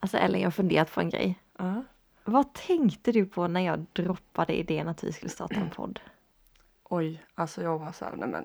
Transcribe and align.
Alltså 0.00 0.16
Ellen, 0.16 0.40
jag 0.40 0.46
har 0.46 0.50
funderat 0.52 0.92
på 0.94 1.00
en 1.00 1.10
grej. 1.10 1.38
Ja. 1.58 1.82
Vad 2.24 2.52
tänkte 2.54 3.12
du 3.12 3.26
på 3.26 3.48
när 3.48 3.60
jag 3.60 3.86
droppade 3.92 4.58
idén 4.58 4.88
att 4.88 5.04
vi 5.04 5.12
skulle 5.12 5.30
starta 5.30 5.54
en 5.54 5.70
podd? 5.70 6.00
Oj, 6.84 7.22
alltså 7.34 7.62
jag 7.62 7.78
var 7.78 7.92
så 7.92 8.04
här, 8.04 8.16
nej 8.16 8.28
men 8.28 8.44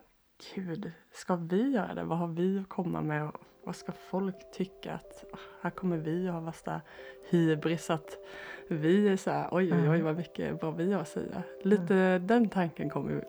gud, 0.55 0.91
ska 1.13 1.35
vi 1.35 1.71
göra 1.71 1.93
det? 1.93 2.03
Vad 2.03 2.17
har 2.17 2.27
vi 2.27 2.59
att 2.59 2.69
komma 2.69 3.01
med? 3.01 3.27
Och 3.27 3.33
Vad 3.63 3.75
ska 3.75 3.91
folk 3.91 4.35
tycka? 4.53 4.93
Att 4.93 5.23
ah, 5.33 5.37
här 5.61 5.69
kommer 5.69 5.97
vi 5.97 6.27
att 6.27 6.33
ha 6.33 6.39
värsta 6.41 6.81
hybris 7.29 7.89
att 7.89 8.17
vi 8.67 9.07
är 9.09 9.17
så 9.17 9.31
här, 9.31 9.47
oj 9.51 9.73
oj 9.73 9.79
oj 9.79 9.85
Mm. 9.87 10.03
vad 10.03 10.15
mycket 10.17 10.59
bra 10.59 10.71
vi 10.71 10.93
har 10.93 11.01
att 11.01 11.07
säga. 11.07 11.43
Lite 11.63 12.19
den 12.19 12.49
tanken 12.49 12.89
kom 12.89 13.09
ju 13.09 13.21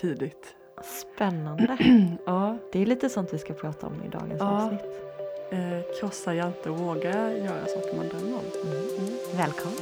tidigt. 0.00 0.56
Spännande. 0.82 1.76
Ja, 2.26 2.58
Det 2.72 2.78
är 2.82 2.86
lite 2.86 3.08
sånt 3.08 3.32
vi 3.34 3.38
ska 3.38 3.54
prata 3.54 3.86
om 3.86 4.02
i 4.02 4.08
dagens 4.08 4.40
Ja. 4.40 4.62
avsnitt. 4.64 5.02
Eh, 5.50 5.98
krossa 6.00 6.34
hjärta 6.34 6.70
och 6.70 6.78
våga 6.78 7.32
göra 7.32 7.66
saker 7.66 7.96
man 7.96 8.08
drömmer 8.08 8.34
om. 8.34 8.44
Mm. 8.98 9.16
Välkommen! 9.36 9.78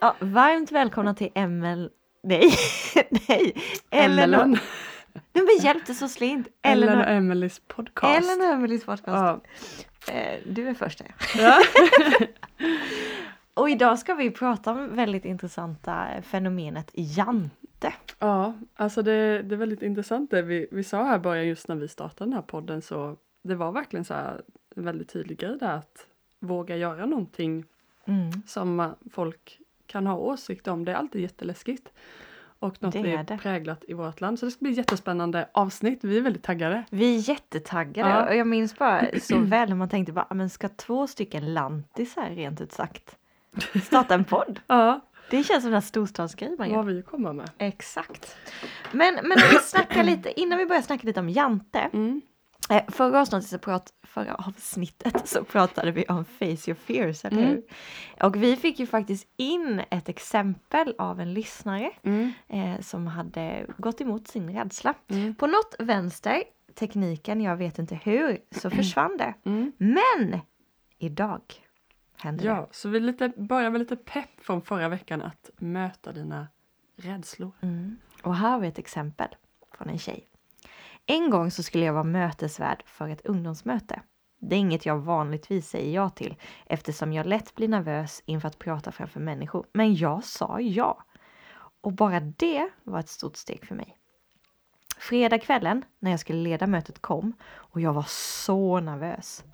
Ja, 0.00 0.16
varmt 0.20 0.72
välkomna 0.72 1.14
till 1.14 1.30
Emel... 1.34 1.90
Nej, 2.22 2.54
nej! 3.28 3.54
Ellen 3.90 4.58
Nej 5.32 5.44
men 5.44 5.58
hjälp 5.60 5.86
det 5.86 5.94
så 5.94 6.08
slint! 6.08 6.48
Ellen 6.62 6.88
Ellen 6.88 7.00
och, 7.00 7.10
Emelies 7.10 7.60
podcast. 7.68 8.16
Ellen 8.16 8.40
och 8.40 8.54
Emelies 8.54 8.84
podcast. 8.84 9.06
Ja. 9.06 9.40
Eh, 10.08 10.38
Du 10.46 10.68
är 10.68 10.74
först. 10.74 11.02
Ja. 11.36 11.58
Och 13.54 13.70
idag 13.70 13.98
ska 13.98 14.14
vi 14.14 14.30
prata 14.30 14.70
om 14.72 14.96
väldigt 14.96 15.24
intressanta 15.24 16.06
fenomenet 16.22 16.90
jante. 16.94 17.92
Ja, 18.18 18.54
alltså 18.74 19.02
det, 19.02 19.42
det 19.42 19.54
är 19.54 19.56
väldigt 19.56 19.82
intressant 19.82 20.30
det 20.30 20.42
vi, 20.42 20.66
vi 20.72 20.84
sa 20.84 21.04
här 21.04 21.16
i 21.16 21.18
början 21.18 21.46
just 21.48 21.68
när 21.68 21.76
vi 21.76 21.88
startade 21.88 22.30
den 22.30 22.34
här 22.34 22.42
podden 22.42 22.82
så 22.82 23.16
det 23.42 23.54
var 23.54 23.72
verkligen 23.72 24.04
så 24.04 24.14
här 24.14 24.42
en 24.76 24.84
väldigt 24.84 25.08
tydlig 25.12 25.38
grej 25.38 25.56
där 25.58 25.74
att 25.76 26.06
våga 26.38 26.76
göra 26.76 27.06
någonting 27.06 27.64
Mm. 28.06 28.30
som 28.46 28.94
folk 29.12 29.58
kan 29.86 30.06
ha 30.06 30.16
åsikt 30.16 30.68
om. 30.68 30.84
Det 30.84 30.92
är 30.92 30.96
alltid 30.96 31.22
jätteläskigt. 31.22 31.92
Och 32.60 32.82
något 32.82 32.92
Det 32.92 33.12
är 33.14 33.24
det. 33.24 33.38
präglat 33.38 33.84
i 33.88 33.92
vårt 33.94 34.20
land. 34.20 34.38
Så 34.38 34.46
det 34.46 34.52
ska 34.52 34.64
bli 34.64 34.72
jättespännande 34.72 35.48
avsnitt. 35.52 35.98
Vi 36.04 36.16
är 36.18 36.20
väldigt 36.22 36.42
taggade. 36.42 36.84
Vi 36.90 37.16
är 37.16 37.28
jättetaggade 37.28 38.10
Ja. 38.10 38.28
och 38.28 38.36
jag 38.36 38.46
minns 38.46 38.78
bara 38.78 39.04
så 39.22 39.38
väl 39.38 39.68
när 39.68 39.76
man 39.76 39.88
tänkte 39.88 40.12
bara, 40.12 40.26
"Ah, 40.30 40.34
men 40.34 40.50
ska 40.50 40.68
två 40.68 41.06
stycken 41.06 41.54
lantisar 41.54 42.30
rent 42.30 42.60
ut 42.60 42.72
sagt 42.72 43.16
starta 43.84 44.14
en 44.14 44.24
podd? 44.24 44.60
Ja, 44.66 45.00
Det 45.30 45.44
känns 45.44 45.64
som 45.64 45.74
en 45.74 45.82
storstadsgrej 45.82 46.48
man 46.50 46.58
vad 46.58 46.68
gör. 46.68 46.76
har 46.76 46.84
vi 46.84 47.02
komma 47.02 47.32
med? 47.32 47.50
Exakt. 47.58 48.36
Men, 48.92 49.14
men 49.14 49.38
vi 49.50 49.58
snackar 49.62 50.02
lite, 50.04 50.40
innan 50.40 50.58
vi 50.58 50.66
börjar 50.66 50.82
snacka 50.82 51.06
lite 51.06 51.20
om 51.20 51.28
jante. 51.28 51.78
Mm. 51.92 52.20
Eh, 52.70 52.82
förra, 52.88 53.20
avsnittet 53.20 53.48
så 53.48 53.58
prat, 53.58 53.92
förra 54.02 54.34
avsnittet 54.34 55.28
så 55.28 55.44
pratade 55.44 55.90
vi 55.92 56.04
om 56.04 56.24
Face 56.24 56.44
Your 56.70 56.74
Fears, 56.74 57.24
eller 57.24 57.38
Mm. 57.42 57.48
hur? 57.48 57.62
Och 58.26 58.42
vi 58.42 58.56
fick 58.56 58.78
ju 58.78 58.86
faktiskt 58.86 59.28
in 59.36 59.82
ett 59.90 60.08
exempel 60.08 60.94
av 60.98 61.20
en 61.20 61.34
lyssnare 61.34 61.90
Mm. 62.02 62.32
eh, 62.48 62.80
som 62.80 63.06
hade 63.06 63.66
gått 63.78 64.00
emot 64.00 64.28
sin 64.28 64.50
rädsla. 64.54 64.94
Mm. 65.08 65.34
På 65.34 65.46
något 65.46 65.74
vänster, 65.78 66.42
tekniken, 66.74 67.40
jag 67.40 67.56
vet 67.56 67.78
inte 67.78 67.94
hur, 67.94 68.38
så 68.50 68.70
försvann 68.70 69.16
det. 69.16 69.34
Mm. 69.44 69.72
Men 69.78 70.40
idag 70.98 71.40
hände 72.16 72.44
Ja, 72.44 72.68
så 72.70 72.88
vi 72.88 73.00
lite, 73.00 73.28
börjar 73.28 73.70
med 73.70 73.78
lite 73.78 73.96
pepp 73.96 74.30
från 74.40 74.62
förra 74.62 74.88
veckan 74.88 75.22
att 75.22 75.50
möta 75.58 76.12
dina 76.12 76.48
rädslor. 76.96 77.52
det. 77.60 77.66
Mm. 77.66 77.96
Och 78.22 78.36
här 78.36 78.50
har 78.50 78.60
vi 78.60 78.68
ett 78.68 78.78
exempel 78.78 79.28
från 79.78 79.88
en 79.88 79.98
tjej. 79.98 80.26
En 81.10 81.30
gång 81.30 81.50
så 81.50 81.62
skulle 81.62 81.84
jag 81.84 81.92
vara 81.92 82.04
mötesvärd 82.04 82.82
för 82.86 83.08
ett 83.08 83.26
ungdomsmöte. 83.26 84.02
Det 84.40 84.56
är 84.56 84.58
inget 84.58 84.86
jag 84.86 84.98
vanligtvis 84.98 85.68
säger 85.68 85.94
ja 85.94 86.08
till 86.08 86.36
eftersom 86.66 87.12
jag 87.12 87.26
lätt 87.26 87.54
blir 87.54 87.68
nervös 87.68 88.22
inför 88.26 88.48
att 88.48 88.58
prata 88.58 88.92
framför 88.92 89.20
människor. 89.20 89.66
Men 89.72 89.94
jag 89.94 90.24
sa 90.24 90.60
ja. 90.60 91.04
Och 91.80 91.92
bara 91.92 92.20
det 92.20 92.70
var 92.84 93.00
ett 93.00 93.08
stort 93.08 93.36
steg 93.36 93.66
för 93.66 93.74
mig. 93.74 93.96
Fredagskvällen 94.98 95.84
när 95.98 96.10
jag 96.10 96.20
skulle 96.20 96.42
leda 96.42 96.66
mötet 96.66 97.02
kom 97.02 97.32
och 97.42 97.80
jag 97.80 97.92
var 97.92 98.06
så 98.08 98.80
nervös. 98.80 99.44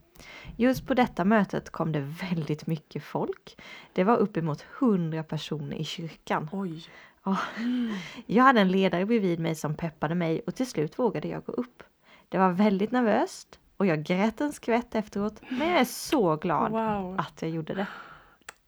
Just 0.57 0.87
på 0.87 0.95
detta 0.95 1.25
mötet 1.25 1.71
kom 1.71 1.93
det 1.93 2.01
väldigt 2.01 2.67
mycket 2.67 3.03
folk. 3.03 3.63
Det 3.93 4.05
var 4.05 4.17
uppemot 4.17 4.65
100 4.81 5.23
personer 5.23 5.77
i 5.77 5.85
kyrkan. 5.85 6.49
Oj. 6.53 6.85
Ja. 7.27 7.37
Jag 8.27 8.45
hade 8.45 8.61
en 8.61 8.71
ledare 8.73 9.07
bredvid 9.07 9.41
mig 9.41 9.55
som 9.55 9.75
peppade 9.75 10.15
mig 10.15 10.41
och 10.47 10.55
till 10.55 10.67
slut 10.67 10.99
vågade 10.99 11.29
jag 11.29 11.45
gå 11.45 11.53
upp. 11.53 11.83
Det 12.29 12.39
var 12.39 12.51
väldigt 12.53 12.91
nervöst 12.91 13.59
och 13.77 13.87
jag 13.87 14.03
grät 14.05 14.41
en 14.41 14.53
skvätt 14.53 14.95
efteråt 14.95 15.41
men 15.49 15.69
jag 15.69 15.81
är 15.81 15.85
så 15.85 16.37
glad 16.37 16.71
Wow. 16.73 17.17
att 17.19 17.43
jag 17.43 17.51
gjorde 17.51 17.75
det. 17.75 17.87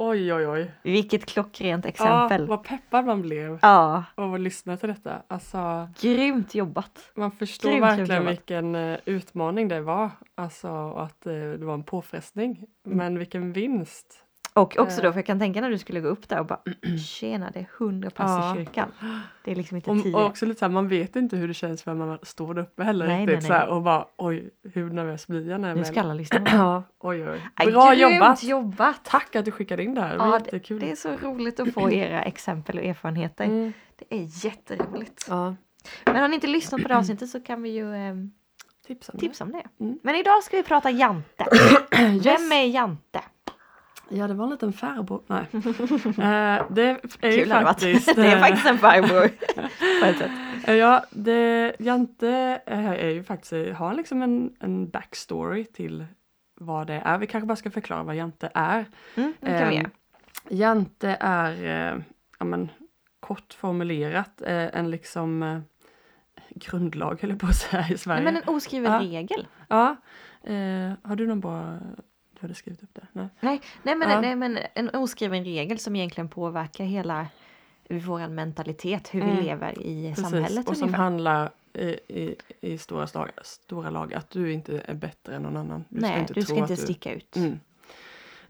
Oj, 0.00 0.32
oj, 0.34 0.46
oj. 0.48 0.70
Vilket 0.82 1.26
klockrent 1.26 1.84
Ja, 1.84 1.88
exempel. 1.88 2.46
vad 2.46 2.64
peppad 2.64 3.04
man 3.06 3.22
blev 3.22 3.58
Ja, 3.62 4.04
av 4.14 4.34
att 4.34 4.40
lyssna 4.40 4.76
till 4.76 4.88
detta. 4.88 5.22
Alltså, 5.28 5.88
grymt 6.00 6.54
jobbat. 6.54 7.10
man 7.14 7.30
förstår 7.30 7.70
Grymt 7.70 7.82
verkligen 7.82 8.16
jobbat. 8.16 8.32
vilken 8.32 8.74
eh, 8.74 8.98
utmaning 9.04 9.68
det 9.68 9.80
var. 9.80 10.10
Alltså, 10.34 10.70
och 10.70 11.02
att 11.02 11.26
eh, 11.26 11.32
det 11.32 11.64
var 11.64 11.74
en 11.74 11.82
påfrestning. 11.84 12.66
Mm. 12.86 12.98
Men 12.98 13.18
vilken 13.18 13.52
vinst. 13.52 14.24
Och 14.60 14.78
också 14.78 15.00
då, 15.02 15.06
Eh. 15.08 15.12
för 15.12 15.18
jag 15.18 15.26
kan 15.26 15.38
tänka 15.38 15.60
när 15.60 15.70
du 15.70 15.78
skulle 15.78 16.00
gå 16.00 16.08
upp 16.08 16.28
där 16.28 16.40
och 16.40 16.46
bara 16.46 16.60
tjena 17.06 17.50
det 17.50 17.58
är 17.60 17.68
100 17.78 18.10
pass 18.10 18.30
Ja. 18.30 18.52
i 18.54 18.64
kyrkan. 18.64 18.92
Det 19.44 19.50
är 19.50 19.54
liksom 19.54 19.76
inte 19.76 19.90
Och, 19.90 20.02
10. 20.02 20.14
och 20.14 20.24
också 20.26 20.46
lite 20.46 20.58
så 20.58 20.64
här, 20.64 20.72
man 20.72 20.88
vet 20.88 21.16
inte 21.16 21.36
hur 21.36 21.48
det 21.48 21.54
känns 21.54 21.86
när 21.86 21.94
man 21.94 22.18
står 22.22 22.54
där 22.54 22.62
uppe 22.62 22.82
heller 22.84 23.06
Nej, 23.06 23.20
riktigt. 23.26 23.34
nej, 23.38 23.46
Så 23.46 23.52
här, 23.52 23.68
och 23.68 23.82
bara 23.82 24.06
oj, 24.16 24.50
hur 24.74 24.90
nervös 24.90 25.26
blir 25.26 25.50
jag 25.50 25.60
när 25.60 25.68
jag 25.68 25.78
Nu 25.78 25.84
ska 25.84 26.00
alla 26.00 26.14
lyssna. 26.14 26.40
Ja, 26.52 26.82
oj, 26.98 27.28
oj. 27.30 27.40
Bra 27.72 27.94
grymt 27.94 28.12
jobbat! 28.12 28.42
jobbat! 28.44 29.04
Tack 29.04 29.36
att 29.36 29.44
du 29.44 29.50
skickade 29.50 29.82
in 29.84 29.94
det 29.94 30.00
här. 30.00 30.08
Det 30.18 30.24
Ja, 30.24 30.38
jättekul. 30.38 30.80
Det 30.80 30.90
är 30.90 30.96
så 30.96 31.16
roligt 31.22 31.60
att 31.60 31.74
få 31.74 31.90
era 31.92 32.22
exempel 32.22 32.78
och 32.78 32.84
erfarenheter. 32.84 33.44
Mm. 33.44 33.72
Det 33.96 34.14
är 34.16 34.44
jätteroligt. 34.46 35.26
Ja, 35.28 35.54
Men 36.04 36.16
har 36.16 36.28
ni 36.28 36.34
inte 36.34 36.46
lyssnat 36.46 36.82
på 36.82 36.88
det 36.88 36.96
avsnittet 36.96 37.28
så 37.28 37.40
kan 37.40 37.62
vi 37.62 37.70
ju 37.70 37.94
ehm, 37.94 38.30
tips 38.86 39.08
om 39.08 39.12
det. 39.14 39.20
tipsa 39.20 39.44
om 39.44 39.52
det. 39.52 39.62
Mm. 39.84 39.98
Men 40.02 40.14
idag 40.16 40.42
ska 40.42 40.56
vi 40.56 40.62
prata 40.62 40.90
Jante. 40.90 41.44
Vem 42.24 42.52
är 42.52 42.64
Jante? 42.66 43.20
Ja, 44.08 44.28
det 44.28 44.34
var 44.34 44.44
en 44.44 44.50
liten 44.50 44.72
farbror. 44.72 45.22
Nej. 45.26 45.46
Eh, 45.52 46.66
det 46.70 46.82
är 47.20 47.32
Kul 47.32 47.48
faktiskt... 47.50 48.14
Det 48.16 48.26
är 48.26 48.34
eh, 48.36 48.40
faktiskt 48.40 48.66
en 48.66 48.78
farbror. 48.78 49.30
Eh, 50.66 50.74
Ja, 50.74 51.04
det, 51.10 51.76
Jante 51.78 52.60
eh, 52.66 52.86
är 52.88 53.08
ju 53.08 53.22
faktiskt, 53.24 53.52
eh, 53.52 53.74
har 53.74 53.94
liksom 53.94 54.22
en, 54.22 54.52
en 54.60 54.88
backstory 54.90 55.64
till 55.64 56.06
vad 56.54 56.86
det 56.86 57.02
är. 57.04 57.18
Vi 57.18 57.26
kanske 57.26 57.46
bara 57.46 57.56
ska 57.56 57.70
förklara 57.70 58.02
vad 58.02 58.16
Jante 58.16 58.50
är. 58.54 58.84
Mm, 59.14 59.32
det 59.40 59.58
kan 59.58 59.68
vi 59.68 59.76
göra. 59.76 59.90
Jante 60.48 61.16
är, 61.20 61.52
eh, 61.94 62.00
ja 62.38 62.44
men 62.44 62.68
kort 63.20 63.52
formulerat, 63.54 64.42
eh, 64.42 64.76
en 64.78 64.90
liksom 64.90 65.42
eh, 65.42 65.58
grundlag 66.54 67.18
höll 67.20 67.30
jag 67.30 67.40
på 67.40 67.46
att 67.46 67.56
säga 67.56 67.82
i 67.82 67.88
Nej, 67.88 67.98
Sverige. 67.98 68.24
men 68.24 68.36
en 68.36 68.42
oskriven 68.48 68.92
Ja. 68.92 69.00
regel. 69.00 69.46
Ja, 69.68 69.96
eh, 70.42 70.92
har 71.02 71.16
du 71.16 71.26
någon 71.26 71.40
bra, 71.40 71.78
du 72.40 72.44
hade 72.44 72.54
skrivit 72.54 72.82
upp 72.82 72.94
det? 72.94 73.06
Nej. 73.12 73.28
Nej, 73.40 73.60
nej, 73.82 73.96
men, 73.96 74.10
Ja. 74.10 74.20
nej, 74.20 74.36
men 74.36 74.58
en 74.74 74.88
oskriven 74.94 75.44
regel 75.44 75.78
som 75.78 75.96
egentligen 75.96 76.28
påverkar 76.28 76.84
hela 76.84 77.26
vår 77.90 78.28
mentalitet, 78.28 79.14
hur 79.14 79.20
vi 79.22 79.30
Mm. 79.30 79.44
lever 79.44 79.78
i 79.82 80.08
Precis, 80.16 80.30
samhället 80.30 80.68
och 80.68 80.76
som 80.76 80.84
ungefär. 80.84 81.02
handlar 81.02 81.50
i, 81.72 81.84
i, 82.08 82.36
i 82.60 82.78
stora, 82.78 83.06
slag, 83.06 83.30
stora 83.42 83.90
lag 83.90 84.14
att 84.14 84.30
du 84.30 84.52
inte 84.52 84.80
är 84.84 84.94
bättre 84.94 85.34
än 85.36 85.42
någon 85.42 85.56
annan. 85.56 85.84
Du 85.88 86.00
nej, 86.00 86.26
du 86.34 86.42
ska 86.42 86.54
inte 86.54 86.72
du- 86.72 86.76
sticka 86.76 87.12
ut. 87.12 87.36
Mm. 87.36 87.60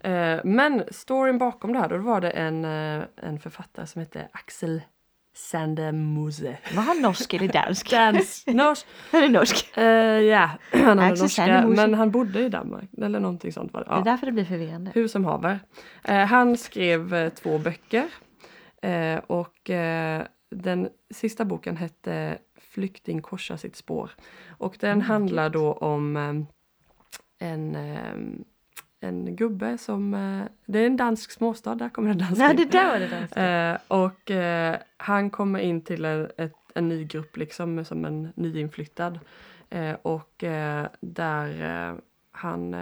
Eh, 0.00 0.40
men 0.44 0.84
storyn 0.90 1.38
bakom 1.38 1.72
det 1.72 1.78
här, 1.78 1.88
då 1.88 1.96
var 1.98 2.20
det 2.20 2.30
en, 2.30 2.64
eh, 2.64 3.04
en 3.16 3.38
författare 3.40 3.86
som 3.86 4.00
hette 4.00 4.28
Axel 4.32 4.82
Sandemose. 5.38 6.58
Var 6.74 6.82
han 6.82 6.96
norsk 7.02 7.34
eller 7.34 7.48
dansk? 7.48 7.90
Dans, 7.96 8.44
norsk. 8.46 8.86
Han 9.12 9.22
är 9.22 9.28
norsk. 9.28 9.76
Eh, 9.76 9.84
ja, 9.84 10.50
han 10.72 10.98
Axel 10.98 11.22
norska, 11.22 11.66
men 11.66 11.94
han 11.94 12.10
bodde 12.10 12.40
i 12.40 12.48
Danmark. 12.48 12.90
Eller 13.02 13.20
någonting 13.20 13.52
sånt 13.52 13.72
var 13.72 13.80
det. 13.80 13.86
Det 13.86 13.92
är 13.92 13.96
Ja. 13.98 14.02
därför 14.04 14.26
det 14.26 14.32
blir 14.32 14.44
förvirrande. 14.44 14.90
Hur 14.94 15.08
som 15.08 15.24
haver. 15.24 15.60
Eh, 16.04 16.24
han 16.26 16.56
skrev 16.56 17.14
eh, 17.14 17.28
två 17.28 17.58
böcker. 17.58 18.06
Och 19.26 19.70
den 20.50 20.88
sista 21.14 21.44
boken 21.44 21.76
hette 21.76 22.38
Flykting 22.60 23.22
korsar 23.22 23.56
sitt 23.56 23.76
spår. 23.76 24.10
Och 24.58 24.76
den 24.80 24.90
Mm, 24.92 25.00
handlar 25.00 25.50
då 25.50 25.72
om 25.72 26.16
en, 27.38 27.76
en 29.00 29.36
gubbe 29.36 29.78
som... 29.78 30.14
Eh, 30.14 30.44
det 30.66 30.78
är 30.78 30.86
en 30.86 30.96
dansk 30.96 31.30
småstad, 31.30 31.74
där 31.74 31.88
kommer 31.88 32.14
det 32.14 32.18
danska 32.18 32.46
Nej, 32.46 32.56
det 32.56 32.64
där 32.64 32.92
var 32.92 32.98
det 32.98 33.08
danska. 33.08 33.70
Eh, 33.70 33.78
och 33.88 34.30
eh, 34.30 34.76
han 34.96 35.30
kommer 35.30 35.58
in 35.58 35.80
till 35.80 36.04
en, 36.04 36.30
ett, 36.36 36.54
en 36.74 36.88
ny 36.88 37.04
grupp 37.04 37.36
liksom 37.36 37.84
som 37.84 38.04
en 38.04 38.32
nyinflyttad. 38.34 39.18
Och 40.02 40.44
där 41.00 41.96
han, 42.30 42.74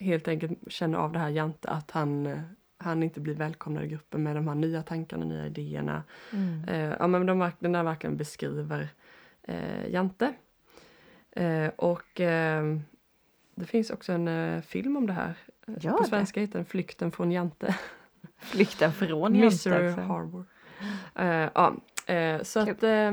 helt 0.00 0.28
enkelt 0.28 0.72
känner 0.72 0.98
av 0.98 1.12
det 1.12 1.18
här 1.18 1.28
Jante 1.28 1.68
att 1.68 1.90
han, 1.90 2.40
han 2.78 3.02
inte 3.02 3.20
blir 3.20 3.34
välkomnad 3.34 3.84
i 3.84 3.88
gruppen 3.88 4.22
med 4.22 4.36
de 4.36 4.48
här 4.48 4.54
nya 4.54 4.82
tankarna, 4.82 5.24
nya 5.24 5.46
idéerna. 5.46 6.02
Mm. 6.32 6.64
Eh, 6.64 6.96
ja, 6.98 7.06
men 7.06 7.26
de, 7.26 7.50
den 7.58 7.72
där 7.72 7.82
verkligen 7.82 8.16
beskriver 8.16 8.88
eh, 9.42 9.88
Jante. 9.88 10.34
Eh, 11.30 11.68
och 11.76 12.20
det 13.54 13.66
finns 13.66 13.90
också 13.90 14.12
en 14.12 14.28
eh, 14.28 14.62
film 14.62 14.96
om 14.96 15.06
det 15.06 15.12
här. 15.12 15.34
Gör 15.66 15.90
På 15.90 16.02
det? 16.02 16.08
svenska 16.08 16.40
heter 16.40 16.58
den 16.58 16.64
Flykten 16.64 17.12
från 17.12 17.32
Jante. 17.32 17.76
Flykten 18.38 18.92
från 18.92 19.32
Misery 19.32 19.84
Jante. 19.84 20.02
Harbor. 20.02 20.44
Eh, 21.14 21.48
ja, 21.54 21.74
eh, 22.06 22.42
så 22.42 22.64
Kul. 22.64 22.74
att 22.74 22.82
eh, 22.82 23.12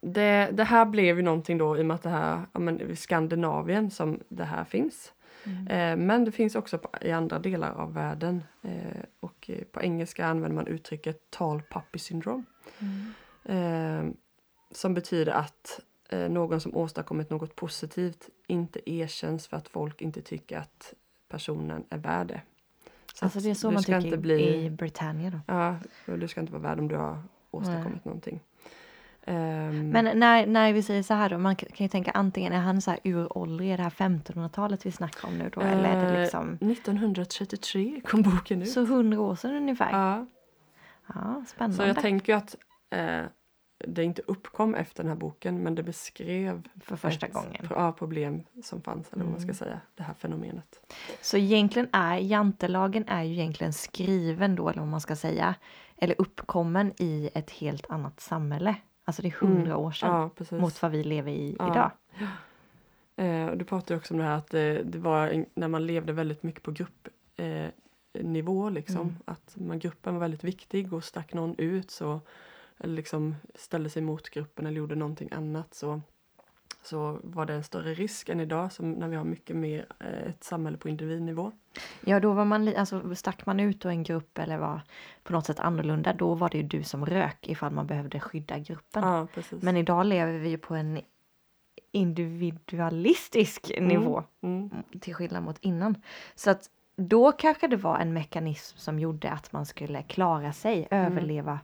det, 0.00 0.50
det 0.52 0.64
här 0.64 0.84
blev 0.84 1.16
ju 1.16 1.22
någonting 1.22 1.58
då 1.58 1.78
i 1.78 1.82
och 1.82 1.86
med 1.86 1.94
att 1.94 2.02
det 2.02 2.10
här, 2.10 2.42
ja, 2.52 2.60
men 2.60 2.96
Skandinavien 2.96 3.90
som 3.90 4.20
det 4.28 4.44
här 4.44 4.64
finns. 4.64 5.12
Mm. 5.44 5.66
Eh, 5.66 6.06
men 6.06 6.24
det 6.24 6.32
finns 6.32 6.54
också 6.54 6.78
på, 6.78 6.90
i 7.00 7.12
andra 7.12 7.38
delar 7.38 7.72
av 7.72 7.94
världen. 7.94 8.42
Eh, 8.62 9.02
och 9.20 9.50
eh, 9.50 9.64
på 9.64 9.82
engelska 9.82 10.26
använder 10.26 10.56
man 10.56 10.66
uttrycket 10.66 11.30
tall 11.30 11.62
puppy 11.62 11.98
syndrome. 11.98 12.44
Mm. 12.78 13.12
Eh, 13.44 14.14
som 14.70 14.94
betyder 14.94 15.32
att 15.32 15.80
någon 16.16 16.60
som 16.60 16.76
åstadkommit 16.76 17.30
något 17.30 17.56
positivt 17.56 18.28
inte 18.46 18.90
erkänns 18.90 19.46
för 19.46 19.56
att 19.56 19.68
folk 19.68 20.00
inte 20.02 20.22
tycker 20.22 20.58
att 20.58 20.94
personen 21.28 21.84
är 21.90 21.98
värd 21.98 22.26
det. 22.26 22.40
Så 23.14 23.24
Alltså 23.24 23.40
det 23.40 23.50
är 23.50 23.54
så 23.54 23.70
man 23.70 23.82
tycker 23.82 24.04
inte 24.04 24.16
bli, 24.18 24.64
i 24.64 24.70
Britannia 24.70 25.30
då. 25.30 25.40
Ja, 25.46 25.76
du 26.06 26.28
ska 26.28 26.40
inte 26.40 26.52
vara 26.52 26.62
värd 26.62 26.78
om 26.78 26.88
du 26.88 26.96
har 26.96 27.22
åstadkommit 27.50 28.04
någonting. 28.04 28.40
Ehm, 29.24 29.90
Men 29.90 30.18
när, 30.18 30.46
när 30.46 30.72
vi 30.72 30.82
säger 30.82 31.02
så 31.02 31.14
här 31.14 31.30
då, 31.30 31.38
man 31.38 31.56
kan 31.56 31.68
ju 31.84 31.88
tänka 31.88 32.10
antingen 32.10 32.52
är 32.52 32.58
han 32.58 32.80
så 32.82 32.90
här 32.90 33.00
uråldrig, 33.04 33.70
är 33.70 33.76
det 33.76 33.82
här 33.82 33.90
1500-talet 33.90 34.86
vi 34.86 34.92
snackar 34.92 35.28
om 35.28 35.38
nu 35.38 35.50
då? 35.54 35.60
eller 35.60 35.96
är 35.96 36.04
det 36.10 36.14
eh, 36.16 36.20
liksom 36.20 36.54
1933 36.54 38.00
kom 38.04 38.22
boken 38.22 38.62
ut. 38.62 38.70
så 38.70 38.84
hundra 38.84 39.20
år 39.20 39.34
sedan 39.36 39.56
ungefär? 39.56 39.90
Ja, 39.92 40.26
Ja, 41.14 41.44
spännande. 41.48 41.76
så 41.76 41.82
jag 41.82 42.00
tänker 42.00 42.34
att 42.34 42.56
eh, 42.90 43.22
det 43.88 44.04
inte 44.04 44.22
uppkom 44.26 44.74
efter 44.74 45.02
den 45.02 45.10
här 45.10 45.16
boken 45.16 45.62
men 45.62 45.74
det 45.74 45.82
beskrev 45.82 46.68
För 46.80 46.96
första 46.96 47.26
ett 47.26 47.32
gången. 47.32 47.66
ja, 47.70 47.92
problem 47.92 48.42
som 48.62 48.82
fanns, 48.82 49.12
eller 49.12 49.22
vad 49.24 49.30
man 49.32 49.40
ska 49.40 49.44
Mm. 49.46 49.54
säga, 49.54 49.80
det 49.94 50.02
här 50.02 50.14
fenomenet. 50.14 50.80
Så 51.20 51.36
egentligen 51.36 51.88
är 51.92 52.16
jantelagen 52.16 53.04
är 53.08 53.22
ju 53.22 53.32
egentligen 53.32 53.72
skriven 53.72 54.56
då, 54.56 54.68
eller 54.68 54.80
vad 54.80 54.88
man 54.88 55.00
ska 55.00 55.16
säga, 55.16 55.54
eller 55.96 56.14
uppkommen 56.18 56.92
i 56.98 57.30
ett 57.34 57.50
helt 57.50 57.90
annat 57.90 58.20
samhälle. 58.20 58.74
Alltså 59.04 59.22
det 59.22 59.28
är 59.28 59.32
hundra 59.46 59.62
Mm. 59.72 59.76
år 59.78 59.92
sedan 59.92 60.30
Ja, 60.50 60.56
mot 60.56 60.82
vad 60.82 60.90
vi 60.90 61.04
lever 61.04 61.32
i 61.32 61.56
Ja. 61.58 61.70
idag. 61.72 61.90
Eh, 63.16 63.46
och 63.46 63.58
du 63.58 63.64
pratade 63.64 63.96
också 63.98 64.14
om 64.14 64.18
det 64.18 64.24
här 64.26 64.36
att 64.36 64.50
det, 64.50 64.82
det 64.82 64.98
var 64.98 65.28
en, 65.28 65.46
när 65.54 65.68
man 65.68 65.86
levde 65.86 66.12
väldigt 66.12 66.42
mycket 66.42 66.62
på 66.62 66.70
gruppnivå 66.70 67.10
eh, 67.36 67.70
nivå 68.24 68.70
liksom. 68.70 69.00
Mm. 69.00 69.16
Att 69.24 69.56
man, 69.56 69.78
gruppen 69.78 70.14
var 70.14 70.20
väldigt 70.20 70.44
viktig 70.44 70.92
och 70.92 71.04
stack 71.04 71.32
någon 71.34 71.54
ut 71.58 71.90
så 71.90 72.20
eller 72.80 72.94
liksom 72.94 73.36
ställde 73.54 73.90
sig 73.90 74.02
mot 74.02 74.30
gruppen 74.30 74.66
eller 74.66 74.76
gjorde 74.78 74.94
någonting 74.94 75.28
annat 75.32 75.74
så, 75.74 76.00
så 76.82 77.20
var 77.22 77.46
det 77.46 77.54
en 77.54 77.64
större 77.64 77.94
risk 77.94 78.28
än 78.28 78.40
idag 78.40 78.72
som 78.72 78.92
när 78.92 79.08
vi 79.08 79.16
har 79.16 79.24
mycket 79.24 79.56
mer 79.56 79.86
eh, 80.00 80.28
ett 80.30 80.44
samhälle 80.44 80.76
på 80.78 80.88
individnivå. 80.88 81.52
Ja, 82.04 82.20
då 82.20 82.32
var 82.32 82.44
man, 82.44 82.76
alltså 82.76 83.14
stack 83.14 83.46
man 83.46 83.60
ut 83.60 83.84
och 83.84 83.90
en 83.90 84.02
grupp 84.02 84.38
eller 84.38 84.58
var 84.58 84.80
på 85.22 85.32
något 85.32 85.46
sätt 85.46 85.60
annorlunda, 85.60 86.12
då 86.12 86.34
var 86.34 86.48
det 86.48 86.56
ju 86.58 86.62
du 86.64 86.82
som 86.82 87.06
rök 87.06 87.48
ifall 87.48 87.72
man 87.72 87.86
behövde 87.86 88.20
skydda 88.20 88.58
gruppen. 88.58 89.02
Ja. 89.02 89.26
Men 89.50 89.76
idag 89.76 90.06
lever 90.06 90.38
vi 90.38 90.48
ju 90.48 90.58
på 90.58 90.74
en 90.74 91.00
individualistisk 91.92 93.72
nivå 93.80 94.24
Mm. 94.42 94.70
till 95.00 95.14
skillnad 95.14 95.42
mot 95.42 95.58
innan. 95.60 96.02
Så 96.34 96.50
att 96.50 96.70
då 96.96 97.32
kanske 97.32 97.68
det 97.68 97.76
var 97.76 97.98
en 97.98 98.12
mekanism 98.12 98.78
som 98.78 98.98
gjorde 98.98 99.30
att 99.30 99.52
man 99.52 99.66
skulle 99.66 100.02
klara 100.02 100.52
sig, 100.52 100.88
överleva 100.90 101.58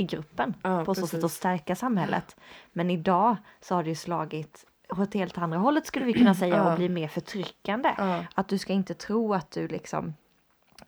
i 0.00 0.04
gruppen. 0.04 0.54
Ja, 0.62 0.84
på 0.84 0.94
så 0.94 1.06
sätt 1.06 1.24
att 1.24 1.32
stärka 1.32 1.76
samhället. 1.76 2.36
Men 2.72 2.90
idag 2.90 3.36
så 3.60 3.74
har 3.74 3.82
det 3.82 3.88
ju 3.88 3.94
slagit 3.94 4.66
åt 4.88 5.14
helt 5.14 5.38
andra 5.38 5.58
hållet 5.58 5.86
skulle 5.86 6.04
vi 6.04 6.12
kunna 6.12 6.34
säga 6.34 6.56
Ja. 6.56 6.70
och 6.70 6.76
bli 6.78 6.88
mer 6.88 7.08
förtryckande. 7.08 7.94
Ja, 7.98 8.24
Att 8.34 8.48
du 8.48 8.58
ska 8.58 8.72
inte 8.72 8.94
tro 8.94 9.34
att 9.34 9.50
du 9.50 9.68
liksom 9.68 10.14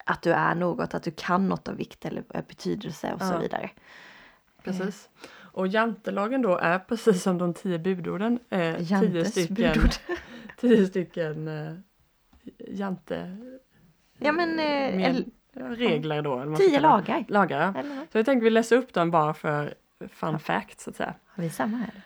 att 0.07 0.23
du 0.23 0.33
är 0.33 0.55
något, 0.55 0.95
att 0.95 1.03
du 1.03 1.11
kan 1.11 1.49
något 1.49 1.69
av 1.69 1.77
vikt 1.77 2.05
eller 2.05 2.25
betydelse 2.49 3.13
och 3.15 3.23
så 3.23 3.39
vidare. 3.39 3.71
precis. 4.65 5.09
Och 5.35 5.69
jantelagen 5.69 6.43
då 6.43 6.57
är 6.57 6.79
precis 6.79 7.23
som 7.23 7.39
de 7.39 7.55
tio 7.55 7.79
budorden. 7.79 8.39
Eh, 8.51 8.77
tio 8.77 9.25
stycken, 9.25 9.57
budord. 9.57 9.91
tio 10.61 10.87
stycken 10.87 11.49
eh, 11.49 11.75
jante... 12.69 13.37
Ja 14.19 14.33
men 14.33 14.51
eh, 14.51 14.97
med, 14.97 15.31
regler 15.55 16.23
då. 16.23 16.41
Eller 16.41 16.57
tio 16.57 16.81
lagar. 16.81 17.25
Lagar, 17.29 17.61
ja. 17.61 17.83
Så 18.13 18.19
jag 18.19 18.27
tänkte 18.27 18.45
vi 18.45 18.51
läsa 18.51 18.75
upp 18.75 18.93
dem 18.93 19.11
bara 19.11 19.35
för 19.35 19.75
fun 20.09 20.39
fact 20.39 20.81
så 20.81 20.91
att 20.91 20.97
säga. 20.97 21.15
Har 21.27 21.43
vi 21.43 21.51
samma 21.51 21.77
här? 21.77 22.03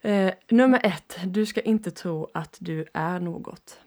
Eh, 0.00 0.32
nummer 0.48 0.80
ett, 0.82 1.18
du 1.24 1.46
ska 1.46 1.60
inte 1.60 1.90
tro 1.90 2.30
att 2.34 2.56
du 2.60 2.86
är 2.92 3.20
något. 3.20 3.80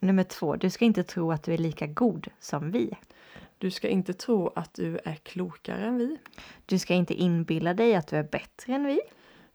Nummer 0.00 0.22
två, 0.22 0.56
du 0.56 0.70
ska 0.70 0.84
inte 0.84 1.02
tro 1.02 1.32
att 1.32 1.42
du 1.42 1.54
är 1.54 1.58
lika 1.58 1.86
god 1.86 2.28
som 2.40 2.70
vi. 2.70 2.96
Du 3.58 3.70
ska 3.70 3.88
inte 3.88 4.12
tro 4.12 4.52
att 4.54 4.74
du 4.74 4.98
är 5.04 5.14
klokare 5.14 5.84
än 5.84 5.98
vi. 5.98 6.18
Du 6.66 6.78
ska 6.78 6.94
inte 6.94 7.14
inbilla 7.14 7.74
dig 7.74 7.94
att 7.94 8.06
du 8.06 8.16
är 8.16 8.22
bättre 8.22 8.74
än 8.74 8.84
vi. 8.84 9.00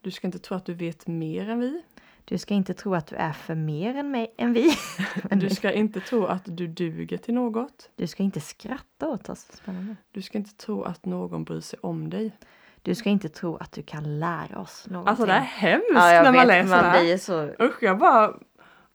Du 0.02 0.12
ska 0.12 0.28
inte 0.28 0.40
tro 0.40 0.58
att 0.58 0.66
du 0.66 0.74
vet 0.74 1.08
mer 1.08 1.50
än 1.50 1.60
vi. 1.60 1.82
Du 2.26 2.38
ska 2.38 2.54
inte 2.54 2.74
tro 2.74 2.96
att 2.96 3.08
du 3.08 3.16
är 3.16 3.32
för 3.32 3.56
mer 3.56 3.96
än, 3.96 4.12
mig, 4.12 4.34
än 4.38 4.54
vi. 4.54 4.72
Du 5.32 5.50
ska 5.50 5.72
inte 5.72 6.00
tro 6.00 6.26
att 6.26 6.42
du 6.46 6.68
duger 6.68 7.18
till 7.18 7.34
något. 7.34 7.90
Du 7.96 8.08
ska 8.08 8.24
inte 8.24 8.42
skratta 8.42 9.08
åt 9.08 9.30
oss. 9.30 9.48
Spännande. 9.54 9.96
Du 10.12 10.22
ska 10.22 10.38
inte 10.38 10.56
tro 10.56 10.84
att 10.84 11.06
någon 11.06 11.44
bryr 11.44 11.60
sig 11.62 11.80
om 11.84 12.10
dig. 12.10 12.32
Du 12.82 12.96
ska 12.96 13.10
inte 13.10 13.30
tro 13.30 13.56
att 13.58 13.72
du 13.72 13.84
kan 13.84 14.20
lära 14.20 14.60
oss 14.60 14.88
någonting. 14.90 15.10
Alltså 15.10 15.26
det 15.26 15.32
är 15.34 15.40
hemskt 15.40 15.86
ja, 15.94 16.02
när 16.24 16.24
man 16.24 16.34
vet, 16.34 16.48
läser 16.48 16.76
det 16.76 16.82
man 16.82 16.92
här. 16.92 17.02
blir 17.04 17.18
så... 17.18 17.44
Usch, 17.64 17.84
jag 17.84 17.98
bara... 17.98 18.28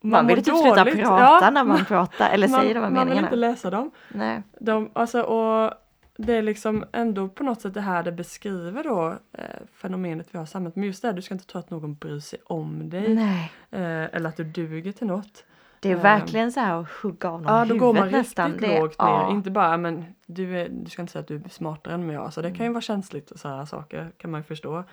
Man, 0.01 0.11
Man 0.11 0.27
vill 0.27 0.45
typ 0.45 0.57
sluta 0.57 0.85
prata 0.85 1.01
Ja, 1.01 1.51
när 1.53 1.65
man 1.65 1.85
pratar 1.85 2.31
eller 2.31 2.49
säger 2.49 2.75
de 2.75 2.81
här 2.81 2.91
Man 2.91 2.93
vill 2.93 2.99
meningarna. 2.99 3.27
inte 3.27 3.37
läsa 3.37 3.71
dem. 3.71 3.91
Nej. 4.09 4.43
De, 4.61 4.91
alltså, 4.93 5.23
och 5.23 5.73
det 6.19 6.33
är 6.35 6.43
liksom 6.43 6.85
ändå 6.93 7.29
på 7.29 7.45
något 7.45 7.61
sätt 7.61 7.75
det 7.75 7.81
här 7.81 8.03
det 8.03 8.13
beskriver 8.13 8.85
då 8.85 9.19
eh, 9.33 9.45
fenomenet 9.73 10.29
vi 10.31 10.39
har 10.39 10.45
i 10.45 10.49
samhället. 10.49 10.77
Men 10.77 10.85
just 10.85 11.03
det 11.03 11.09
här, 11.09 11.13
du 11.15 11.23
ska 11.23 11.35
inte 11.35 11.47
tro 11.47 11.59
att 11.59 11.71
någon 11.71 11.95
bryr 11.95 12.21
sig 12.21 12.39
om 12.45 12.91
dig. 12.91 13.13
Eh, 13.71 13.81
eller 14.05 14.29
att 14.29 14.37
du 14.37 14.45
duger 14.45 14.93
till 14.93 15.07
något. 15.07 15.45
Det 15.81 15.89
är 15.91 15.95
Ehm. 15.97 16.03
verkligen 16.03 16.53
så 16.53 16.61
här 16.61 16.81
att 16.81 16.89
hugga 16.91 17.31
av 17.31 17.43
någon 17.43 17.53
Ja, 17.59 17.65
då 17.65 17.77
går 17.77 17.95
man 17.95 18.09
nästan. 18.11 18.53
riktigt 18.53 18.69
Det- 18.69 18.79
lågt 18.81 18.99
ner. 18.99 19.07
ja. 19.07 19.31
Inte 19.33 19.51
bara, 19.51 19.77
men 19.77 20.05
du, 20.27 20.59
är, 20.61 20.69
du 20.69 20.91
ska 20.91 21.03
inte 21.03 21.13
säga 21.13 21.21
att 21.21 21.29
du 21.29 21.37
är 21.37 21.49
smartare 21.49 21.95
än 21.95 22.07
mig. 22.07 22.17
Alltså, 22.17 22.43
det 22.43 22.49
kan 22.51 22.57
ju 22.59 22.63
Mm. 22.65 22.73
vara 22.73 22.81
känsligt 22.83 23.31
och 23.31 23.39
sådana 23.39 23.67
saker 23.67 24.11
kan 24.17 24.31
man 24.31 24.41
ju 24.41 24.45
förstå. 24.45 24.85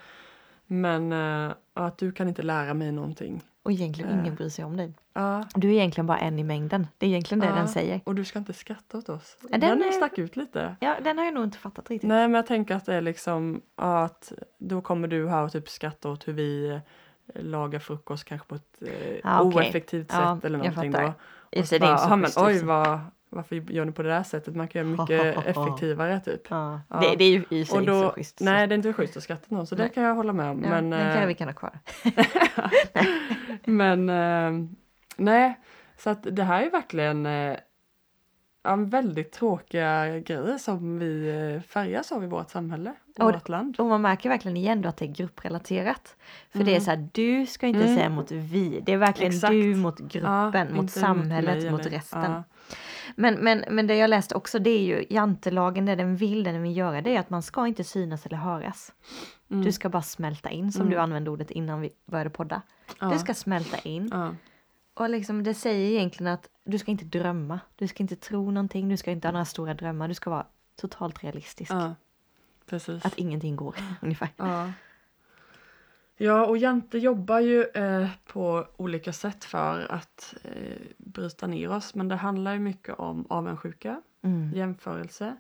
Men 0.68 1.12
eh, 1.12 1.52
att 1.74 1.98
du 1.98 2.12
kan 2.12 2.28
inte 2.28 2.42
lära 2.42 2.74
mig 2.74 2.92
någonting. 2.92 3.42
Och 3.64 3.72
egentligen 3.72 4.12
Eh. 4.12 4.20
ingen 4.20 4.36
bryr 4.36 4.50
sig 4.50 4.66
om 4.66 4.78
dig. 4.78 4.94
Ja, 5.14 5.44
Du 5.56 5.68
är 5.70 5.74
egentligen 5.74 6.08
bara 6.08 6.18
en 6.18 6.40
i 6.40 6.44
mängden. 6.44 6.88
Det 6.98 7.06
är 7.06 7.10
egentligen 7.10 7.40
det 7.40 7.46
Ja. 7.48 7.56
den 7.56 7.68
säger. 7.68 8.02
och 8.04 8.16
du 8.16 8.26
ska 8.26 8.40
inte 8.40 8.54
skratta 8.54 8.98
åt 8.98 9.10
oss. 9.10 9.38
Ja, 9.42 9.48
den 9.58 9.60
den 9.80 9.88
är- 9.88 9.92
stack 9.92 10.18
ut 10.18 10.36
lite. 10.36 10.76
Ja, 10.80 10.96
den 11.04 11.18
har 11.18 11.26
jag 11.26 11.34
nog 11.34 11.44
inte 11.44 11.58
fattat 11.58 11.90
riktigt. 11.90 12.08
Nej, 12.08 12.28
men 12.28 12.34
jag 12.36 12.46
tänker 12.48 12.76
att 12.76 12.86
det 12.86 12.96
är 12.96 13.02
liksom 13.02 13.62
ja, 13.76 14.04
att 14.04 14.34
då 14.58 14.82
kommer 14.82 15.08
du 15.08 15.30
här 15.30 15.44
och 15.44 15.52
typ 15.52 15.70
skratta 15.70 16.10
åt 16.10 16.28
hur 16.28 16.34
vi 16.34 16.70
eh, 16.70 16.80
lagar 17.44 17.80
frukost 17.80 18.26
kanske 18.26 18.48
på 18.48 18.56
ett 18.56 18.82
eh, 18.82 19.16
Ja, 19.24 19.42
okej. 19.42 19.58
oeffektivt 19.66 20.08
Ja, 20.14 20.36
sätt 20.36 20.46
eller 20.46 20.58
jag 20.60 20.66
någonting 20.68 20.92
fattar. 20.92 21.06
då. 21.06 21.14
Och 21.60 21.80
bara, 21.80 21.98
så 21.98 22.10
"Ja, 22.10 22.16
men 22.16 22.32
oj, 22.38 22.64
vad, 22.64 23.00
varför 23.36 23.56
gör 23.56 23.86
ni 23.86 23.92
på 23.92 24.04
det 24.04 24.10
där 24.10 24.24
sättet? 24.24 24.56
Man 24.56 24.68
kan 24.68 24.82
göra 24.96 25.02
mycket 25.04 25.38
effektivare 25.48 26.20
typ. 26.20 26.42
Ja. 26.50 26.82
Ja. 26.90 27.00
Det, 27.00 27.16
det 27.16 27.24
är 27.24 27.30
ju 27.32 27.44
i 27.50 27.64
och 27.64 27.68
sig 27.68 27.76
Och 27.76 27.82
inte 27.82 27.92
då, 27.92 28.02
så 28.02 28.10
schysst. 28.10 28.38
så- 28.40 28.46
nej, 28.46 28.68
det 28.68 28.74
är 28.74 28.78
inte 28.78 28.94
schysst 28.94 29.18
att 29.18 29.24
skratta 29.24 29.56
någon, 29.56 29.68
så 29.68 29.76
det 29.76 29.84
Nej. 29.84 29.92
kan 29.94 30.04
jag 30.04 30.16
hålla 30.16 30.34
med 30.34 30.50
om. 30.52 30.64
ja, 30.64 30.70
men 30.70 30.90
den 30.90 31.14
kan 31.14 31.22
eh, 31.22 31.28
vi 31.28 31.34
kan 31.34 31.48
ha 31.48 31.54
kvar. 31.56 31.80
men 33.66 34.10
eh, 34.10 34.68
nej, 35.18 35.60
så 35.98 36.10
att 36.10 36.28
det 36.32 36.44
här 36.44 36.62
är 36.66 36.72
verkligen 36.72 37.26
eh, 37.26 37.56
ja, 38.64 38.76
väldigt 38.76 39.32
tråkiga 39.32 40.20
grejer 40.20 40.58
som 40.58 41.00
vi 41.00 41.30
eh, 41.56 41.62
färgas 41.62 42.12
av 42.12 42.24
i 42.24 42.28
vårt 42.28 42.50
samhälle, 42.50 42.94
i 43.18 43.22
Och- 43.22 43.34
vårt 43.34 43.50
land. 43.50 43.76
Och 43.80 43.86
man 43.86 44.02
märker 44.02 44.30
verkligen 44.30 44.58
igen 44.58 44.82
då 44.82 44.90
att 44.90 44.98
det 44.98 45.06
är 45.06 45.12
grupprelaterat. 45.14 46.16
För 46.52 46.60
det 46.60 46.72
är 46.72 46.76
Mm. 46.76 46.82
så 46.82 46.92
här, 46.92 47.10
du 47.12 47.46
ska 47.46 47.68
inte 47.68 47.84
Mm. 47.84 47.96
säga 47.96 48.10
mot 48.10 48.32
vi. 48.32 48.80
Det 48.86 48.94
är 48.94 48.98
verkligen 48.98 49.34
Exakt. 49.34 49.52
du 49.52 49.76
mot 49.76 50.00
Ja, 50.00 50.06
gruppen, 50.08 50.68
mot 50.76 50.82
inte 50.82 51.00
samhället, 51.00 51.72
mot 51.72 51.86
resten. 51.86 52.22
ja. 52.32 52.44
Men, 53.16 53.36
men, 53.36 53.64
men 53.70 53.88
det 53.88 53.96
jag 53.96 54.10
läste 54.10 54.36
också, 54.36 54.60
det 54.60 54.70
är 54.70 54.82
ju 54.82 55.06
jantelagen, 55.10 55.86
det 55.86 55.96
den 55.96 56.16
vill, 56.16 56.44
det 56.44 56.52
den 56.52 56.62
vill 56.64 56.78
göra, 56.78 57.02
det 57.02 57.16
är 57.16 57.20
att 57.20 57.30
man 57.30 57.42
ska 57.42 57.68
inte 57.68 57.84
synas 57.84 58.26
eller 58.26 58.38
höras. 58.38 58.94
Mm. 59.52 59.64
Du 59.66 59.72
ska 59.72 59.90
bara 59.90 60.02
smälta 60.02 60.50
in, 60.50 60.72
som 60.72 60.82
Mm. 60.82 60.92
du 60.94 60.98
använde 61.00 61.30
ordet 61.32 61.52
innan 61.52 61.82
vi 61.82 61.90
började 62.06 62.30
podda. 62.30 62.62
ja. 63.00 63.10
Du 63.10 63.20
ska 63.20 63.34
smälta 63.34 63.78
in. 63.78 64.10
ja. 64.12 64.36
Och 64.96 65.10
liksom 65.10 65.44
det 65.44 65.54
säger 65.54 65.92
egentligen 65.92 66.34
att 66.34 66.50
du 66.66 66.78
ska 66.78 66.92
inte 66.92 67.06
drömma, 67.06 67.60
du 67.76 67.88
ska 67.88 68.04
inte 68.04 68.16
tro 68.16 68.52
någonting, 68.52 68.90
du 68.90 68.98
ska 68.98 69.12
inte 69.12 69.28
ha 69.28 69.32
några 69.32 69.46
stora 69.46 69.74
drömmar, 69.74 70.08
du 70.08 70.14
ska 70.14 70.30
vara 70.30 70.46
totalt 70.82 71.24
realistisk. 71.24 71.72
ja. 71.72 71.96
Att 73.06 73.18
ingenting 73.18 73.56
går, 73.56 73.76
ungefär. 74.02 74.30
Ja. 76.18 76.46
Och 76.46 76.58
Jante 76.58 76.98
jobbar 76.98 77.40
ju 77.40 77.64
eh, 77.64 78.10
på 78.26 78.68
olika 78.78 79.14
sätt 79.14 79.44
för 79.44 79.92
att 79.92 80.36
eh, 80.44 80.78
bryta 80.98 81.48
ner 81.48 81.70
oss. 81.72 81.96
Men 81.96 82.08
det 82.08 82.16
handlar 82.16 82.54
ju 82.54 82.60
mycket 82.60 82.96
om 83.00 83.26
avundsjuka, 83.30 84.02
Mm. 84.22 84.52
jämförelse, 84.54 85.36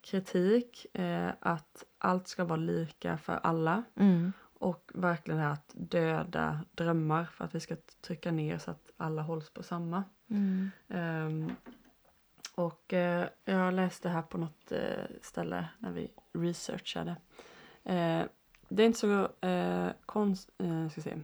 kritik, 0.00 0.86
eh, 0.96 1.30
att 1.40 1.84
allt 1.98 2.28
ska 2.28 2.44
vara 2.44 2.56
lika 2.56 3.18
för 3.18 3.40
alla. 3.42 3.82
Mm. 3.96 4.32
Och 4.58 4.90
verkligen 4.94 5.38
det 5.38 5.44
här 5.46 5.52
att 5.52 5.72
döda 5.74 6.60
drömmar 6.72 7.24
för 7.24 7.44
att 7.44 7.54
vi 7.54 7.60
ska 7.60 7.76
trycka 8.00 8.30
ner 8.32 8.58
så 8.58 8.70
att 8.70 8.90
alla 8.96 9.22
hålls 9.22 9.50
på 9.50 9.62
samma. 9.62 10.04
Mm. 10.30 10.70
Ehm, 10.88 11.52
och 12.54 12.92
eh, 12.92 13.26
jag 13.44 13.74
läste 13.74 14.08
här 14.08 14.22
på 14.22 14.38
något 14.38 14.72
eh, 14.72 15.04
ställe 15.22 15.68
när 15.78 15.92
vi 15.92 16.10
researchade. 16.32 17.16
Eh, 17.84 18.22
det 18.76 18.82
är 18.82 18.86
inte 18.86 18.98
så 18.98 19.28
eh, 19.46 19.88
konst... 20.06 20.50
Eh, 20.58 20.88
ska 20.88 21.00
se. 21.00 21.14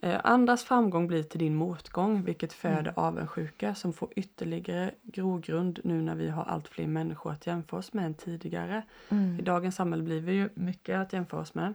Eh, 0.00 0.20
andras 0.24 0.64
framgång 0.64 1.06
blir 1.06 1.22
till 1.22 1.38
din 1.38 1.54
motgång 1.54 2.22
vilket 2.24 2.52
föder 2.52 2.80
Mm. 2.80 2.94
avundsjuka 2.96 3.74
som 3.74 3.92
får 3.92 4.08
ytterligare 4.16 4.90
grogrund 5.02 5.80
nu 5.84 6.02
när 6.02 6.14
vi 6.14 6.28
har 6.28 6.44
allt 6.44 6.68
fler 6.68 6.86
människor 6.86 7.32
att 7.32 7.46
jämföra 7.46 7.78
oss 7.78 7.92
med 7.92 8.06
än 8.06 8.14
tidigare. 8.14 8.82
I 9.08 9.14
Mm. 9.14 9.44
dagens 9.44 9.76
samhälle 9.76 10.02
blir 10.02 10.20
vi 10.20 10.32
ju 10.32 10.48
mycket 10.54 10.96
att 10.98 11.12
jämföra 11.12 11.40
oss 11.40 11.54
med. 11.54 11.74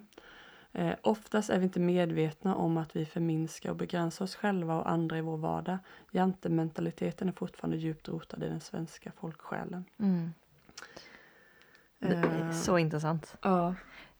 Eh, 0.72 0.94
oftast 1.02 1.50
är 1.50 1.58
vi 1.60 1.64
inte 1.64 1.80
medvetna 1.80 2.56
om 2.56 2.78
att 2.78 2.96
vi 2.96 3.06
förminskar 3.06 3.70
och 3.70 3.76
begränsar 3.76 4.26
oss 4.26 4.36
själva 4.36 4.76
och 4.76 4.90
andra 4.90 5.18
i 5.18 5.22
vår 5.22 5.38
vardag. 5.38 5.78
Jantementaliteten 6.12 7.28
är 7.28 7.34
fortfarande 7.34 7.78
djupt 7.78 8.08
rotad 8.10 8.44
i 8.44 8.50
den 8.50 8.62
svenska 8.62 9.12
folksjälen. 9.12 9.86
Mm. 10.00 10.34
Eh, 12.00 12.52
så 12.52 12.78
intressant. 12.78 13.36
Ja. 13.42 13.76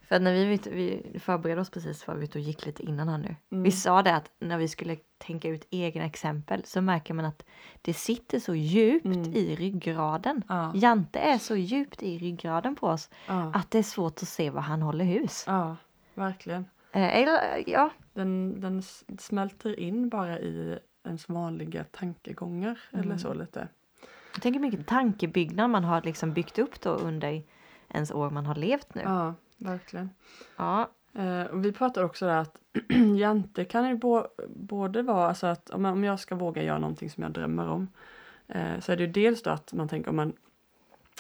För 0.10 0.20
när 0.20 0.34
vi, 0.34 0.60
vi 0.72 1.20
förberedde 1.20 1.62
oss 1.62 1.70
precis 1.70 2.08
var 2.08 2.16
vi 2.16 2.24
ute 2.24 2.38
och 2.38 2.44
gick 2.44 2.66
lite 2.66 2.84
innan 2.84 3.08
här 3.10 3.18
nu. 3.18 3.36
Mm. 3.52 3.64
Vi 3.64 3.72
sa 3.72 4.02
det 4.04 4.16
att 4.16 4.32
när 4.40 4.58
vi 4.58 4.68
skulle 4.68 4.96
tänka 5.18 5.48
ut 5.50 5.68
egna 5.70 6.06
exempel 6.06 6.62
så 6.66 6.82
märker 6.82 7.14
man 7.14 7.26
att 7.26 7.46
det 7.82 7.94
sitter 7.94 8.40
så 8.40 8.56
djupt 8.56 9.06
Mm. 9.06 9.34
i 9.34 9.56
ryggraden. 9.56 10.44
Ja. 10.48 10.72
Jante 10.76 11.20
är 11.20 11.38
så 11.38 11.56
djupt 11.56 12.04
i 12.04 12.18
ryggraden 12.18 12.76
på 12.76 12.88
oss 12.88 13.10
Ja. 13.28 13.52
att 13.56 13.72
det 13.72 13.78
är 13.80 13.84
svårt 13.84 14.22
att 14.22 14.28
se 14.28 14.50
var 14.50 14.62
han 14.62 14.82
håller 14.82 15.06
hus. 15.06 15.44
ja, 15.48 15.76
verkligen. 16.14 16.66
Eh, 16.92 17.18
eller, 17.18 17.64
ja, 17.70 17.90
Den, 18.14 18.62
den 18.62 18.84
smälter 19.20 19.80
in 19.80 20.10
bara 20.10 20.40
i 20.40 20.80
ens 21.06 21.30
vanliga 21.30 21.84
tankegångar 21.84 22.80
eller 22.92 23.04
Mm. 23.04 23.20
så 23.20 23.34
lite. 23.34 23.68
jag 24.34 24.42
tänker 24.42 24.60
mycket 24.60 24.88
tankebyggnad 24.88 25.70
man 25.70 25.84
har 25.84 26.02
liksom 26.02 26.34
byggt 26.34 26.60
upp 26.60 26.82
då 26.82 26.90
under 26.90 27.44
ens 27.94 28.12
år 28.12 28.30
man 28.30 28.46
har 28.46 28.56
levt 28.56 28.96
nu. 28.96 29.02
Ja, 29.02 29.34
verkligen. 29.60 30.10
Ja. 30.58 30.90
Eh, 31.14 31.44
och 31.44 31.66
vi 31.66 31.72
pratar 31.72 32.04
också 32.04 32.26
där 32.26 32.38
att 32.38 32.58
jante 33.18 33.66
kan 33.66 33.90
ju 33.90 33.96
bo, 33.96 34.24
både 34.48 35.02
vara 35.02 35.28
alltså 35.28 35.48
att 35.48 35.70
om, 35.70 35.86
om 35.86 36.04
jag 36.04 36.20
ska 36.20 36.36
våga 36.36 36.64
göra 36.64 36.80
någonting 36.80 37.10
som 37.10 37.24
jag 37.24 37.32
drömmer 37.32 37.68
om 37.68 37.88
eh, 38.48 38.80
så 38.80 38.92
är 38.92 38.98
det 38.98 39.04
ju 39.04 39.12
dels 39.12 39.44
då 39.44 39.50
att 39.50 39.74
man 39.74 39.88
tänker 39.88 40.12
men, 40.12 40.34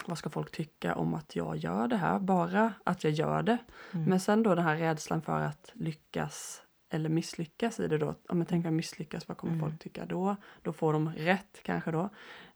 vad 0.05 0.17
ska 0.17 0.29
folk 0.29 0.51
tycka 0.51 0.96
om 0.96 1.13
att 1.13 1.36
jag 1.36 1.58
gör 1.58 1.88
det 1.88 1.98
här? 1.98 2.19
Bara 2.19 2.74
att 2.84 3.03
jag 3.03 3.13
gör 3.13 3.43
det. 3.43 3.58
Mm. 3.91 4.10
Men 4.10 4.19
sen 4.19 4.43
då 4.43 4.55
den 4.55 4.63
här 4.63 4.75
rädslan 4.75 5.22
för 5.22 5.39
att 5.41 5.72
lyckas 5.74 6.63
eller 6.89 7.10
misslyckas 7.10 7.79
i 7.79 7.88
det 7.88 7.98
då. 7.98 8.15
Om 8.29 8.38
jag 8.38 8.48
tänker 8.48 8.72
misslyckas, 8.72 9.27
vad 9.27 9.38
kommer 9.38 9.53
Mm. 9.53 9.69
folk 9.69 9.79
tycka 9.81 10.05
då? 10.05 10.36
Då 10.62 10.74
får 10.74 10.93
de 10.93 11.10
rätt 11.10 11.60
kanske 11.63 11.91
då. 11.91 12.10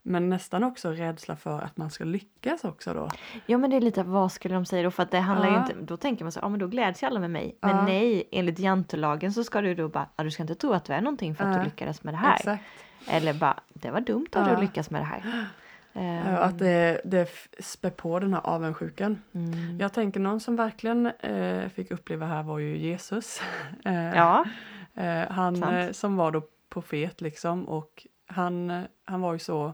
Men 0.05 0.29
nästan 0.29 0.63
också 0.63 0.89
rädsla 0.91 1.35
för 1.35 1.59
att 1.61 1.77
man 1.77 1.89
ska 1.89 2.03
lyckas 2.03 2.63
också 2.63 2.93
då. 2.93 3.09
Ja 3.45 3.57
men 3.57 3.69
det 3.69 3.75
är 3.75 3.81
lite 3.81 4.03
vad 4.03 4.31
skulle 4.31 4.53
de 4.55 4.65
säga 4.65 4.83
då 4.83 4.91
för 4.91 5.03
att 5.03 5.11
det 5.11 5.19
handlar 5.19 5.47
ju 5.47 5.53
Ja. 5.53 5.59
inte, 5.61 5.73
då 5.81 5.97
tänker 5.97 6.25
man 6.25 6.31
så 6.31 6.39
ja 6.43 6.49
men 6.49 6.59
då 6.59 6.67
gläds 6.67 7.03
ju 7.03 7.07
alla 7.07 7.19
med 7.19 7.31
mig. 7.31 7.57
Men 7.61 7.75
Ja. 7.75 7.85
nej, 7.85 8.23
enligt 8.31 8.59
jantelagen 8.59 9.33
så 9.33 9.43
ska 9.43 9.61
du 9.61 9.75
då 9.75 9.87
bara, 9.89 10.09
ja, 10.15 10.23
du 10.23 10.31
ska 10.31 10.43
inte 10.43 10.55
tro 10.55 10.73
att 10.73 10.85
du 10.85 10.93
är 10.93 11.01
någonting 11.01 11.35
för 11.35 11.43
att 11.43 11.49
Nej. 11.49 11.59
du 11.59 11.65
lyckades 11.65 12.03
med 12.03 12.13
det 12.13 12.17
här. 12.17 12.35
Exakt. 12.35 12.63
Eller 13.07 13.33
bara, 13.33 13.59
det 13.73 13.91
var 13.91 14.01
dumt 14.01 14.27
att 14.31 14.47
Ja. 14.47 14.55
du 14.55 14.61
lyckas 14.61 14.89
med 14.89 15.01
det 15.01 15.05
här. 15.05 15.47
Ehm, 15.93 16.35
Att 16.35 16.59
det, 16.59 17.01
det 17.05 17.29
spär 17.59 17.89
på 17.89 18.19
den 18.19 18.33
här 18.33 18.41
avundsjukan. 18.43 19.21
mm. 19.33 19.77
Jag 19.79 19.93
tänker 19.93 20.19
någon 20.19 20.39
som 20.39 20.55
verkligen 20.55 21.05
eh, 21.05 21.69
fick 21.69 21.91
uppleva 21.91 22.25
här 22.25 22.43
var 22.43 22.59
ju 22.59 22.77
Jesus. 22.77 23.41
Eh, 23.85 24.15
ja, 24.15 24.45
eh, 24.93 25.31
han 25.31 25.55
sant. 25.55 25.73
eh, 25.73 25.91
som 25.91 26.15
var 26.15 26.31
då 26.31 26.41
profet 26.69 27.21
liksom 27.21 27.67
och 27.67 28.07
han, 28.35 28.69
eh, 28.71 28.81
han 29.05 29.21
var 29.21 29.33
ju 29.33 29.39
så 29.39 29.73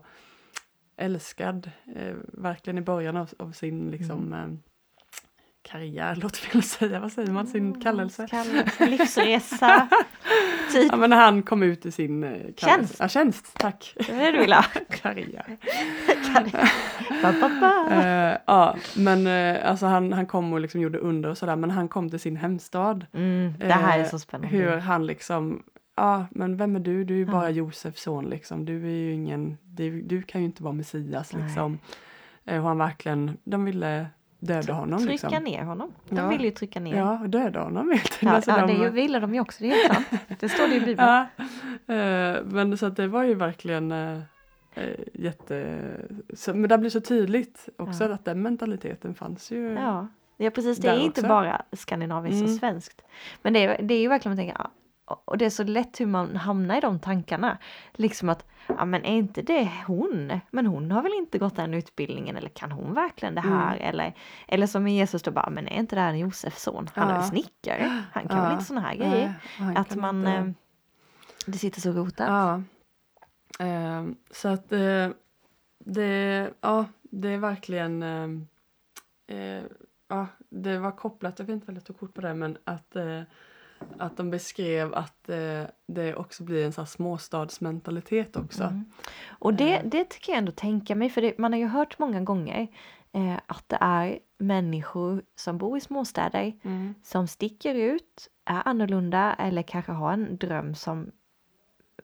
älskad 0.97 1.71
eh, 1.95 2.13
verkligen 2.33 2.77
i 2.77 2.81
början 2.81 3.17
av, 3.17 3.29
av 3.39 3.51
sin 3.51 3.91
liksom 3.91 4.33
Mm. 4.33 4.51
eh, 4.51 4.57
karriär, 5.61 6.15
låt 6.21 6.37
fel 6.37 6.63
säga, 6.63 6.99
vad 6.99 7.11
säger 7.11 7.31
man, 7.31 7.47
sin 7.47 7.81
kallelse. 7.81 8.27
Kallelse, 8.29 8.85
livsresa. 8.85 9.87
typ, 10.73 10.91
Ja 10.91 10.97
men 10.97 11.09
när 11.09 11.17
han 11.17 11.43
kom 11.43 11.63
ut 11.63 11.85
i 11.85 11.91
sin 11.91 12.23
eh, 12.23 12.29
kallelse. 12.31 12.57
Tjänst. 12.65 12.95
Ja, 12.99 13.07
tjänst, 13.07 13.57
tack. 13.57 13.93
det 13.97 14.11
är 14.11 14.25
det 14.25 14.31
du 14.31 14.39
vill 14.39 14.53
ha. 14.53 14.63
Karriär. 14.89 15.57
Ba, 17.21 17.33
ba, 17.41 17.49
ba. 17.61 17.93
Eh, 17.93 18.37
ja, 18.45 18.75
men 18.97 19.27
eh, 19.27 19.69
alltså 19.69 19.85
han, 19.85 20.13
han 20.13 20.25
kom 20.25 20.53
och 20.53 20.59
liksom 20.59 20.81
gjorde 20.81 20.97
under 20.99 21.29
och 21.29 21.37
sådär, 21.37 21.55
men 21.55 21.71
han 21.71 21.87
kom 21.87 22.09
till 22.09 22.19
sin 22.19 22.35
hemstad. 22.37 23.05
Mm, 23.13 23.53
det 23.59 23.73
här 23.73 23.99
är 23.99 24.03
Eh, 24.03 24.09
så 24.09 24.19
spännande. 24.19 24.57
Hur 24.57 24.77
han 24.77 25.05
liksom, 25.05 25.63
ja 25.99 26.25
men 26.31 26.57
vem 26.57 26.75
är 26.75 26.79
du? 26.79 27.03
Du 27.03 27.13
är 27.13 27.17
ju 27.17 27.25
bara 27.25 27.49
Josefs 27.49 28.01
son 28.01 28.29
liksom. 28.29 28.65
Du 28.65 28.85
är 28.85 28.89
ju 28.95 29.13
ingen, 29.13 29.57
du, 29.63 30.01
du 30.01 30.21
kan 30.21 30.41
ju 30.41 30.45
inte 30.45 30.63
vara 30.63 30.73
Messias 30.73 31.33
liksom. 31.33 31.79
Eh, 32.45 32.61
och 32.61 32.67
han 32.67 32.77
verkligen, 32.77 33.37
de 33.43 33.65
ville 33.65 34.07
döda 34.39 34.73
honom 34.73 34.99
Trycka 34.99 35.27
liksom. 35.29 35.43
ner 35.43 35.63
honom. 35.63 35.91
De 36.09 36.17
Ja. 36.17 36.27
vill 36.29 36.43
ju 36.43 36.51
trycka 36.51 36.79
ner. 36.79 36.95
Ja, 36.97 37.21
döda 37.27 37.63
honom 37.63 37.87
du. 37.87 37.99
Ja, 38.27 38.31
Alltså, 38.31 38.51
ja, 38.51 38.65
de- 38.67 38.73
det 38.79 38.89
ville 38.89 39.19
de 39.19 39.33
ju 39.33 39.39
också, 39.41 39.63
det 39.63 39.69
är 39.71 39.89
helt 39.89 40.07
sant. 40.09 40.21
Det 40.39 40.49
står 40.49 40.67
det 40.67 40.75
i 40.75 40.79
Bibeln. 40.79 41.07
Ja, 41.87 41.95
eh, 41.95 42.43
men 42.45 42.77
så 42.77 42.85
att 42.85 42.95
det 42.95 43.07
var 43.07 43.23
ju 43.23 43.33
verkligen 43.35 43.91
eh, 43.91 44.17
eh, 44.75 44.89
jätte... 45.13 45.77
Så, 46.33 46.53
men 46.53 46.69
det 46.69 46.77
blir 46.77 46.89
så 46.89 47.01
tydligt 47.01 47.69
också 47.77 48.03
Ja. 48.03 48.13
att 48.13 48.25
den 48.25 48.41
mentaliteten 48.41 49.15
fanns 49.15 49.51
ju. 49.51 49.73
Ja, 49.73 50.07
ja 50.37 50.49
precis. 50.49 50.77
Det 50.77 50.87
är 50.89 50.99
inte 50.99 51.21
också. 51.21 51.27
bara 51.27 51.61
skandinaviskt 51.71 52.41
och 52.41 52.47
Mm. 52.47 52.59
svenskt. 52.59 53.01
Men 53.41 53.53
det 53.53 53.65
är, 53.65 53.81
det 53.83 53.93
är 53.93 53.99
ju 54.01 54.07
verkligen 54.07 54.33
att 54.33 54.39
tänka, 54.39 54.69
och 55.25 55.37
det 55.37 55.45
är 55.45 55.49
så 55.49 55.63
lätt 55.63 55.99
hur 56.01 56.05
man 56.05 56.35
hamnar 56.35 56.77
i 56.77 56.81
de 56.81 56.99
tankarna. 56.99 57.57
Liksom 57.93 58.29
att, 58.29 58.45
ja 58.67 58.85
men 58.85 59.05
är 59.05 59.13
inte 59.17 59.41
det 59.41 59.71
hon? 59.87 60.39
Men 60.51 60.65
hon 60.65 60.91
har 60.91 61.01
väl 61.01 61.13
inte 61.13 61.37
gått 61.37 61.55
den 61.55 61.73
utbildningen 61.73 62.35
eller 62.37 62.49
kan 62.49 62.71
hon 62.71 62.93
verkligen 62.93 63.35
det 63.35 63.41
här? 63.41 63.75
Mm. 63.75 63.89
Eller, 63.89 64.13
eller 64.47 64.67
som 64.67 64.83
med 64.83 64.93
Jesus 64.95 65.23
då 65.23 65.31
bara, 65.31 65.49
men 65.49 65.67
är 65.67 65.79
inte 65.79 65.95
det 65.95 66.01
här 66.01 66.09
en 66.13 66.19
Josefs 66.19 66.63
son? 66.63 66.89
Han 66.95 67.07
är 67.09 67.13
Ja. 67.13 67.19
väl 67.19 67.29
snickare? 67.29 68.03
Han 68.13 68.27
kan 68.27 68.37
Ja. 68.37 68.43
väl 68.43 68.51
inte 68.53 68.65
såna 68.65 68.81
här 68.81 68.95
grejer? 68.95 69.33
Nej, 69.59 69.75
Att 69.75 69.95
man, 69.95 70.17
inte- 70.19 70.31
eh, 70.31 70.45
det 71.45 71.57
sitter 71.57 71.81
så 71.81 71.91
rotat. 71.91 72.27
Ja. 72.27 72.61
Ehm, 73.65 74.15
så 74.31 74.47
att 74.47 74.71
eh, 74.71 75.09
det, 75.85 76.49
ja, 76.61 76.85
det 77.01 77.29
är 77.29 77.37
verkligen 77.37 78.03
ehm, 78.03 78.47
eh, 79.27 79.63
ja, 80.07 80.27
det 80.49 80.77
var 80.79 80.91
kopplat, 80.91 81.39
jag 81.39 81.45
vet 81.45 81.53
inte 81.53 81.67
vad 81.67 81.75
jag 81.75 81.85
tog 81.85 81.99
kort 81.99 82.13
på 82.13 82.21
det, 82.21 82.33
men 82.33 82.57
att, 82.63 82.95
eh, 82.95 83.21
att 83.97 84.17
de 84.17 84.29
beskrev 84.29 84.93
att 84.93 85.29
eh, 85.29 85.63
det 85.87 86.15
också 86.15 86.43
blir 86.43 86.65
en 86.65 86.71
sån 86.73 86.87
småstadsmentalitet 86.87 88.35
också. 88.35 88.63
Mm. 88.63 88.85
Och 89.27 89.53
det, 89.53 89.75
Eh. 89.77 89.81
det 89.85 90.03
tycker 90.09 90.31
jag 90.31 90.37
ändå 90.37 90.51
tänka 90.51 90.95
mig, 90.95 91.09
för 91.09 91.21
det, 91.21 91.37
man 91.37 91.53
har 91.53 91.59
ju 91.59 91.67
hört 91.67 91.99
många 91.99 92.21
gånger 92.21 92.67
eh, 93.11 93.35
att 93.47 93.69
det 93.69 93.77
är 93.81 94.19
människor 94.37 95.21
som 95.35 95.57
bor 95.57 95.77
i 95.77 95.81
småstäder 95.81 96.53
Mm. 96.63 96.93
som 97.03 97.27
sticker 97.27 97.75
ut, 97.75 98.27
är 98.45 98.61
annorlunda 98.67 99.33
eller 99.33 99.61
kanske 99.61 99.91
har 99.91 100.13
en 100.13 100.37
dröm 100.37 100.75
som 100.75 101.11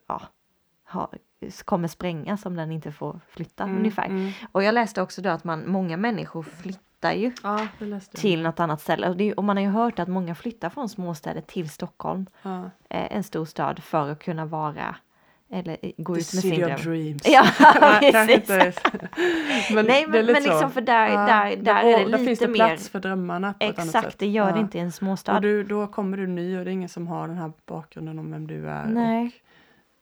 ja, 0.08 0.22
har, 0.84 1.08
kommer 1.64 1.88
sprängas 1.88 2.46
om 2.46 2.56
den 2.56 2.72
inte 2.72 2.92
får 2.92 3.20
flytta 3.28 3.64
Mm, 3.64 3.76
ungefär. 3.78 4.06
mm. 4.06 4.32
Och 4.52 4.62
jag 4.62 4.74
läste 4.74 5.02
också 5.02 5.22
då 5.22 5.30
att 5.30 5.44
man, 5.44 5.70
många 5.70 5.96
människor 5.96 6.42
flyttar 7.12 7.22
ju 7.22 7.32
Ja, 7.42 7.68
det 7.78 8.00
till 8.00 8.42
något 8.42 8.60
annat 8.60 8.80
ställe. 8.80 9.08
Och, 9.08 9.16
det, 9.16 9.32
och 9.32 9.44
man 9.44 9.56
har 9.56 9.64
ju 9.64 9.70
hört 9.70 9.98
att 9.98 10.08
många 10.08 10.34
flyttar 10.34 10.70
från 10.70 10.88
småstäder 10.88 11.40
till 11.40 11.68
Stockholm, 11.70 12.26
Ja. 12.42 12.58
eh, 12.90 13.16
en 13.16 13.22
stor 13.22 13.44
stad, 13.44 13.82
för 13.82 14.10
att 14.10 14.22
kunna 14.24 14.44
vara 14.46 14.96
eller 15.50 15.76
eh, 15.82 15.90
gå 15.96 16.14
The 16.14 16.20
ut 16.20 16.34
med 16.34 16.42
sin 16.42 16.60
dröm. 16.60 16.80
dreams. 16.80 17.22
Ja, 17.28 17.44
Nej, 17.80 18.12
precis. 18.46 18.80
men 19.74 19.86
Nej, 19.86 20.02
det 20.02 20.08
men, 20.08 20.26
lite 20.26 20.32
men 20.32 20.42
liksom 20.42 20.70
för 20.70 20.80
där, 20.80 21.08
Ja, 21.08 21.26
där, 21.26 21.56
där 21.56 21.82
går- 21.82 21.90
är 21.90 22.04
det 22.04 22.10
där 22.10 22.18
finns 22.18 22.28
lite 22.28 22.46
det 22.46 22.52
mer... 22.52 22.56
plats 22.68 22.88
för 22.88 23.00
drömmarna 23.00 23.52
på 23.52 23.64
ett 23.64 23.78
annat 23.78 23.90
sätt. 23.92 24.04
Exakt, 24.04 24.18
det 24.18 24.26
gör 24.26 24.46
det 24.46 24.58
Ja. 24.58 24.60
inte 24.60 24.78
i 24.78 24.80
en 24.80 24.92
småstad. 24.92 25.34
Och 25.34 25.40
du, 25.42 25.64
då 25.64 25.86
kommer 25.86 26.16
du 26.16 26.26
ny 26.26 26.58
och 26.58 26.64
det 26.64 26.70
är 26.70 26.72
ingen 26.72 26.88
som 26.88 27.06
har 27.06 27.28
den 27.28 27.36
här 27.36 27.52
bakgrunden 27.66 28.18
om 28.18 28.30
vem 28.30 28.46
du 28.46 28.68
är. 28.68 28.84
Nej. 28.86 29.26
Och 29.26 29.45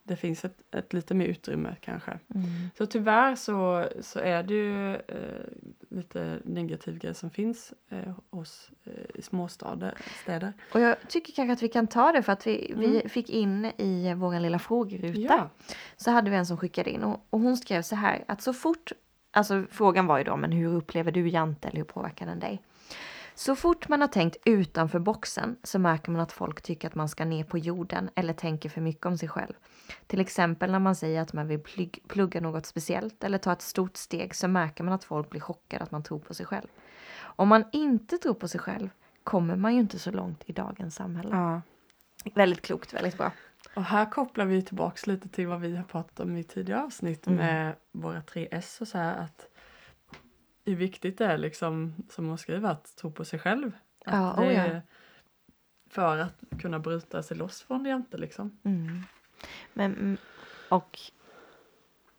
det 0.06 0.16
finns 0.16 0.44
ett, 0.44 0.58
ett 0.74 0.92
lite 0.92 1.14
mer 1.14 1.26
utrymme 1.26 1.76
kanske. 1.80 2.10
Mm. 2.34 2.44
Så 2.78 2.86
tyvärr 2.86 3.34
så, 3.34 3.88
så 4.00 4.18
är 4.18 4.42
det 4.42 4.54
ju 4.54 4.94
eh, 4.94 5.44
lite 5.90 6.38
negativ 6.44 6.98
grej 6.98 7.14
som 7.14 7.30
finns 7.30 7.72
eh, 7.90 8.14
hos 8.30 8.70
eh, 8.84 8.92
i 9.18 9.22
småstäder. 9.22 9.94
Städer. 10.22 10.52
Och 10.74 10.80
jag 10.80 10.96
tycker 11.08 11.32
kanske 11.32 11.52
att 11.52 11.62
vi 11.62 11.68
kan 11.68 11.86
ta 11.86 12.12
det 12.12 12.22
för 12.22 12.32
att 12.32 12.46
vi, 12.46 12.72
vi 12.76 12.86
Mm. 12.96 13.08
fick 13.08 13.30
in 13.30 13.64
i 13.64 14.14
vår 14.16 14.40
lilla 14.40 14.58
frågeruta 14.58 15.20
Ja. 15.20 15.48
så 15.96 16.10
hade 16.10 16.30
vi 16.30 16.36
en 16.36 16.46
som 16.46 16.56
skickade 16.56 16.90
in 16.90 17.02
och, 17.02 17.26
och 17.30 17.40
hon 17.40 17.56
skrev 17.56 17.82
så 17.82 17.96
här 17.96 18.24
att 18.28 18.42
så 18.42 18.52
fort, 18.52 18.92
alltså 19.32 19.64
frågan 19.70 20.06
var 20.06 20.18
ju 20.18 20.24
då 20.24 20.36
men 20.36 20.52
hur 20.52 20.74
upplever 20.74 21.12
du 21.12 21.28
Jante 21.28 21.68
eller 21.68 21.78
hur 21.78 21.84
påverkar 21.84 22.26
den 22.26 22.38
dig? 22.40 22.62
Så 23.34 23.56
fort 23.56 23.88
man 23.88 24.00
har 24.00 24.08
tänkt 24.08 24.36
utanför 24.44 24.98
boxen 24.98 25.56
så 25.62 25.78
märker 25.78 26.12
man 26.12 26.20
att 26.20 26.32
folk 26.32 26.62
tycker 26.62 26.88
att 26.88 26.94
man 26.94 27.08
ska 27.08 27.24
ner 27.24 27.44
på 27.44 27.58
jorden 27.58 28.10
eller 28.14 28.32
tänker 28.32 28.68
för 28.68 28.80
mycket 28.80 29.06
om 29.06 29.18
sig 29.18 29.28
själv. 29.28 29.52
Till 30.06 30.20
exempel 30.20 30.70
när 30.72 30.78
man 30.78 30.94
säger 30.94 31.20
att 31.22 31.32
man 31.32 31.46
vill 31.48 31.60
plugg- 31.60 32.08
plugga 32.08 32.40
något 32.40 32.66
speciellt 32.66 33.24
eller 33.24 33.38
ta 33.38 33.52
ett 33.52 33.62
stort 33.62 33.96
steg 33.96 34.34
så 34.34 34.48
märker 34.48 34.84
man 34.84 34.94
att 34.94 35.04
folk 35.04 35.30
blir 35.30 35.40
chockade 35.40 35.84
att 35.84 35.90
man 35.90 36.02
tror 36.02 36.18
på 36.18 36.34
sig 36.34 36.46
själv. 36.46 36.66
Om 37.16 37.48
man 37.48 37.64
inte 37.72 38.18
tror 38.18 38.34
på 38.34 38.48
sig 38.48 38.60
själv 38.60 38.88
kommer 39.24 39.56
man 39.56 39.74
ju 39.74 39.80
inte 39.80 39.98
så 39.98 40.10
långt 40.10 40.42
i 40.46 40.52
dagens 40.52 40.94
samhälle. 40.94 41.30
Ja. 41.36 41.62
Väldigt 42.34 42.62
klokt, 42.62 42.92
väldigt 42.94 43.16
bra. 43.18 43.32
Och 43.76 43.84
här 43.84 44.10
kopplar 44.10 44.44
vi 44.44 44.62
tillbaks 44.62 45.06
lite 45.06 45.28
till 45.28 45.46
vad 45.46 45.60
vi 45.60 45.76
har 45.76 45.84
pratat 45.84 46.20
om 46.20 46.36
i 46.36 46.44
tidigare 46.44 46.82
avsnitt 46.82 47.26
Mm. 47.26 47.36
med 47.38 47.74
våra 47.92 48.22
tre 48.22 48.48
S 48.50 48.78
och 48.80 48.88
så 48.88 48.98
här 48.98 49.16
att 49.18 49.48
hur 50.64 50.74
viktigt 50.76 51.18
det 51.18 51.26
är 51.26 51.38
liksom 51.38 51.94
som 52.10 52.28
hon 52.28 52.38
skriver 52.38 52.70
att 52.70 52.96
tro 52.96 53.10
på 53.12 53.24
sig 53.24 53.38
själv. 53.38 53.72
Att 54.06 54.14
Ja, 54.14 54.34
det 54.38 54.48
oh 54.48 54.52
ja. 54.74 54.80
För 55.90 56.18
att 56.18 56.42
kunna 56.60 56.78
bryta 56.78 57.22
sig 57.22 57.36
loss 57.36 57.62
från 57.62 57.82
det 57.82 57.88
jante 57.90 58.16
liksom. 58.18 58.58
Mm. 58.64 59.02
Men, 59.72 59.92
mm, 59.92 60.16
och, 60.68 60.98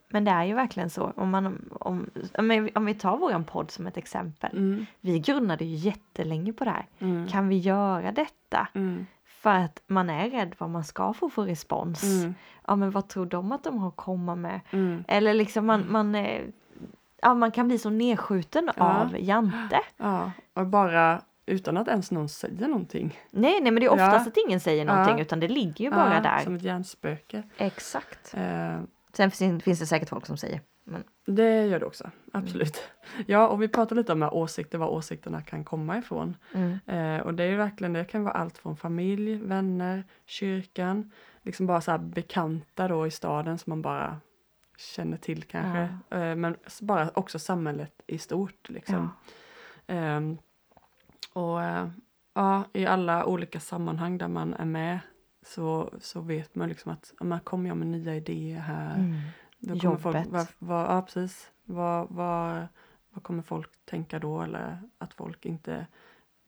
men 0.09 0.25
det 0.25 0.31
är 0.31 0.43
ju 0.43 0.53
verkligen 0.53 0.89
så. 0.89 1.13
Om, 1.15 1.29
man, 1.29 1.45
om, 1.79 2.09
om, 2.33 2.47
vi- 2.49 2.71
om 2.75 2.85
vi 2.85 2.93
tar 2.93 3.17
våran 3.17 3.43
podd 3.43 3.71
som 3.71 3.87
ett 3.87 3.97
exempel. 3.97 4.57
Mm. 4.57 4.85
Vi 5.01 5.19
grunnade 5.19 5.65
ju 5.65 5.75
jättelänge 5.75 6.53
på 6.53 6.63
det 6.63 6.71
här. 6.71 6.85
Mm. 6.99 7.27
Kan 7.27 7.47
vi 7.47 7.57
göra 7.57 8.11
detta? 8.11 8.67
Mm. 8.73 9.05
För 9.25 9.49
att 9.49 9.81
man 9.87 10.09
är 10.09 10.29
rädd 10.29 10.55
vad 10.57 10.69
man 10.69 10.83
ska 10.83 11.13
få 11.13 11.29
för 11.29 11.43
respons. 11.43 12.03
Mm. 12.03 12.35
Ja 12.67 12.75
men 12.75 12.91
vad 12.91 13.07
tror 13.07 13.25
de 13.25 13.51
att 13.51 13.63
de 13.63 13.77
har 13.77 13.87
att 13.87 13.95
komma 13.95 14.35
med? 14.35 14.59
Eller 15.07 15.33
liksom 15.33 15.65
man, 15.65 15.91
man, 15.91 16.15
eh, 16.15 16.41
ja, 17.25 17.33
man 17.33 17.51
kan 17.51 17.67
bli 17.67 17.77
så 17.77 17.89
nedskjuten 17.89 18.69
Ja. 18.77 18.83
av 19.01 19.15
Jante. 19.19 19.79
Ja, 19.97 20.31
och 20.53 20.67
bara 20.67 21.21
utan 21.45 21.77
att 21.77 21.87
ens 21.87 22.11
någon 22.11 22.29
säger 22.29 22.67
någonting. 22.67 23.19
Nej 23.31 23.59
nej 23.61 23.71
men 23.71 23.75
det 23.75 23.85
är 23.85 23.89
oftast 23.91 24.25
Ja. 24.25 24.31
att 24.31 24.37
ingen 24.47 24.59
säger 24.59 24.85
någonting 24.85 25.19
utan 25.19 25.39
det 25.39 25.47
ligger 25.47 25.85
ju 25.85 25.91
bara 25.91 26.19
där. 26.21 26.39
Som 26.39 26.55
ett 26.55 26.63
hjärnspöke. 26.63 27.43
Exakt. 27.57 28.33
Eh, 28.37 28.79
Sen 29.13 29.31
finns, 29.31 29.63
finns 29.63 29.79
det 29.79 29.85
säkert 29.85 30.09
folk 30.09 30.25
som 30.25 30.37
säger. 30.37 30.61
Men, 30.83 31.03
det 31.25 31.65
gör 31.65 31.79
det 31.79 31.85
också, 31.85 32.09
absolut. 32.33 32.81
Ja, 33.27 33.47
och 33.47 33.61
vi 33.61 33.67
pratade 33.67 34.01
lite 34.01 34.11
om 34.13 34.21
här 34.21 34.33
åsikter, 34.33 34.77
var 34.77 34.87
åsikterna 34.87 35.41
kan 35.41 35.63
komma 35.63 35.97
ifrån. 35.97 36.37
mm, 36.53 36.79
Eh, 36.85 37.21
och 37.25 37.33
det 37.33 37.43
är 37.43 37.47
ju 37.47 37.55
verkligen, 37.55 37.93
det 37.93 38.05
kan 38.05 38.23
vara 38.23 38.33
allt 38.33 38.57
från 38.57 38.77
familj, 38.77 39.35
vänner, 39.35 40.03
kyrkan, 40.25 41.11
liksom 41.41 41.67
bara 41.67 41.81
så 41.81 41.91
här 41.91 41.97
bekanta 41.97 42.87
då 42.87 43.07
i 43.07 43.11
staden 43.11 43.57
som 43.57 43.71
man 43.71 43.81
bara 43.81 44.17
känner 44.77 45.17
till 45.17 45.43
kanske. 45.43 45.97
Eh, 46.09 46.35
men 46.35 46.57
bara 46.81 47.09
också 47.13 47.39
samhället 47.39 48.01
i 48.07 48.17
stort 48.17 48.69
liksom. 48.69 49.09
Ehm, 49.87 50.37
och 51.33 51.63
eh, 51.63 51.89
ja, 52.33 52.63
i 52.73 52.85
alla 52.85 53.25
olika 53.25 53.59
sammanhang 53.59 54.17
där 54.17 54.27
man 54.27 54.53
är 54.53 54.65
med 54.65 54.99
så, 55.41 55.93
så 56.01 56.21
vet 56.21 56.55
man 56.55 56.69
liksom 56.69 56.91
att 56.91 57.13
ja, 57.19 57.25
men 57.25 57.39
kommer 57.39 57.69
jag 57.69 57.77
med 57.77 57.87
nya 57.87 58.15
idéer 58.15 58.59
här? 58.59 58.95
mm. 58.95 59.19
Då 59.59 59.79
kommer 59.79 59.97
folk, 59.97 60.15
Jobbet. 60.15 60.31
vad, 60.31 60.47
vad, 60.59 60.97
ja, 60.97 61.01
precis. 61.01 61.51
Vad, 61.63 62.07
vad, 62.09 62.67
vad 63.09 63.23
kommer 63.23 63.43
folk 63.43 63.69
tänka 63.85 64.19
då? 64.19 64.41
Eller 64.41 64.79
att 64.97 65.13
folk 65.13 65.45
inte 65.45 65.87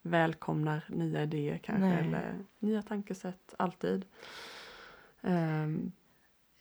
välkomnar 0.02 0.86
nya 0.88 1.24
idéer 1.24 1.58
kanske. 1.58 1.88
Nej. 1.88 2.08
Eller 2.08 2.36
nya 2.60 2.82
tankesätt, 2.82 3.54
alltid. 3.58 4.06
Ehm, 5.22 5.92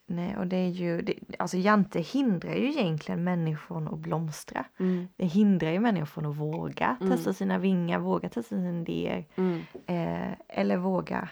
Nej, 0.09 0.37
och 0.37 0.47
det 0.47 0.57
är 0.57 0.69
ju, 0.69 1.03
det, 1.03 1.15
alltså 1.39 1.57
Jante 1.57 2.01
hindrar 2.01 2.55
ju 2.55 2.69
egentligen 2.69 3.25
människor 3.25 3.95
att 3.95 3.99
blomstra. 3.99 4.65
mm, 4.79 5.09
Det 5.17 5.27
hindrar 5.27 5.71
ju 5.71 5.81
människor 5.81 6.31
att 6.31 6.37
våga 6.37 6.97
Mm. 7.01 7.13
testa 7.17 7.33
sina 7.33 7.59
vingar, 7.59 7.99
våga 7.99 8.29
testa 8.29 8.57
sina 8.57 8.81
idéer. 8.81 9.25
mm, 9.37 9.63
Eh, 9.87 10.33
eller 10.49 10.77
våga 10.77 11.29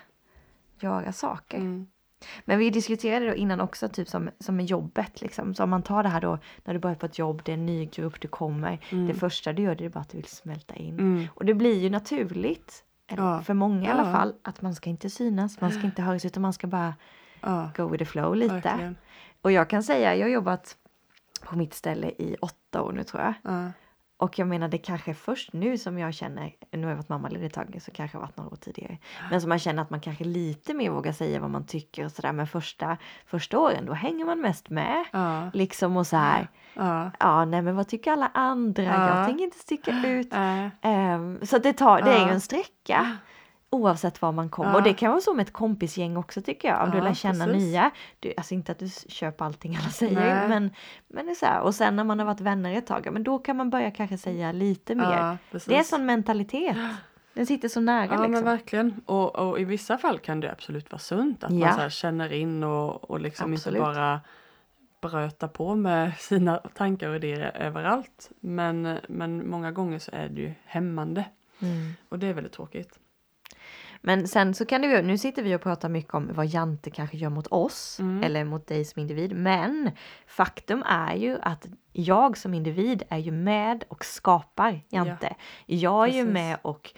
göra 0.80 1.12
saker. 1.12 1.58
mm, 1.58 1.86
Men 2.44 2.58
vi 2.58 2.70
diskuterade 2.70 3.26
då 3.26 3.34
innan 3.34 3.60
också 3.60 3.88
typ 3.88 4.08
som, 4.08 4.30
som 4.40 4.56
med 4.56 4.66
jobbet 4.66 5.20
liksom. 5.20 5.54
Så 5.54 5.62
om 5.64 5.70
man 5.70 5.82
tar 5.82 6.02
det 6.02 6.08
här 6.08 6.20
då 6.20 6.38
när 6.64 6.74
du 6.74 6.80
börjar 6.80 6.96
på 6.96 7.06
ett 7.06 7.18
jobb, 7.18 7.42
det 7.44 7.52
är 7.52 7.54
en 7.54 7.66
ny 7.66 7.86
grupp, 7.86 8.20
du 8.20 8.28
kommer. 8.28 8.80
mm, 8.92 9.06
Det 9.06 9.14
första 9.14 9.52
du 9.52 9.62
gör 9.62 9.74
det 9.74 9.84
är 9.84 9.88
bara 9.88 10.00
att 10.00 10.08
du 10.10 10.16
vill 10.16 10.26
smälta 10.26 10.74
in. 10.74 10.98
mm, 10.98 11.26
Och 11.34 11.44
det 11.44 11.54
blir 11.54 11.78
ju 11.78 11.90
naturligt. 11.90 12.84
Eller 13.06 13.22
Ja. 13.22 13.40
för 13.42 13.54
många 13.54 13.88
i 13.88 13.90
alla 13.92 14.06
Ja. 14.06 14.12
fall. 14.12 14.34
Att 14.42 14.62
man 14.62 14.74
ska 14.74 14.90
inte 14.90 15.10
synas, 15.10 15.60
man 15.60 15.70
ska 15.72 15.82
inte 15.86 16.02
höras 16.02 16.24
utan 16.24 16.42
man 16.42 16.52
ska 16.52 16.66
bara 16.66 16.94
ja, 17.44 17.70
go 17.76 17.88
with 17.88 18.04
the 18.04 18.10
flow 18.10 18.36
lite. 18.36 18.54
verkligen. 18.54 18.96
Och 19.42 19.52
jag 19.52 19.70
kan 19.70 19.82
säga, 19.82 20.14
jag 20.16 20.24
har 20.26 20.30
jobbat 20.30 20.76
på 21.44 21.56
mitt 21.56 21.74
ställe 21.74 22.06
i 22.08 22.36
åtta 22.40 22.82
år 22.82 22.92
nu 22.92 23.04
tror 23.04 23.22
jag. 23.22 23.34
Ja, 23.42 23.70
Och 24.16 24.38
jag 24.38 24.48
menar 24.48 24.68
det 24.68 24.78
kanske 24.78 25.10
är 25.10 25.14
först 25.14 25.52
nu 25.52 25.78
som 25.78 25.98
jag 25.98 26.14
känner, 26.14 26.52
nu 26.70 26.82
har 26.82 26.90
jag 26.90 26.96
varit 26.96 27.08
mammaledig 27.08 27.46
ett 27.46 27.52
tag 27.52 27.78
så 27.82 27.90
kanske 27.90 28.16
jag 28.16 28.20
varit 28.20 28.36
några 28.36 28.50
år 28.50 28.56
tidigare. 28.56 28.98
Men 29.30 29.40
som 29.40 29.48
man 29.48 29.58
känner 29.58 29.82
att 29.82 29.90
man 29.90 30.00
kanske 30.00 30.24
lite 30.24 30.74
mer 30.74 30.90
vågar 30.90 31.12
säga 31.12 31.40
vad 31.40 31.50
man 31.50 31.66
tycker 31.66 32.04
och 32.04 32.12
sådär. 32.12 32.32
Men 32.32 32.46
första, 32.46 32.96
första 33.26 33.58
åren 33.58 33.86
då 33.86 33.92
hänger 33.92 34.24
man 34.24 34.40
mest 34.40 34.70
med. 34.70 35.04
ja, 35.12 35.50
Liksom 35.52 35.96
och 35.96 36.06
så 36.06 36.16
här, 36.16 36.48
ja, 36.74 37.10
ja 37.20 37.44
nej 37.44 37.62
men 37.62 37.76
vad 37.76 37.88
tycker 37.88 38.12
alla 38.12 38.30
andra? 38.34 38.82
Ja. 38.84 39.16
Jag 39.18 39.26
tänker 39.26 39.44
inte 39.44 39.58
sticka 39.58 40.02
ut. 40.06 40.32
Ehm, 40.80 41.38
så 41.46 41.58
det, 41.58 41.72
tar, 41.72 42.02
det 42.02 42.10
är 42.10 42.26
ju 42.26 42.32
en 42.32 42.40
sträcka. 42.40 43.16
Oavsett 43.74 44.22
var 44.22 44.32
man 44.32 44.48
kommer. 44.48 44.70
Ja. 44.70 44.76
Och 44.76 44.82
det 44.82 44.94
kan 44.94 45.10
vara 45.10 45.20
så 45.20 45.34
med 45.34 45.42
ett 45.46 45.52
kompisgäng 45.52 46.16
också 46.16 46.42
tycker 46.42 46.68
jag. 46.68 46.82
Om 46.84 46.90
du 46.90 46.96
Ja, 46.98 47.04
lär 47.04 47.14
känna 47.14 47.44
precis. 47.44 47.62
nya. 47.62 47.90
Du, 48.20 48.32
alltså 48.36 48.54
inte 48.54 48.72
att 48.72 48.78
du 48.78 48.88
köper 49.08 49.44
allting 49.44 49.76
alla 49.76 49.88
säger. 49.90 50.14
Nej. 50.38 50.48
Men, 50.48 50.70
men 51.08 51.26
det 51.26 51.32
är 51.32 51.34
så 51.34 51.46
här. 51.46 51.60
Och 51.60 51.74
sen 51.74 51.96
när 51.96 52.04
man 52.04 52.18
har 52.18 52.26
varit 52.26 52.40
vänner 52.40 52.74
ett 52.78 52.86
tag. 52.86 53.08
Men 53.12 53.22
då 53.24 53.38
kan 53.38 53.56
man 53.56 53.70
börja 53.70 53.90
kanske 53.90 54.18
säga 54.18 54.52
lite 54.52 54.94
mer. 54.94 55.38
ja, 55.50 55.58
det 55.66 55.76
är 55.78 55.82
sån 55.82 56.06
mentalitet. 56.06 56.76
Den 57.34 57.46
sitter 57.46 57.68
så 57.68 57.80
nära 57.80 58.04
Ja 58.06 58.18
men 58.18 58.30
liksom. 58.30 58.44
verkligen. 58.44 59.00
Och, 59.06 59.36
och 59.36 59.60
i 59.60 59.64
vissa 59.64 59.98
fall 59.98 60.18
kan 60.18 60.40
det 60.40 60.52
absolut 60.52 60.92
vara 60.92 60.98
sunt 60.98 61.44
att 61.44 61.50
man 61.52 61.74
så 61.74 61.88
känner 61.90 62.32
in 62.32 62.62
och, 62.64 63.10
och 63.10 63.20
liksom 63.20 63.52
Absolut. 63.52 63.78
inte 63.80 63.86
bara 63.94 64.20
bröta 65.00 65.48
på 65.48 65.74
med 65.74 66.12
sina 66.18 66.56
tankar 66.56 67.08
och 67.08 67.16
idéer 67.16 67.52
överallt. 67.56 68.30
Men, 68.40 68.98
men 69.08 69.48
många 69.50 69.72
gånger 69.72 69.98
så 69.98 70.10
är 70.14 70.28
det 70.28 70.40
ju 70.40 70.52
hämmande 70.64 71.24
Mm. 71.62 71.92
och 72.08 72.18
det 72.18 72.26
är 72.26 72.32
väldigt 72.32 72.52
tråkigt. 72.52 72.98
Men 74.06 74.28
sen 74.28 74.54
så 74.54 74.64
kan 74.66 74.82
det 74.82 74.86
ju, 74.88 75.02
nu 75.02 75.18
sitter 75.18 75.42
vi 75.42 75.54
och 75.56 75.60
pratar 75.62 75.88
mycket 75.88 76.14
om 76.14 76.30
vad 76.32 76.46
Jante 76.46 76.90
kanske 76.90 77.16
gör 77.16 77.30
mot 77.30 77.46
oss 77.46 77.96
Mm. 78.00 78.22
eller 78.22 78.44
mot 78.44 78.66
dig 78.66 78.84
som 78.84 79.00
individ. 79.02 79.36
Men 79.36 79.90
faktum 80.26 80.82
är 80.86 81.14
ju 81.14 81.38
att 81.42 81.66
jag 81.92 82.36
som 82.36 82.54
individ 82.54 83.02
är 83.08 83.18
ju 83.18 83.30
med 83.32 83.84
och 83.88 84.04
skapar 84.04 84.80
Jante. 84.88 85.34
jag 85.66 86.02
är 86.08 86.12
ju 86.12 86.20
precis. 86.22 86.32
med 86.34 86.56
och 86.62 86.92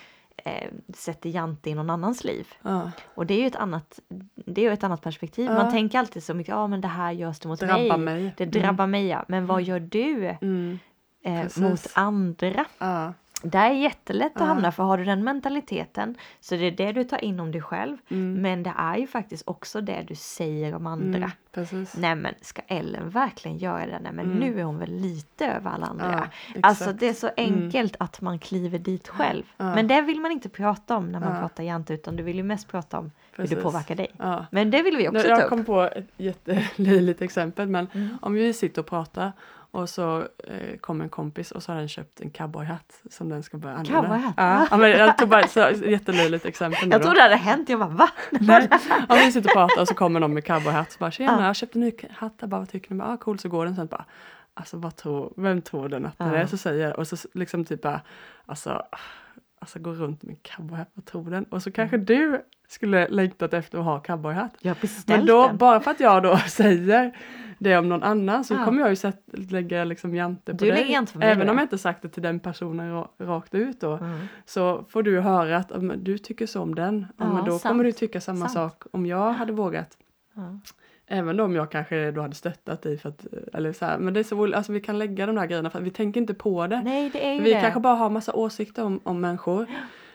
eh, 0.45 0.71
sätter 0.95 1.31
Jante 1.31 1.71
i 1.71 1.75
någon 1.75 1.91
annans 1.91 2.25
liv. 2.25 2.49
Ja, 2.63 2.91
Och 3.15 3.27
det 3.27 3.35
är 3.35 3.41
ju 3.41 3.47
ett 3.47 3.57
annat, 3.57 4.01
det 4.35 4.61
är 4.61 4.65
ju 4.65 4.73
ett 4.73 4.85
annat 4.85 5.03
perspektiv. 5.03 5.47
Ja. 5.47 5.55
Man 5.55 5.71
tänker 5.73 5.99
alltid 5.99 6.23
så 6.25 6.35
mycket, 6.35 6.53
ja 6.53 6.67
men 6.67 6.81
det 6.81 6.89
här 6.89 7.13
görs 7.13 7.39
det 7.39 7.49
mot 7.49 7.61
drabbar 7.61 7.97
mig. 7.97 8.23
mig. 8.23 8.35
Det 8.37 8.45
drabbar 8.47 8.87
mig 8.87 9.07
ja. 9.07 9.25
Men 9.29 9.47
vad 9.47 9.63
gör 9.63 9.81
du 9.81 10.37
Mm. 10.41 10.79
eh, 11.25 11.47
mot 11.57 11.87
andra? 11.95 12.65
Ja, 12.79 13.13
Det 13.43 13.59
är 13.59 13.71
jättelätt 13.71 14.37
att 14.37 14.47
hamna 14.47 14.73
för 14.73 14.83
har 14.83 14.99
du 14.99 15.05
den 15.05 15.25
mentaliteten 15.25 16.15
så 16.41 16.55
det 16.55 16.65
är 16.67 16.71
det 16.71 16.93
du 16.93 17.05
tar 17.05 17.25
in 17.25 17.41
om 17.41 17.53
dig 17.53 17.61
själv. 17.63 17.97
mm. 18.09 18.43
Men 18.43 18.63
det 18.63 18.73
är 18.79 18.97
ju 18.97 19.07
faktiskt 19.07 19.43
också 19.47 19.81
det 19.81 20.05
du 20.09 20.15
säger 20.15 20.75
om 20.75 20.87
andra. 20.87 21.17
Mm. 21.19 21.31
Precis. 21.53 21.97
Nej 21.97 22.15
men 22.15 22.35
ska 22.41 22.63
Ellen 22.67 23.11
verkligen 23.11 23.59
göra 23.59 23.87
det? 23.87 23.99
Nej 24.03 24.13
men 24.13 24.25
Mm. 24.27 24.39
nu 24.39 24.61
är 24.61 24.65
hon 24.65 24.79
väl 24.79 24.91
lite 25.01 25.47
över 25.47 25.71
alla 25.71 25.87
andra. 25.87 26.29
Ja, 26.55 26.61
alltså 26.63 26.93
det 26.93 27.09
är 27.09 27.13
så 27.13 27.31
enkelt 27.37 27.97
att 27.99 28.21
man 28.21 28.39
kliver 28.39 28.79
dit 28.79 29.09
själv. 29.09 29.43
Ja. 29.57 29.75
Men 29.75 29.89
det 29.89 30.01
vill 30.03 30.21
man 30.21 30.33
inte 30.33 30.49
prata 30.49 30.97
om 30.97 31.13
när 31.13 31.21
man 31.21 31.35
Ja. 31.35 31.41
pratar 31.41 31.65
Jante 31.65 31.95
utan 31.95 32.17
du 32.17 32.23
vill 32.23 32.37
ju 32.37 32.43
mest 32.43 32.69
prata 32.69 32.99
om 32.99 33.05
hur 33.05 33.11
det 33.45 33.49
Precis. 33.49 33.63
påverkar 33.63 33.95
dig. 33.95 34.07
Ja. 34.19 34.47
Men 34.51 34.71
det 34.71 34.83
vill 34.83 34.97
vi 34.97 35.09
också 35.09 35.19
Nu, 35.19 35.23
ta 35.23 35.29
jag 35.31 35.43
upp. 35.43 35.49
kom 35.49 35.65
på 35.65 35.83
ett 35.83 36.09
jättelöjligt 36.17 37.23
exempel 37.23 37.69
men 37.69 37.89
Mm. 37.95 38.19
om 38.23 38.35
vi 38.35 38.53
sitter 38.53 38.81
och 38.83 38.87
pratar 38.87 39.33
och 39.77 39.89
så 39.91 40.19
eh, 40.45 40.77
kommer 40.81 41.05
en 41.05 41.09
kompis 41.11 41.51
och 41.51 41.63
så 41.63 41.73
har 41.73 41.79
den 41.79 41.89
köpt 41.89 42.21
en 42.21 42.31
cowboyhatt 42.31 43.01
som 43.11 43.29
den 43.29 43.43
ska 43.43 43.57
börja 43.57 43.77
använda. 43.77 44.01
Cowboyhatt? 44.03 44.35
Ja, 44.37 44.67
ja, 44.71 44.77
men 44.77 44.91
jag 44.91 45.19
tog 45.19 45.29
bara 45.29 45.41
ett 45.41 45.51
så- 45.51 45.71
jättelöjligt 45.87 46.45
exempel. 46.47 46.91
Jag 46.91 47.03
trodde 47.03 47.17
det 47.19 47.23
hade 47.23 47.37
hänt, 47.37 47.69
jag 47.69 47.79
bara 47.79 47.89
va? 47.89 48.09
Nej. 48.31 48.69
Om 49.09 49.17
vi 49.19 49.33
sitter 49.33 49.49
och 49.49 49.55
pratar 49.55 49.81
och 49.81 49.89
så 49.89 49.95
kommer 49.95 50.21
någon 50.21 50.35
med 50.35 50.45
cowboyhatt 50.45 50.93
så 50.93 50.99
bara 50.99 51.11
tjena 51.11 51.41
Ja. 51.41 51.47
jag 51.47 51.57
köpte 51.57 51.79
en 51.79 51.85
ny 51.85 51.93
hatt, 52.11 52.35
jag 52.41 52.49
bara 52.49 52.59
vad 52.61 52.69
tycker 52.69 52.91
ni? 52.91 52.97
Bara, 52.99 53.09
Ah, 53.13 53.17
cool 53.17 53.39
så 53.39 53.49
går 53.49 53.65
den 53.65 53.77
sen 53.77 53.87
bara 53.87 54.05
Alltså 54.55 54.77
vad 54.77 54.97
tror, 54.97 55.33
vem 55.37 55.63
tror 55.63 55.89
den 55.89 56.07
att 56.07 56.19
det 56.19 56.25
Ja. 56.25 56.35
är? 56.37 56.47
Så 56.47 56.57
säger 56.57 56.97
och 57.01 57.09
så 57.09 57.17
liksom 57.35 57.65
typ 57.65 57.83
bara 57.83 58.01
Alltså, 58.47 58.83
alltså 59.59 59.79
gå 59.79 59.93
runt 59.93 60.23
med 60.23 60.37
cowboyhatt, 60.43 60.91
vad 60.95 61.05
tror 61.05 61.31
den? 61.31 61.45
Och 61.45 61.63
så 61.63 61.73
kanske 61.73 61.97
du 61.97 62.43
skulle 62.69 63.09
längtat 63.09 63.55
efter 63.55 63.79
att 63.79 63.85
ha 63.85 64.01
cowboyhatt. 64.01 64.55
Jag 64.61 64.77
Men 65.07 65.27
då, 65.27 65.47
den. 65.47 65.57
bara 65.57 65.81
för 65.81 65.91
att 65.91 66.01
jag 66.01 66.23
då 66.23 66.37
säger 66.49 67.17
det 67.59 67.79
om 67.79 67.89
någon 67.89 68.03
annan 68.03 68.45
så 68.45 68.55
Ja. 68.55 68.65
kommer 68.65 68.81
jag 68.81 68.91
ju 68.91 68.97
sätt, 68.97 69.23
lägga 69.33 69.85
liksom 69.85 70.15
jante 70.15 70.53
på 70.53 70.65
Du 70.65 70.71
dig. 70.71 70.93
jante 70.93 71.13
på 71.13 71.19
mig 71.19 71.29
Även 71.29 71.47
då, 71.47 71.51
om 71.53 71.57
ja. 71.59 71.63
jag 71.63 71.65
inte 71.65 71.79
sagt 71.79 72.03
det 72.03 72.09
till 72.09 72.23
den 72.23 72.41
personen 72.41 72.93
ra- 72.95 73.09
rakt 73.19 73.55
ut 73.55 73.81
då. 73.81 73.93
Mm. 73.93 74.27
Så 74.47 74.85
får 74.89 75.03
du 75.03 75.21
höra 75.21 75.57
att 75.57 75.73
du 75.97 76.19
tycker 76.19 76.47
så 76.47 76.63
om 76.63 76.75
den. 76.75 77.07
Ja, 77.19 77.33
men 77.33 77.45
då 77.45 77.51
sant. 77.51 77.63
kommer 77.63 77.85
du 77.85 77.93
tycka 77.93 78.21
samma 78.21 78.49
Sant. 78.49 78.53
sak 78.73 78.83
om 78.93 79.07
jag 79.07 79.33
hade 79.33 79.53
vågat 79.53 79.97
Ja. 80.35 80.59
Även 81.09 81.41
om 81.41 81.55
jag 81.55 81.71
kanske 81.71 82.11
då 82.11 82.23
hade 82.23 82.35
stöttat 82.35 82.83
dig 82.83 82.99
för 82.99 83.09
att, 83.09 83.27
eller 83.55 83.73
så 83.73 83.85
här, 83.85 83.99
men 83.99 84.15
det 84.15 84.21
är 84.21 84.25
så 84.25 84.55
alltså 84.55 84.73
vi 84.73 84.81
kan 84.81 84.99
lägga 84.99 85.27
de 85.27 85.37
där 85.37 85.47
grejerna 85.47 85.71
för 85.71 85.81
vi 85.81 85.91
tänker 85.91 86.21
inte 86.21 86.35
på 86.35 86.67
det. 86.67 86.81
Nej, 86.83 87.11
det 87.13 87.27
är 87.27 87.35
ju 87.35 87.41
vi 87.43 87.55
det. 87.55 87.61
kanske 87.61 87.81
bara 87.81 87.95
har 87.95 88.11
massa 88.11 88.33
åsikter 88.33 88.85
om, 88.85 89.01
om 89.05 89.21
människor. 89.21 89.67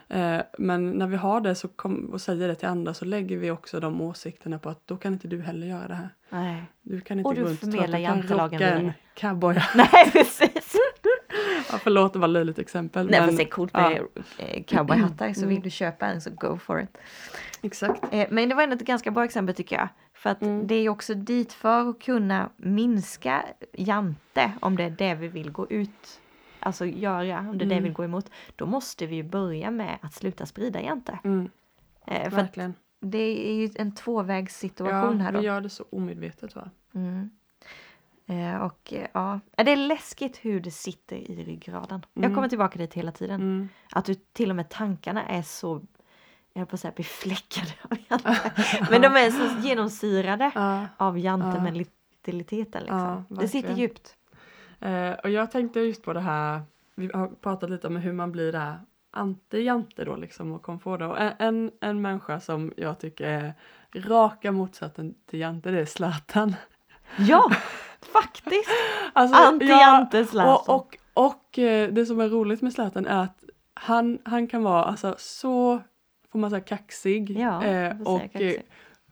Eh, 0.09 0.41
men 0.57 0.91
när 0.91 1.07
vi 1.07 1.15
har 1.15 1.41
det 1.41 1.55
så 1.55 1.67
kom, 1.67 2.09
och 2.13 2.21
säger 2.21 2.47
det 2.47 2.55
till 2.55 2.67
andra 2.67 2.93
så 2.93 3.05
lägger 3.05 3.37
vi 3.37 3.51
också 3.51 3.79
de 3.79 4.01
åsikterna 4.01 4.59
på 4.59 4.69
att 4.69 4.87
då 4.87 4.97
kan 4.97 5.13
inte 5.13 5.27
du 5.27 5.41
heller 5.41 5.67
göra 5.67 5.87
det 5.87 5.93
här. 5.95 6.09
Nej. 6.29 6.63
Du 6.81 7.01
kan 7.01 7.19
inte 7.19 7.27
Och 7.27 7.35
du 7.35 7.41
gå 7.41 7.47
runt 7.47 7.63
och 7.63 7.71
tro 7.71 7.79
att 7.81 7.91
du 7.91 8.05
kan 8.05 8.21
rocka 8.21 8.69
en 8.69 8.91
cowboy. 9.13 9.55
Nej, 9.75 10.11
precis. 10.11 10.75
ja, 11.71 11.77
förlåt, 11.83 12.13
det 12.13 12.19
var 12.19 12.27
löjligt 12.27 12.59
exempel. 12.59 13.09
Nej, 13.09 13.19
men, 13.19 13.27
fast 13.29 13.37
det 13.37 13.43
är 13.43 13.49
coolt 13.49 13.73
med 13.73 14.01
eh, 14.37 14.63
cowboyhattar 14.63 15.33
så 15.33 15.39
Mm. 15.41 15.49
vill 15.49 15.61
du 15.61 15.69
köpa 15.69 16.05
en 16.05 16.21
så 16.21 16.29
go 16.29 16.57
for 16.57 16.81
it. 16.81 16.97
Exakt. 17.61 18.13
Eh, 18.13 18.27
Men 18.29 18.49
det 18.49 18.55
var 18.55 18.63
ändå 18.63 18.75
ett 18.75 18.81
ganska 18.85 19.11
bra 19.11 19.25
exempel 19.25 19.55
tycker 19.55 19.75
jag. 19.75 19.87
För 20.21 20.29
att 20.29 20.41
Mm. 20.41 20.67
det 20.67 20.75
är 20.75 20.81
ju 20.81 20.89
också 20.89 21.13
dit 21.13 21.53
för 21.53 21.89
att 21.89 21.99
kunna 22.01 22.49
minska 22.57 23.45
jante 23.73 24.51
om 24.61 24.75
det 24.75 24.83
är 24.83 24.89
det 24.89 25.15
vi 25.15 25.27
vill 25.27 25.51
gå 25.51 25.69
ut, 25.69 26.21
alltså 26.59 26.85
göra, 26.85 27.39
om 27.39 27.57
det 27.57 27.65
är 27.65 27.69
det 27.69 27.69
vi 27.69 27.73
Mm. 27.73 27.83
vill 27.83 27.93
gå 27.93 28.03
emot. 28.03 28.29
Då 28.55 28.65
måste 28.65 29.05
vi 29.05 29.15
ju 29.15 29.23
börja 29.23 29.71
med 29.71 29.97
att 30.01 30.13
sluta 30.13 30.45
sprida 30.45 30.81
jante. 30.81 31.19
Mm, 31.23 31.49
Eh, 32.07 32.29
verkligen. 32.33 32.73
det 32.99 33.49
är 33.49 33.53
ju 33.53 33.69
en 33.75 33.95
tvåvägssituation 33.95 35.17
Ja, 35.17 35.23
här 35.23 35.31
då. 35.31 35.39
vi 35.39 35.45
gör 35.45 35.61
det 35.61 35.69
så 35.69 35.85
omedvetet 35.89 36.55
va? 36.55 36.69
Mm. 36.93 37.29
Eh, 38.27 38.55
och 38.61 38.93
eh, 38.93 39.07
ja, 39.13 39.39
Ja, 39.55 39.63
det 39.63 39.71
är 39.71 39.75
läskigt 39.75 40.37
hur 40.37 40.59
det 40.59 40.71
sitter 40.71 41.15
i 41.15 41.43
ryggraden. 41.43 42.05
Jag 42.13 42.23
Mm. 42.25 42.35
kommer 42.35 42.49
tillbaka 42.49 42.79
dit 42.79 42.93
hela 42.93 43.11
tiden. 43.11 43.41
Mm. 43.41 43.69
Att 43.91 44.05
du 44.05 44.13
till 44.15 44.49
och 44.49 44.55
med 44.55 44.69
tankarna 44.69 45.25
är 45.27 45.41
så, 45.41 45.81
jag 46.53 46.59
höll 46.59 46.67
på 46.67 46.73
att 46.75 46.79
säga 46.79 46.93
befläckade 46.97 47.71
av 47.89 47.97
jante. 48.09 48.51
Men 48.91 49.01
de 49.01 49.07
är 49.07 49.31
så 49.31 49.67
genomsyrade 49.67 50.51
Ja. 50.55 50.87
av 50.97 51.19
Ja. 51.19 51.23
jantementaliteten. 51.23 52.81
Liksom. 52.81 53.25
Ja, 53.29 53.41
det 53.41 53.47
sitter 53.47 53.73
djupt. 53.73 54.15
Eh, 54.79 55.11
och 55.11 55.29
jag 55.29 55.51
tänkte 55.51 55.79
just 55.79 56.03
på 56.03 56.13
det 56.13 56.19
här, 56.19 56.61
vi 56.95 57.11
har 57.13 57.27
pratat 57.27 57.69
lite 57.69 57.87
om 57.87 57.95
hur 57.95 58.13
man 58.13 58.31
blir 58.31 58.51
där 58.51 58.79
anti-jante 59.13 60.05
då 60.05 60.15
liksom 60.15 60.51
och 60.51 60.61
kom 60.61 60.79
på 60.79 60.97
det. 60.97 61.05
Och 61.05 61.17
en, 61.39 61.71
en, 61.81 62.01
människa 62.01 62.39
som 62.39 62.73
jag 62.77 62.99
tycker 62.99 63.23
är 63.27 63.53
raka 63.95 64.51
motsatsen 64.51 65.15
till 65.29 65.39
jante 65.39 65.71
det 65.71 65.79
är 65.79 65.85
Zlatan. 65.85 66.55
Ja, 67.17 67.51
faktiskt! 68.13 68.69
Alltså, 69.13 69.37
Anti-jante 69.37 70.25
Zlatan. 70.25 70.53
och, 70.53 70.69
och, 70.69 70.97
och 71.27 71.59
eh, 71.59 71.93
det 71.93 72.05
som 72.05 72.19
är 72.19 72.29
roligt 72.29 72.61
med 72.61 72.73
Zlatan 72.73 73.05
är 73.05 73.23
att 73.23 73.43
han, 73.73 74.19
han 74.25 74.47
kan 74.47 74.63
vara 74.63 74.83
alltså 74.83 75.15
så, 75.17 75.81
får 76.31 76.39
man 76.39 76.49
säga 76.49 76.59
kaxig 76.61 77.29
Ja, 77.39 77.63
eh, 77.65 78.01
och 78.01 78.21
kaxig. 78.21 78.55
eh, 78.55 78.61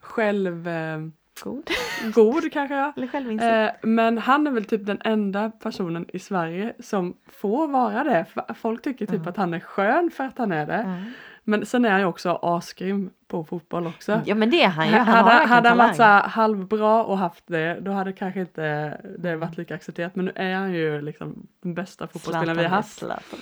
själv 0.00 0.68
eh, 0.68 0.98
God. 1.44 1.70
god 2.14 2.52
kanske 2.52 2.92
självinsikt. 3.12 3.44
Eh, 3.52 3.68
men 3.82 4.18
han 4.18 4.46
är 4.46 4.50
väl 4.50 4.64
typ 4.64 4.86
den 4.86 4.98
enda 5.04 5.50
personen 5.50 6.06
i 6.12 6.18
Sverige 6.18 6.74
som 6.80 7.16
får 7.28 7.68
vara 7.68 8.04
det. 8.04 8.26
Folk 8.54 8.82
tycker 8.82 9.06
typ 9.06 9.20
Ja. 9.24 9.30
att 9.30 9.36
han 9.36 9.54
är 9.54 9.60
skön 9.60 10.10
för 10.10 10.24
att 10.24 10.38
han 10.38 10.52
är 10.52 10.66
det. 10.66 10.82
Ja. 11.04 11.12
Men 11.44 11.66
sen 11.66 11.84
är 11.84 11.90
han 11.90 12.00
ju 12.00 12.06
också 12.06 12.38
asgrym 12.42 13.10
på 13.28 13.44
fotboll 13.44 13.86
också. 13.86 14.20
ja 14.26 14.34
men 14.34 14.50
det 14.50 14.62
är 14.62 14.68
han 14.68 14.86
ju. 14.88 14.92
Han 14.94 15.06
hade, 15.46 15.66
han 15.70 15.78
varit 15.78 15.96
så 15.96 16.02
halvbra 16.02 17.04
och 17.04 17.18
haft 17.18 17.44
det, 17.46 17.80
då 17.80 17.90
hade 17.90 18.12
kanske 18.12 18.40
inte 18.40 19.00
det 19.18 19.36
varit 19.36 19.56
lika 19.56 19.74
accepterat. 19.74 20.16
Men 20.16 20.24
nu 20.24 20.32
är 20.34 20.54
han 20.54 20.72
ju 20.72 21.00
liksom 21.02 21.46
den 21.62 21.74
bästa 21.74 22.06
fotbollsspelaren 22.06 22.56
vi 22.56 22.62
har 22.62 22.70
haft. 22.70 22.98
Zlatan. 22.98 23.38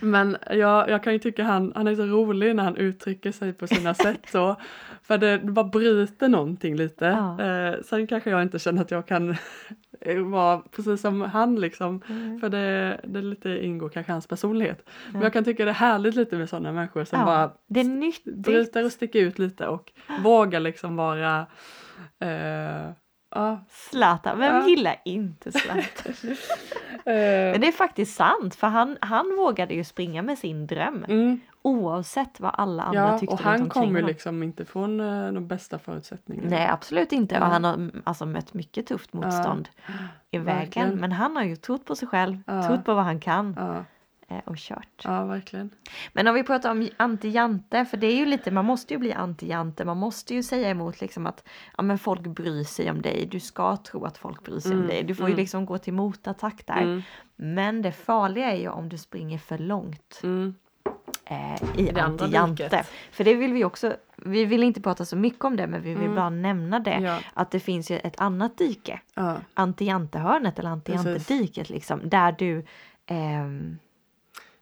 Men 0.00 0.36
jag, 0.50 0.90
jag 0.90 1.02
kan 1.04 1.12
ju 1.12 1.18
tycka 1.18 1.44
han, 1.44 1.72
han 1.74 1.86
är 1.86 1.94
så 1.94 2.06
rolig 2.06 2.56
när 2.56 2.64
han 2.64 2.76
uttrycker 2.76 3.32
sig 3.32 3.52
på 3.52 3.66
sina 3.66 3.94
sätt 4.04 4.20
så. 4.32 4.56
För 5.02 5.18
det 5.18 5.38
bara 5.38 5.64
bryter 5.64 6.28
någonting 6.28 6.76
lite. 6.76 7.04
Ja. 7.04 7.44
Eh, 7.44 7.74
sen 7.82 8.06
kanske 8.06 8.30
jag 8.30 8.42
inte 8.42 8.58
känner 8.58 8.82
att 8.82 8.90
jag 8.90 9.06
kan 9.06 9.36
vara 10.30 10.58
precis 10.58 11.00
som 11.00 11.20
han 11.20 11.56
liksom. 11.60 12.02
Mm. 12.08 12.40
För 12.40 12.48
det, 12.48 13.00
det 13.04 13.22
lite 13.22 13.64
ingår 13.66 13.88
kanske 13.88 14.12
hans 14.12 14.26
personlighet. 14.26 14.88
Men 15.12 15.20
Ja. 15.20 15.26
jag 15.26 15.32
kan 15.32 15.44
tycka 15.44 15.64
det 15.64 15.70
är 15.70 15.74
härligt 15.74 16.14
lite 16.14 16.36
med 16.36 16.48
sådana 16.48 16.72
människor 16.72 17.04
som 17.04 17.18
Ja, 17.18 17.24
bara 17.26 17.52
Det 17.66 17.84
bryter 18.24 18.84
och 18.84 18.92
sticker 18.92 19.18
ut 19.20 19.38
lite 19.38 19.66
och 19.66 19.92
vågar 20.22 20.60
liksom 20.60 20.96
vara 20.96 21.46
eh, 22.18 22.90
ja, 23.30 23.60
Zlatan, 23.68 24.38
vem 24.38 24.54
Ja. 24.56 24.68
gillar 24.68 24.96
inte 25.04 25.52
Zlatan? 25.52 26.12
eh, 27.04 27.52
Men 27.52 27.60
det 27.60 27.66
är 27.68 27.72
faktiskt 27.72 28.16
sant, 28.16 28.54
för 28.54 28.66
han, 28.66 28.96
han 29.00 29.36
vågade 29.38 29.74
ju 29.74 29.84
springa 29.84 30.22
med 30.22 30.38
sin 30.38 30.66
dröm. 30.66 31.04
mm, 31.08 31.40
Oavsett 31.62 32.40
vad 32.40 32.50
alla 32.54 32.82
andra 32.82 33.00
ja, 33.00 33.18
tyckte 33.18 33.34
och 33.34 33.40
han 33.40 33.68
kommer 33.68 34.02
liksom 34.02 34.42
inte 34.42 34.64
från 34.64 35.00
eh, 35.00 35.32
de 35.32 35.46
bästa 35.48 35.78
förutsättningarna. 35.78 36.48
Nej, 36.50 36.68
absolut 36.68 37.12
inte. 37.12 37.34
Och 37.34 37.40
Nej. 37.40 37.50
han 37.50 37.64
har 37.64 37.74
mm, 37.74 38.02
alltså 38.04 38.26
mött 38.26 38.54
mycket 38.54 38.86
tufft 38.86 39.12
motstånd 39.12 39.68
i 40.30 40.38
vägen. 40.38 40.96
Men 41.00 41.12
han 41.12 41.36
har 41.36 41.44
ju 41.44 41.56
trott 41.56 41.84
på 41.84 41.96
sig 41.96 42.08
själv, 42.08 42.42
trott 42.66 42.84
på 42.84 42.94
vad 42.94 43.04
han 43.04 43.20
kan 43.20 43.58
eh, 43.58 43.80
och 44.44 44.56
kört. 44.56 45.02
ja 45.04 45.24
verkligen. 45.24 45.70
Men 46.12 46.28
om 46.28 46.34
vi 46.34 46.42
pratar 46.42 46.70
om 46.70 46.88
anti-jante, 46.96 47.84
för 47.84 47.96
det 47.96 48.06
är 48.06 48.16
ju 48.16 48.26
lite, 48.26 48.50
man 48.50 48.64
måste 48.64 48.94
ju 48.94 48.98
bli 48.98 49.12
anti-jante, 49.12 49.84
man 49.84 49.96
måste 49.96 50.34
ju 50.34 50.42
säga 50.42 50.70
emot 50.70 51.00
liksom 51.00 51.26
att 51.26 51.44
ja, 51.76 51.82
men 51.82 51.98
folk 51.98 52.20
bryr 52.26 52.64
sig 52.64 52.90
om 52.90 53.02
dig, 53.02 53.28
du 53.30 53.40
ska 53.40 53.76
tro 53.76 54.04
att 54.04 54.18
folk 54.18 54.42
bryr 54.44 54.58
sig 54.60 54.70
om 54.72 54.76
Mm, 54.76 54.88
dig, 54.88 55.02
du 55.02 55.14
får 55.14 55.26
ju 55.28 55.32
mm. 55.32 55.40
liksom 55.42 55.66
gå 55.66 55.78
till 55.78 55.92
motattack 55.92 56.66
där. 56.66 56.82
Mm, 56.82 57.02
Men 57.36 57.82
det 57.82 57.92
farliga 57.92 58.52
är 58.52 58.56
ju 58.56 58.68
om 58.68 58.88
du 58.88 58.98
springer 58.98 59.38
för 59.38 59.58
långt 59.58 60.20
mm. 60.22 60.54
eh, 61.24 61.80
i 61.80 61.90
anti-jante. 61.90 62.84
För 63.12 63.24
det 63.24 63.34
vill 63.34 63.52
vi 63.52 63.64
också, 63.64 63.96
vi 64.16 64.44
vill 64.44 64.62
inte 64.62 64.80
prata 64.80 65.04
så 65.04 65.16
mycket 65.16 65.44
om 65.44 65.56
det, 65.56 65.66
men 65.66 65.82
vi 65.82 65.90
vill 65.94 66.02
Mm. 66.04 66.14
bara 66.14 66.30
nämna 66.30 66.80
det. 66.80 66.98
Ja, 67.00 67.18
Att 67.34 67.50
det 67.50 67.60
finns 67.60 67.90
ju 67.90 67.98
ett 67.98 68.20
annat 68.20 68.58
dike, 68.58 69.00
ja. 69.14 69.36
anti-jante-hörnet 69.54 70.58
eller 70.58 70.70
anti-jante-diket 70.70 71.70
liksom, 71.70 72.00
där 72.08 72.32
du 72.38 72.64
ehm, 73.06 73.78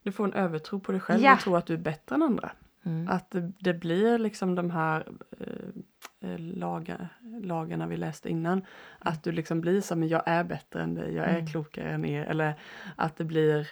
Du 0.09 0.13
får 0.13 0.25
en 0.25 0.33
övertro 0.33 0.81
på 0.81 0.93
dig 0.93 1.01
själv 1.01 1.23
Ja. 1.23 1.35
och 1.35 1.41
tror 1.41 1.59
att 1.59 1.67
du 1.67 1.75
är 1.75 1.79
bättre 1.79 2.15
än 2.15 2.23
andra. 2.23 2.51
mm, 2.85 3.09
Att 3.09 3.31
det, 3.31 3.53
det 3.59 3.75
blir 3.75 4.19
liksom 4.19 4.55
de 4.55 4.71
här 4.71 5.07
eh, 5.41 6.31
eh, 6.31 6.39
lagar, 6.39 7.09
lagarna 7.43 7.87
vi 7.87 7.97
läste 7.97 8.29
innan. 8.29 8.65
Att 8.99 9.23
du 9.25 9.33
liksom 9.33 9.61
blir 9.61 9.81
som 9.81 10.03
jag 10.05 10.23
är 10.27 10.45
bättre 10.45 10.83
än 10.83 10.95
dig, 10.95 11.15
jag 11.15 11.27
är 11.27 11.35
Mm. 11.35 11.47
klokare 11.47 11.91
än 11.91 12.05
er. 12.05 12.25
Eller 12.25 12.55
att 12.97 13.17
det 13.17 13.25
blir 13.25 13.69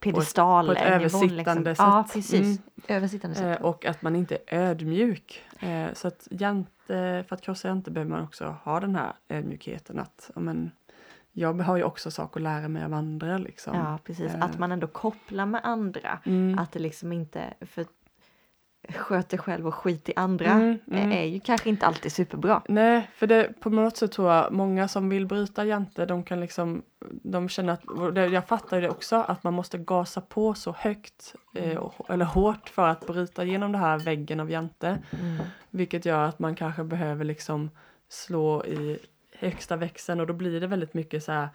piedestal 0.00 0.66
på 0.66 0.72
ett 0.72 0.82
översittande 0.86 1.70
liksom. 1.70 1.86
Ja, 1.86 2.04
sätt. 2.04 2.12
precis. 2.14 2.40
Mm. 2.40 2.58
Översittande 2.88 3.36
Eh, 3.40 3.42
sätt. 3.54 3.62
och 3.62 3.86
att 3.86 4.02
man 4.02 4.16
inte 4.16 4.38
är 4.46 4.58
ödmjuk. 4.70 5.42
Eh, 5.60 5.92
så 5.92 6.08
att 6.08 6.28
jante, 6.30 7.24
för 7.28 7.34
att 7.34 7.40
krossa 7.42 7.68
jante 7.68 7.90
behöver 7.90 8.10
man 8.10 8.22
också 8.24 8.44
ha 8.64 8.80
den 8.80 8.94
här 8.96 9.12
ödmjukheten 9.28 9.98
att 9.98 10.30
ja, 10.34 10.40
men, 10.40 10.70
jag 11.32 11.54
har 11.62 11.76
ju 11.76 11.82
också 11.82 12.10
saker 12.10 12.40
att 12.40 12.42
lära 12.44 12.68
mig 12.68 12.84
av 12.84 12.94
andra. 12.94 13.38
Liksom. 13.38 13.76
Ja, 13.76 13.98
precis. 14.04 14.34
eh. 14.34 14.42
Att 14.42 14.58
man 14.58 14.72
ändå 14.72 14.86
kopplar 14.86 15.46
med 15.46 15.60
andra. 15.64 16.18
Mm. 16.24 16.58
Att 16.58 16.72
det 16.72 16.78
liksom 16.78 17.12
inte, 17.12 17.54
för 17.60 17.84
sköt 18.94 19.28
dig 19.28 19.38
själv 19.38 19.66
och 19.66 19.74
skit 19.74 20.08
i 20.08 20.12
andra 20.16 20.46
Mm, 20.50 20.78
eh, 20.92 21.02
mm. 21.04 21.12
är 21.12 21.24
ju 21.24 21.40
kanske 21.40 21.68
inte 21.68 21.86
alltid 21.86 22.12
superbra. 22.12 22.62
Nej, 22.68 23.10
för 23.14 23.26
det, 23.26 23.60
på 23.60 23.70
något 23.70 23.96
sätt 23.96 24.12
tror 24.12 24.32
jag 24.32 24.52
många 24.52 24.88
som 24.88 25.08
vill 25.08 25.26
bryta 25.26 25.64
jante, 25.64 26.06
de 26.06 26.22
kan 26.24 26.40
liksom, 26.40 26.82
de 27.22 27.48
känner 27.48 27.72
att, 27.72 28.32
jag 28.32 28.48
fattar 28.48 28.76
ju 28.76 28.82
det 28.82 28.90
också, 28.90 29.16
att 29.16 29.44
man 29.44 29.54
måste 29.54 29.78
gasa 29.78 30.20
på 30.20 30.54
så 30.54 30.72
högt 30.78 31.34
eh, 31.54 31.76
och- 31.76 32.10
eller 32.10 32.24
hårt 32.24 32.68
för 32.68 32.88
att 32.88 33.06
bryta 33.06 33.44
igenom 33.44 33.72
den 33.72 33.80
här 33.80 33.98
väggen 33.98 34.40
av 34.40 34.50
jante. 34.50 34.98
Mm. 35.20 35.38
Vilket 35.70 36.04
gör 36.04 36.24
att 36.24 36.38
man 36.38 36.54
kanske 36.54 36.84
behöver 36.84 37.24
liksom 37.24 37.70
slå 38.08 38.64
i 38.64 38.98
högsta 39.40 39.76
växeln 39.76 40.20
och 40.20 40.26
då 40.26 40.32
blir 40.32 40.60
det 40.60 40.66
väldigt 40.66 40.94
mycket 40.94 41.24
så 41.24 41.32
här, 41.32 41.48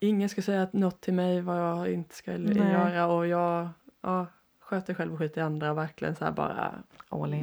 ingen 0.00 0.28
ska 0.28 0.42
säga 0.42 0.68
något 0.72 1.00
till 1.00 1.14
mig 1.14 1.40
vad 1.40 1.58
jag 1.58 1.92
inte 1.92 2.14
ska 2.14 2.30
Nej. 2.38 2.72
göra 2.72 3.06
och 3.06 3.26
jag, 3.26 3.68
ja, 4.00 4.26
sköter 4.60 4.94
själv 4.94 5.12
och 5.12 5.18
skit 5.18 5.36
i 5.36 5.40
andra 5.40 5.74
verkligen 5.74 6.16
så 6.16 6.24
här 6.24 6.32
bara, 6.32 6.74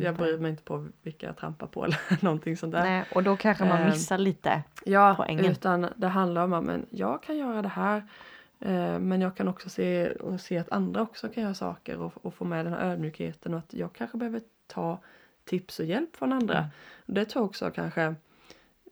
jag 0.01 0.15
bryr 0.15 0.37
mig 0.37 0.51
inte 0.51 0.63
på 0.63 0.87
vilka 1.01 1.27
jag 1.27 1.37
trampar 1.37 1.67
på 1.67 1.85
eller 1.85 1.97
någonting 2.23 2.57
sånt 2.57 2.73
där. 2.73 2.83
Nej, 2.83 3.05
och 3.15 3.23
då 3.23 3.37
kanske 3.37 3.65
man 3.65 3.77
Ehm, 3.77 3.89
missar 3.89 4.17
lite. 4.17 4.63
Ja, 4.85 5.13
poängen. 5.17 5.45
utan 5.45 5.87
det 5.95 6.07
handlar 6.07 6.43
om 6.43 6.53
att 6.53 6.63
men 6.63 6.85
jag 6.89 7.23
kan 7.23 7.37
göra 7.37 7.61
det 7.61 7.67
här 7.67 8.03
eh, 8.59 8.99
men 8.99 9.21
jag 9.21 9.35
kan 9.37 9.47
också 9.47 9.69
se, 9.69 10.11
och 10.11 10.41
se 10.41 10.57
att 10.57 10.71
andra 10.71 11.01
också 11.01 11.29
kan 11.29 11.43
göra 11.43 11.53
saker 11.53 11.97
och, 12.01 12.25
och 12.25 12.33
få 12.33 12.45
med 12.45 12.65
den 12.65 12.73
här 12.73 12.91
ödmjukheten 12.91 13.53
och 13.53 13.59
att 13.59 13.73
jag 13.73 13.93
kanske 13.93 14.17
behöver 14.17 14.41
ta 14.67 14.99
tips 15.45 15.79
och 15.79 15.85
hjälp 15.85 16.15
från 16.15 16.33
andra. 16.33 16.57
Mm. 16.57 16.69
Det 17.05 17.25
tror 17.25 17.41
jag 17.41 17.49
också 17.49 17.71
kanske 17.71 18.15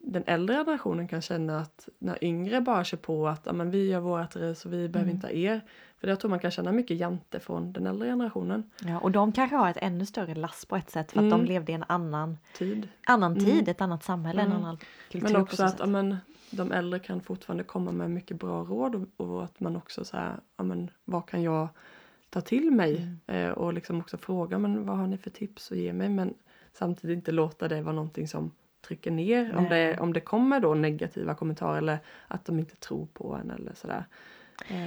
den 0.06 0.24
äldre 0.26 0.56
generationen 0.56 1.08
kan 1.08 1.22
känna 1.22 1.58
att 1.60 1.88
när 1.98 2.24
yngre 2.24 2.60
bara 2.60 2.84
kör 2.84 2.98
på 2.98 3.28
att 3.28 3.54
men 3.56 3.70
vi 3.70 3.88
gör 3.90 4.00
vårat 4.00 4.36
race 4.36 4.68
och 4.68 4.74
vi 4.74 4.88
behöver 4.88 5.10
Mm. 5.10 5.14
inte 5.16 5.26
ha 5.26 5.32
er. 5.32 5.60
För 5.96 6.08
jag 6.08 6.20
tror 6.20 6.28
man 6.30 6.38
kan 6.38 6.50
känna 6.50 6.72
mycket 6.72 6.96
jante 6.96 7.40
från 7.40 7.72
den 7.72 7.86
äldre 7.86 8.08
generationen. 8.08 8.70
Ja, 8.80 8.98
och 9.00 9.10
de 9.10 9.32
kanske 9.32 9.56
har 9.56 9.70
ett 9.70 9.76
ännu 9.80 10.06
större 10.06 10.34
lass 10.34 10.66
på 10.66 10.76
ett 10.76 10.90
sätt 10.90 11.12
för 11.12 11.18
att 11.18 11.24
Mm. 11.24 11.38
de 11.38 11.44
levde 11.44 11.72
i 11.72 11.74
en 11.74 11.84
annan, 11.88 12.38
Tid. 12.58 12.88
annan 13.06 13.32
Mm. 13.32 13.44
tid, 13.44 13.68
ett 13.68 13.80
annat 13.80 14.04
samhälle, 14.04 14.42
en 14.42 14.46
Mm. 14.52 14.58
annan 14.58 14.76
kultur. 15.10 15.28
Men 15.32 15.42
också 15.42 15.56
så 15.56 15.62
att 15.62 15.70
sätt. 15.70 15.80
ja, 15.80 15.86
men, 15.86 16.16
de 16.50 16.72
äldre 16.72 16.98
kan 16.98 17.20
fortfarande 17.20 17.64
komma 17.64 17.92
med 17.92 18.10
mycket 18.10 18.38
bra 18.40 18.62
råd 18.64 18.94
och, 18.94 19.26
och 19.26 19.44
att 19.44 19.60
man 19.60 19.76
också 19.76 20.04
så 20.04 20.16
här, 20.16 20.40
ja, 20.56 20.64
men, 20.64 20.90
vad 21.04 21.26
kan 21.26 21.42
jag 21.42 21.68
ta 22.30 22.40
till 22.40 22.70
mig? 22.70 22.96
Mm. 23.28 23.46
Eh, 23.46 23.52
och 23.52 23.72
liksom 23.74 24.00
också 24.00 24.16
fråga 24.16 24.58
men 24.58 24.86
vad 24.86 24.96
har 24.96 25.06
ni 25.06 25.16
för 25.18 25.30
tips 25.30 25.72
att 25.72 25.78
ge 25.78 25.92
mig? 25.92 26.08
Men 26.08 26.34
samtidigt 26.72 27.16
inte 27.16 27.32
låta 27.32 27.68
det 27.68 27.82
vara 27.82 27.94
någonting 27.94 28.28
som 28.28 28.50
trycker 28.84 29.10
ner. 29.10 29.56
Om 29.56 29.64
det, 29.68 29.98
om 30.00 30.12
det 30.12 30.20
kommer 30.20 30.60
då 30.60 30.74
negativa 30.74 31.34
kommentarer 31.34 31.78
eller 31.78 31.98
att 32.28 32.44
de 32.44 32.58
inte 32.58 32.76
tror 32.76 33.06
på 33.06 33.34
en 33.34 33.50
eller 33.50 33.74
sådär. 33.74 34.04
Eh, 34.68 34.86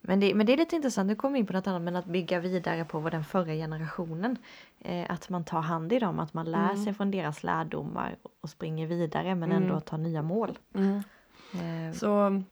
Men 0.00 0.20
det, 0.20 0.34
men 0.34 0.46
det 0.46 0.52
är 0.52 0.56
lite 0.56 0.76
intressant, 0.76 1.06
nu 1.06 1.14
kommer 1.16 1.38
in 1.38 1.46
på 1.46 1.52
något 1.52 1.66
annat, 1.66 1.82
men 1.82 1.96
att 1.96 2.04
bygga 2.04 2.40
vidare 2.40 2.84
på 2.84 2.98
vad 3.00 3.12
den 3.12 3.24
förra 3.24 3.52
generationen, 3.52 4.36
eh, 4.80 5.04
att 5.08 5.28
man 5.28 5.44
tar 5.44 5.60
hand 5.60 5.92
i 5.92 5.98
dem, 5.98 6.18
att 6.18 6.34
man 6.34 6.50
lär 6.50 6.70
Mm. 6.70 6.84
sig 6.84 6.94
från 6.94 7.10
deras 7.10 7.42
lärdomar 7.44 8.16
och 8.40 8.50
springer 8.50 8.86
vidare 8.86 9.34
men 9.34 9.50
Mm. 9.52 9.62
ändå 9.62 9.80
tar 9.80 9.98
nya 9.98 10.22
mål. 10.22 10.58
Eh, 10.74 11.92
Så 11.94 12.42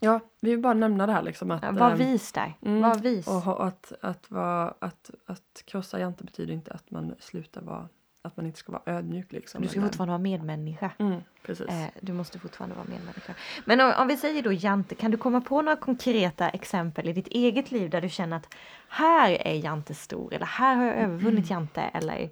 ja, 0.00 0.20
vi 0.40 0.50
vill 0.50 0.60
bara 0.60 0.74
nämna 0.74 1.06
det 1.06 1.12
här 1.12 1.22
liksom 1.22 1.50
att 1.50 1.62
ja, 1.62 1.72
var 1.72 1.90
eh, 1.90 1.96
vis 1.96 2.32
där, 2.32 2.54
mm, 2.62 2.82
var 2.82 2.94
vis. 2.98 3.26
Och 3.28 3.66
att, 3.66 3.92
att, 4.00 4.30
vara, 4.30 4.74
att, 4.78 5.10
att 5.26 5.62
krossa 5.64 6.00
Jante 6.00 6.24
betyder 6.24 6.52
inte 6.54 6.70
att 6.72 6.90
man 6.90 7.14
slutar 7.18 7.60
vara, 7.62 7.88
att 8.28 8.36
man 8.36 8.46
inte 8.46 8.58
ska 8.58 8.72
vara 8.72 8.82
ödmjuk 8.86 9.32
liksom. 9.32 9.62
Du 9.62 9.68
ska 9.68 9.80
fortfarande 9.80 10.10
vara 10.10 10.18
medmänniska. 10.22 10.90
Mm, 10.98 11.20
precis. 11.42 11.66
Eh, 11.68 11.86
du 12.00 12.12
måste 12.12 12.38
fortfarande 12.38 12.76
vara 12.76 12.86
medmänniska. 12.88 13.34
Men 13.64 13.80
om, 13.80 13.92
om 13.98 14.08
vi 14.08 14.16
säger 14.16 14.42
då 14.42 14.52
Jante, 14.52 14.94
kan 14.94 15.10
du 15.10 15.16
komma 15.16 15.40
på 15.40 15.62
några 15.62 15.76
konkreta 15.76 16.48
exempel 16.48 17.08
i 17.08 17.12
ditt 17.12 17.28
eget 17.28 17.70
liv 17.70 17.90
där 17.90 18.00
du 18.00 18.08
känner 18.08 18.36
att 18.36 18.54
här 18.88 19.30
är 19.46 19.54
Jante 19.54 19.94
stor 19.94 20.34
eller 20.34 20.46
här 20.46 20.74
har 20.76 20.84
jag 20.84 20.96
övervunnit 20.96 21.50
Jante 21.50 21.80
eller 21.82 22.30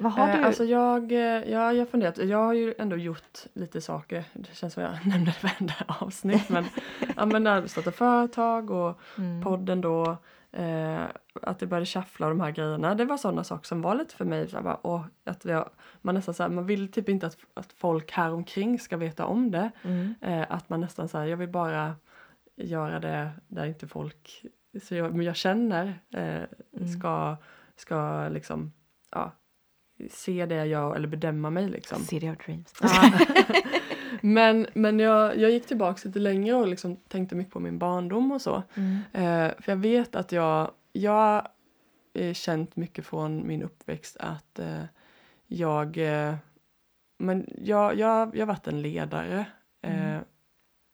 vad 0.00 0.12
har 0.12 0.28
Eh, 0.28 0.36
du? 0.36 0.42
Alltså 0.44 0.64
jag, 0.64 1.12
eh, 1.12 1.18
ja, 1.18 1.72
jag 1.72 1.78
har 1.78 1.86
funderat, 1.86 2.18
jag 2.18 2.38
har 2.38 2.52
ju 2.54 2.74
ändå 2.78 2.96
gjort 2.96 3.38
lite 3.54 3.80
saker. 3.80 4.24
Det 4.32 4.54
känns 4.56 4.74
som 4.74 4.82
jag 4.82 4.92
nämnde 5.06 5.34
det 5.40 5.42
varenda 5.48 5.74
avsnitt. 5.86 6.48
Men, 6.48 6.64
ja, 7.16 7.26
men 7.26 7.44
jag 7.46 7.70
startade 7.70 7.96
företag 7.96 8.70
och 8.70 9.00
Mm. 9.18 9.42
podden 9.42 9.80
då. 9.80 10.16
Eh, 10.52 11.02
att 11.42 11.58
det 11.58 11.66
började 11.66 11.86
shuffla 11.86 12.26
och 12.26 12.32
de 12.32 12.40
här 12.40 12.50
grejerna. 12.50 12.94
Det 12.94 13.04
var 13.04 13.16
sådana 13.16 13.44
saker 13.44 13.66
som 13.66 13.82
var 13.82 13.94
lite 13.94 14.14
för 14.14 14.24
mig. 14.24 14.48
Så 14.48 14.60
bara, 14.60 14.80
åh, 14.82 15.04
att 15.24 15.44
har, 15.44 15.70
man, 16.02 16.14
nästan 16.14 16.34
så 16.34 16.42
här, 16.42 16.50
man 16.50 16.66
vill 16.66 16.92
typ 16.92 17.08
inte 17.08 17.26
att, 17.26 17.36
att 17.54 17.72
folk 17.72 18.12
här 18.12 18.32
omkring 18.32 18.78
ska 18.78 18.96
veta 18.96 19.26
om 19.26 19.50
det. 19.50 19.70
Mm. 19.82 20.14
Eh, 20.20 20.46
att 20.48 20.68
man 20.68 20.80
nästan 20.80 21.08
så 21.08 21.18
här, 21.18 21.26
jag 21.26 21.36
vill 21.36 21.48
bara 21.48 21.96
göra 22.56 23.00
det 23.00 23.30
där 23.48 23.66
inte 23.66 23.88
folk 23.88 24.44
så 24.82 24.94
jag, 24.94 25.14
men 25.14 25.26
jag 25.26 25.36
känner 25.36 26.00
eh, 26.10 26.42
Mm. 26.76 26.88
ska, 26.88 27.36
ska 27.76 28.28
liksom 28.28 28.72
ja, 29.10 29.32
se 30.10 30.46
det 30.46 30.54
jag 30.54 30.66
gör 30.66 30.96
eller 30.96 31.08
bedöma 31.08 31.50
mig 31.50 31.68
liksom. 31.68 31.98
City 31.98 32.30
of 32.30 32.36
Dreams. 32.46 32.72
Men 34.20 34.66
men 34.74 34.98
jag, 34.98 35.38
jag 35.38 35.50
gick 35.50 35.66
tillbaka 35.66 36.00
lite 36.04 36.18
längre 36.18 36.54
och 36.54 36.68
liksom 36.68 36.96
tänkte 36.96 37.34
mycket 37.34 37.52
på 37.52 37.60
min 37.60 37.78
barndom 37.78 38.32
och 38.32 38.40
så. 38.42 38.62
Mm. 38.74 38.96
Eh, 39.12 39.54
för 39.58 39.72
jag 39.72 39.76
vet 39.76 40.16
att 40.16 40.32
jag, 40.32 40.70
jag 40.92 41.12
har 41.12 41.48
eh, 42.14 42.34
känt 42.34 42.76
mycket 42.76 43.06
från 43.06 43.46
min 43.46 43.62
uppväxt 43.62 44.16
att 44.20 44.58
eh, 44.58 44.84
jag, 45.46 45.98
eh, 45.98 46.34
men 47.18 47.46
jag, 47.58 47.94
jag, 47.98 48.36
jag 48.36 48.40
har 48.40 48.52
varit 48.52 48.66
en 48.68 48.82
ledare. 48.82 49.46
Eh, 49.82 50.18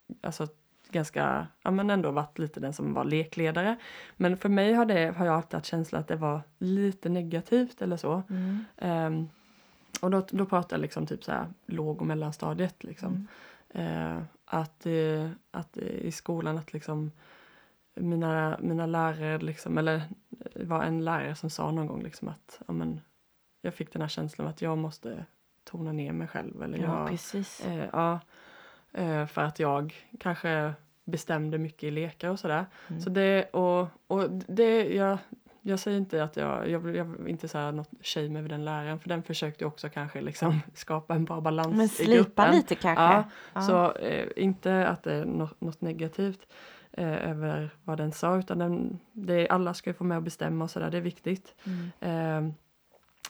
Mm. 0.09 0.21
Alltså 0.21 0.49
ganska, 0.91 1.47
ja 1.63 1.71
men 1.71 1.91
ändå 1.91 2.11
varit 2.11 2.39
lite 2.39 2.61
den 2.61 2.73
som 2.73 2.95
var 2.95 3.05
lekledare. 3.05 3.77
Men 4.17 4.37
för 4.37 4.49
mig 4.49 4.73
har, 4.73 4.85
det, 4.85 5.15
har 5.17 5.27
jag 5.27 5.35
alltid 5.35 5.55
haft 5.55 5.67
känslan 5.67 6.01
att 6.01 6.09
det 6.09 6.17
var 6.17 6.43
lite 6.59 7.09
negativt 7.09 7.83
eller 7.83 7.97
så. 7.97 8.23
Mm. 8.31 8.65
Ehm, 8.77 9.29
och 10.01 10.11
då, 10.11 10.27
då 10.31 10.47
pratar 10.47 10.77
jag 10.77 10.83
liksom 10.83 11.07
typ 11.07 11.25
så 11.25 11.33
här 11.33 11.47
låg 11.67 12.01
och 12.01 12.07
mellanstadiet 12.07 12.85
liksom. 12.85 13.29
Mm. 13.75 14.17
Eh, 14.17 14.23
att, 14.45 14.87
eh, 14.87 15.31
att 15.51 15.77
i 15.77 16.13
skolan 16.13 16.59
att 16.59 16.73
liksom 16.73 17.11
mina, 17.95 18.59
mina 18.61 18.87
lärare 18.87 19.39
liksom, 19.39 19.79
eller 19.79 20.03
det 20.55 20.65
var 20.65 20.83
en 20.83 21.05
lärare 21.05 21.35
som 21.35 21.51
sa 21.51 21.71
någon 21.71 21.87
gång 21.87 22.03
liksom 22.03 22.29
att 22.29 22.61
ja, 22.67 22.73
men, 22.73 23.01
jag 23.63 23.75
fick 23.75 23.93
den 23.93 24.03
här 24.03 24.09
känslan 24.09 24.47
att 24.49 24.63
jag 24.63 24.79
måste 24.79 25.25
tona 25.65 25.93
ner 25.93 26.13
mig 26.13 26.29
själv. 26.29 26.63
Eller 26.63 26.79
Ja, 26.79 26.99
jag, 27.01 27.09
precis. 27.09 27.67
eh, 27.67 27.89
ja, 27.93 28.21
eh, 28.93 29.27
för 29.27 29.43
att 29.43 29.59
jag 29.59 29.95
kanske 30.21 30.73
bestämde 31.05 31.59
mycket 31.59 31.83
i 31.85 31.91
lekar 31.91 32.29
och 32.29 32.41
sådär. 32.41 32.67
Mm. 32.89 33.01
Så 33.01 33.11
det, 33.11 33.45
och, 33.45 33.89
och 34.07 34.31
det, 34.31 34.95
jag, 34.95 35.19
jag 35.61 35.79
säger 35.79 35.99
inte 35.99 36.25
att 36.25 36.37
jag, 36.37 36.69
jag 36.71 36.97
jag 36.97 37.29
inte 37.29 37.49
säga 37.49 37.71
något 37.71 37.91
shame 38.03 38.39
över 38.39 38.49
den 38.49 38.65
läraren 38.65 38.99
för 38.99 39.09
den 39.09 39.23
försökte 39.23 39.65
också 39.67 39.89
kanske 39.89 40.21
liksom 40.21 40.61
skapa 40.75 41.15
en 41.15 41.25
bra 41.25 41.41
balans 41.41 41.77
Men 41.77 41.85
i 41.87 41.89
slipa 41.89 42.13
gruppen. 42.15 42.55
lite 42.55 42.75
kanske. 42.75 43.03
Ja, 43.05 43.25
Ja. 43.53 43.61
Så 43.61 43.93
eh, 43.93 44.29
inte 44.37 44.89
att 44.89 45.03
det 45.03 45.13
är 45.15 45.25
något, 45.25 45.61
något 45.61 45.81
negativt 45.81 46.47
eh, 46.97 47.31
över 47.31 47.71
vad 47.85 47.99
den 47.99 48.13
sa 48.13 48.39
utan 48.39 48.59
den, 48.59 48.99
det, 49.13 49.49
alla 49.49 49.75
ska 49.75 49.91
ju 49.91 49.95
få 49.95 50.05
med 50.05 50.17
och 50.17 50.23
bestämma 50.23 50.65
och 50.65 50.71
sådär, 50.71 50.91
det 50.91 50.97
är 50.97 51.01
viktigt. 51.03 51.55
Mm. 51.65 52.49
Eh, 52.49 52.55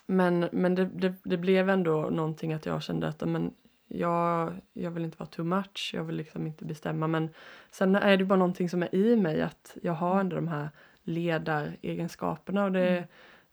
men 0.06 0.48
men 0.52 0.74
det, 0.74 0.84
det, 0.84 1.14
det 1.24 1.36
blev 1.36 1.70
ändå 1.70 2.10
någonting 2.10 2.52
att 2.52 2.66
jag 2.66 2.82
kände 2.82 3.08
att 3.08 3.28
men, 3.28 3.54
jag, 3.88 4.52
jag 4.72 4.90
vill 4.90 5.04
inte 5.04 5.18
vara 5.18 5.28
too 5.28 5.44
much, 5.44 5.90
jag 5.94 6.04
vill 6.04 6.16
liksom 6.16 6.46
inte 6.46 6.64
bestämma 6.64 7.06
men 7.06 7.28
sen 7.70 7.94
är 7.94 8.16
det 8.16 8.24
bara 8.24 8.38
någonting 8.38 8.68
som 8.70 8.82
är 8.82 8.94
i 8.94 9.16
mig 9.16 9.42
att 9.42 9.76
jag 9.82 9.92
har 9.92 10.20
ändå 10.20 10.36
de 10.36 10.48
här 10.48 10.68
ledaregenskaperna 11.02 12.64
och 12.64 12.72
det 12.72 13.04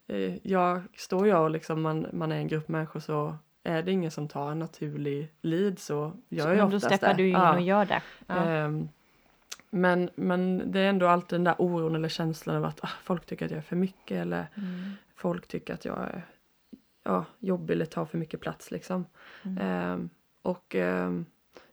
eh, 0.08 0.34
jag 0.44 0.82
står 0.98 1.28
jag 1.28 1.44
och 1.44 1.52
liksom 1.52 1.82
man, 1.82 2.08
man 2.14 2.32
är 2.32 2.36
en 2.36 2.48
grupp 2.48 2.68
människor 2.68 3.00
så 3.00 3.36
är 3.64 3.84
det 3.84 3.92
ingen 3.92 4.12
som 4.12 4.28
tar 4.28 4.52
en 4.52 4.60
naturlig 4.60 5.34
lead 5.42 5.80
så 5.80 6.14
gör 6.30 6.48
jag 6.50 6.58
Men 6.58 6.70
då 6.70 6.76
oftast 6.78 6.96
steppar 6.96 7.14
det. 7.14 7.24
du 7.24 7.28
in 7.28 7.34
Ja. 7.34 7.54
och 7.56 7.62
gör 7.62 7.86
det. 7.86 8.02
Ja. 8.28 8.36
Ehm, 8.36 8.90
men, 9.74 10.10
men 10.16 10.72
det 10.72 10.80
är 10.80 10.90
ändå 10.90 11.08
alltid 11.08 11.40
den 11.40 11.44
där 11.44 11.56
oron 11.58 11.96
eller 11.96 12.10
känslan 12.10 12.56
av 12.56 12.66
att 12.66 12.84
ah, 12.84 12.90
folk 13.04 13.26
tycker 13.26 13.46
att 13.46 13.52
jag 13.52 13.58
är 13.58 13.62
för 13.62 13.76
mycket 13.76 14.18
eller 14.18 14.48
Mm. 14.56 14.92
folk 15.16 15.48
tycker 15.48 15.74
att 15.74 15.86
jag 15.86 15.98
är 15.98 16.26
ja, 17.04 17.26
jobbig 17.40 17.74
eller 17.74 17.86
tar 17.86 18.06
för 18.06 18.18
mycket 18.18 18.40
plats 18.40 18.72
liksom. 18.72 19.06
Mm. 19.44 19.58
Ehm, 19.58 20.10
och 20.42 20.76
ehm, 20.76 21.26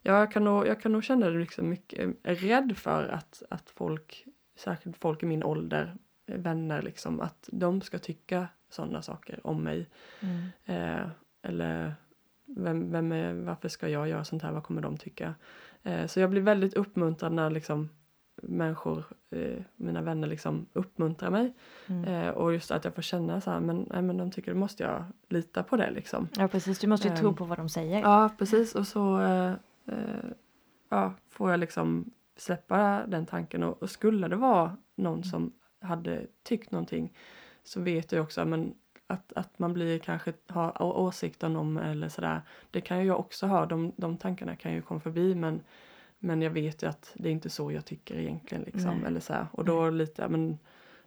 ja, 0.03 0.19
jag, 0.19 0.33
kan 0.33 0.45
nog, 0.45 0.67
jag 0.67 0.81
kan 0.81 0.93
nog 0.93 1.05
känna 1.05 1.31
det 1.31 1.39
liksom 1.39 1.69
mycket 1.69 2.17
är 2.23 2.35
rädd 2.35 2.77
för 2.77 3.09
att, 3.09 3.43
att 3.51 3.71
folk, 3.71 4.25
särskilt 4.57 4.97
folk 4.97 5.23
i 5.23 5.27
min 5.27 5.45
ålder, 5.45 5.97
eh, 6.27 6.37
vänner 6.39 6.83
liksom, 6.83 7.21
att 7.21 7.49
de 7.53 7.81
ska 7.81 7.99
tycka 7.99 8.49
sådana 8.71 9.03
saker 9.03 9.47
om 9.47 9.63
mig. 9.63 9.91
Mm. 10.21 10.47
Eh, 10.65 11.09
eller 11.43 11.95
vem, 12.47 12.93
vem 12.93 13.13
är, 13.13 13.33
varför 13.35 13.69
ska 13.69 13.89
jag 13.89 14.09
göra 14.09 14.25
sånt 14.25 14.43
här, 14.43 14.53
vad 14.53 14.63
kommer 14.63 14.83
de 14.83 14.97
tycka? 14.97 15.35
Eh, 15.83 16.07
så 16.07 16.21
jag 16.21 16.31
blir 16.31 16.43
väldigt 16.43 16.75
uppmuntrad 16.75 17.33
när 17.33 17.51
liksom 17.51 17.89
människor, 18.43 19.05
eh, 19.31 19.63
mina 19.77 20.03
vänner 20.03 20.29
liksom 20.29 20.67
uppmuntrar 20.73 21.31
mig. 21.31 21.55
Mm. 21.87 22.05
Eh, 22.05 22.29
och 22.29 22.53
just 22.53 22.71
att 22.71 22.85
jag 22.85 22.95
får 22.95 23.03
känna 23.03 23.41
så 23.41 23.51
här, 23.51 23.61
men, 23.61 23.87
nej, 23.91 24.03
men 24.03 24.17
de 24.17 24.31
tycker, 24.31 24.53
då 24.53 24.59
måste 24.59 24.83
jag 24.83 25.05
lita 25.29 25.63
på 25.63 25.77
det 25.77 25.91
liksom. 25.91 26.29
Ja 26.37 26.49
precis, 26.49 26.79
du 26.79 26.87
måste 26.87 27.09
ju 27.09 27.17
tro 27.17 27.29
Ehm, 27.29 27.37
på 27.37 27.45
vad 27.45 27.59
de 27.59 27.69
säger. 27.69 28.01
Ja, 28.01 28.31
precis. 28.39 28.75
Och 28.75 28.87
så 28.87 29.21
ja, 30.89 31.15
får 31.31 31.51
jag 31.51 31.61
liksom 31.61 32.11
släppa 32.37 33.07
den 33.07 33.27
tanken. 33.27 33.63
Och, 33.63 33.83
och 33.83 33.91
skulle 33.91 34.29
det 34.29 34.37
vara 34.37 34.77
någon 34.97 35.25
som 35.25 35.53
hade 35.81 36.27
tyckt 36.43 36.71
någonting 36.71 37.13
så 37.65 37.81
vet 37.81 38.13
jag 38.13 38.23
också 38.23 38.45
men, 38.45 38.75
att, 39.11 39.33
att 39.33 39.59
man 39.59 39.73
blir 39.73 39.99
kanske 39.99 40.33
har 40.47 40.83
å- 40.83 40.93
åsikter 41.07 41.57
om 41.57 41.77
eller 41.77 42.09
sådär. 42.09 42.41
Det 42.71 42.81
kan 42.81 42.99
ju 43.01 43.05
jag 43.05 43.21
också 43.21 43.47
ha. 43.47 43.67
De, 43.67 43.93
de 43.97 44.17
tankarna 44.17 44.57
kan 44.57 44.73
ju 44.73 44.83
komma 44.83 45.01
förbi 45.01 45.35
men, 45.35 45.61
men 46.19 46.43
jag 46.43 46.51
vet 46.51 46.83
ju 46.83 46.87
att 46.89 47.13
det 47.15 47.29
är 47.29 47.33
inte 47.33 47.51
så 47.51 47.73
jag 47.73 47.85
tycker 47.85 48.15
egentligen. 48.19 48.65
Liksom, 48.65 48.97
Nej. 48.99 49.07
eller 49.07 49.21
så. 49.21 49.47
Och 49.53 49.65
då 49.65 49.91
lite, 49.91 50.29
men 50.29 50.59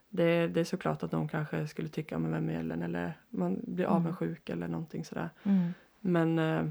det, 0.09 0.47
det 0.47 0.59
är 0.59 0.63
såklart 0.63 1.03
att 1.03 1.11
de 1.11 1.27
kanske 1.27 1.67
skulle 1.67 1.89
tycka 1.89 2.15
om 2.15 2.31
vem 2.31 2.49
är 2.49 2.59
Ellen 2.59 2.81
eller 2.81 3.13
man 3.29 3.59
blir 3.67 3.85
Mm. 3.85 3.95
avundsjuk 3.95 4.49
eller 4.49 4.67
någonting 4.67 5.05
sådär. 5.05 5.29
Mm. 5.43 5.73
Men 5.99 6.39
eh, 6.39 6.65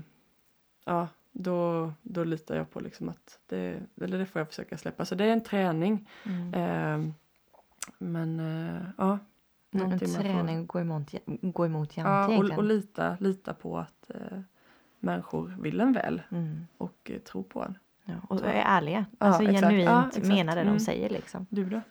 ja, 0.84 1.08
då, 1.32 1.92
då 2.02 2.24
litar 2.24 2.56
jag 2.56 2.70
på 2.70 2.80
liksom 2.80 3.08
att 3.08 3.38
det, 3.46 3.80
eller 4.00 4.18
det 4.18 4.26
får 4.26 4.40
jag 4.40 4.48
försöka 4.48 4.76
släppa. 4.78 5.04
Så 5.04 5.14
det 5.14 5.24
är 5.24 5.32
en 5.32 5.42
träning. 5.44 6.08
Mm. 6.26 6.54
Eh, 6.54 7.12
men 7.98 8.40
eh, 8.40 8.82
ja. 8.98 9.18
Får- 9.72 10.22
träning 10.22 10.66
gå 10.66 10.80
emot, 10.80 11.14
gå 11.42 11.66
emot 11.66 11.96
Jante 11.96 12.33
Ja, 12.33 12.38
och, 12.38 12.59
och 12.59 12.64
lita, 12.64 13.16
lita 13.20 13.54
på 13.54 13.78
att 13.78 14.11
eh, 14.14 14.40
människor 15.00 15.56
vill 15.61 15.80
en 15.80 15.92
väl 15.92 16.22
Mm. 16.30 16.66
och 16.78 17.11
eh, 17.14 17.18
tror 17.18 17.42
på 17.42 17.62
en. 17.62 17.78
Ja, 18.04 18.14
och 18.28 18.40
är 18.46 18.62
ärliga. 18.66 19.04
Ja, 19.18 19.26
Alltså 19.26 19.42
exakt. 19.42 19.61
genuint 19.61 20.16
Ja, 20.16 20.22
menar 20.28 20.56
det 20.56 20.61
de 20.62 20.66
Mm. 20.68 20.80
säger 20.80 21.11
liksom. 21.11 21.46
Du 21.50 21.64
då? 21.64 21.76
Eh, 21.76 21.83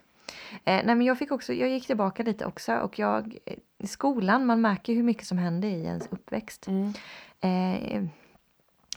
nej 0.63 0.85
men 0.85 1.01
jag 1.01 1.17
fick 1.17 1.31
också, 1.31 1.53
jag 1.53 1.69
gick 1.69 1.87
tillbaka 1.87 2.23
lite 2.23 2.45
också 2.45 2.75
och 2.75 2.99
jag, 2.99 3.37
i 3.77 3.87
skolan, 3.87 4.45
man 4.45 4.61
märker 4.61 4.93
hur 4.93 5.03
mycket 5.03 5.25
som 5.27 5.37
händer 5.37 5.67
i 5.69 5.83
ens 5.83 6.07
uppväxt. 6.11 6.67
Mm. 6.67 6.93
Eh, 7.41 8.09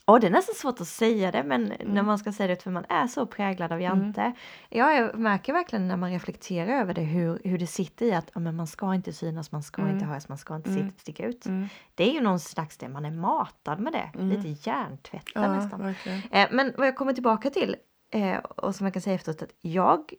ja, 0.07 0.19
det 0.19 0.27
är 0.27 0.31
nästan 0.31 0.55
svårt 0.55 0.81
att 0.81 0.89
säga 0.89 1.31
det, 1.31 1.43
men 1.43 1.65
när 1.65 1.81
Mm. 1.85 2.07
man 2.07 2.19
ska 2.19 2.33
säga 2.33 2.47
det 2.47 2.63
för 2.63 2.71
man 2.71 2.85
är 2.89 3.07
så 3.07 3.27
präglad 3.27 3.73
av 3.73 3.81
Jante. 3.81 4.33
Jag 4.69 4.97
är- 4.97 5.13
märker 5.13 5.53
verkligen 5.53 5.89
när 5.89 5.97
man 5.97 6.11
reflekterar 6.11 6.81
över 6.81 6.95
det 6.95 7.01
hur, 7.03 7.41
hur 7.45 7.59
det 7.59 7.67
sitter 7.67 8.07
i 8.07 8.13
att 8.13 8.31
ja, 8.35 8.41
men 8.41 8.57
man 8.57 8.67
ska 8.67 8.95
inte 8.95 9.13
synas, 9.13 9.53
man 9.53 9.63
ska 9.63 9.83
Mm. 9.83 9.95
inte 9.95 10.07
höras, 10.07 10.29
man 10.29 10.39
ska 10.39 10.57
inte 10.57 10.71
Mm. 10.71 10.83
sitta, 10.91 10.99
sticka 11.01 11.27
ut. 11.27 11.47
Mm. 11.47 11.69
Det 11.95 12.11
är 12.11 12.13
ju 12.15 12.21
någon 12.21 12.41
slags 12.41 12.77
det, 12.79 12.89
man 12.89 13.05
är 13.05 13.11
matad 13.11 13.81
med 13.81 13.93
det. 13.93 14.11
Mm. 14.15 14.29
Lite 14.29 14.69
hjärntvättad 14.71 15.45
Ja, 15.45 15.53
nästan. 15.55 15.95
Eh, 16.31 16.49
men 16.51 16.73
vad 16.79 16.87
jag 16.87 16.97
kommer 16.97 17.13
tillbaka 17.13 17.51
till 17.51 17.77
eh, 18.11 18.37
och 18.39 18.75
som 18.75 18.87
jag 18.87 18.93
kan 18.93 19.03
säga 19.03 19.15
efteråt 19.15 19.43
att 19.43 19.55
jag 19.61 20.13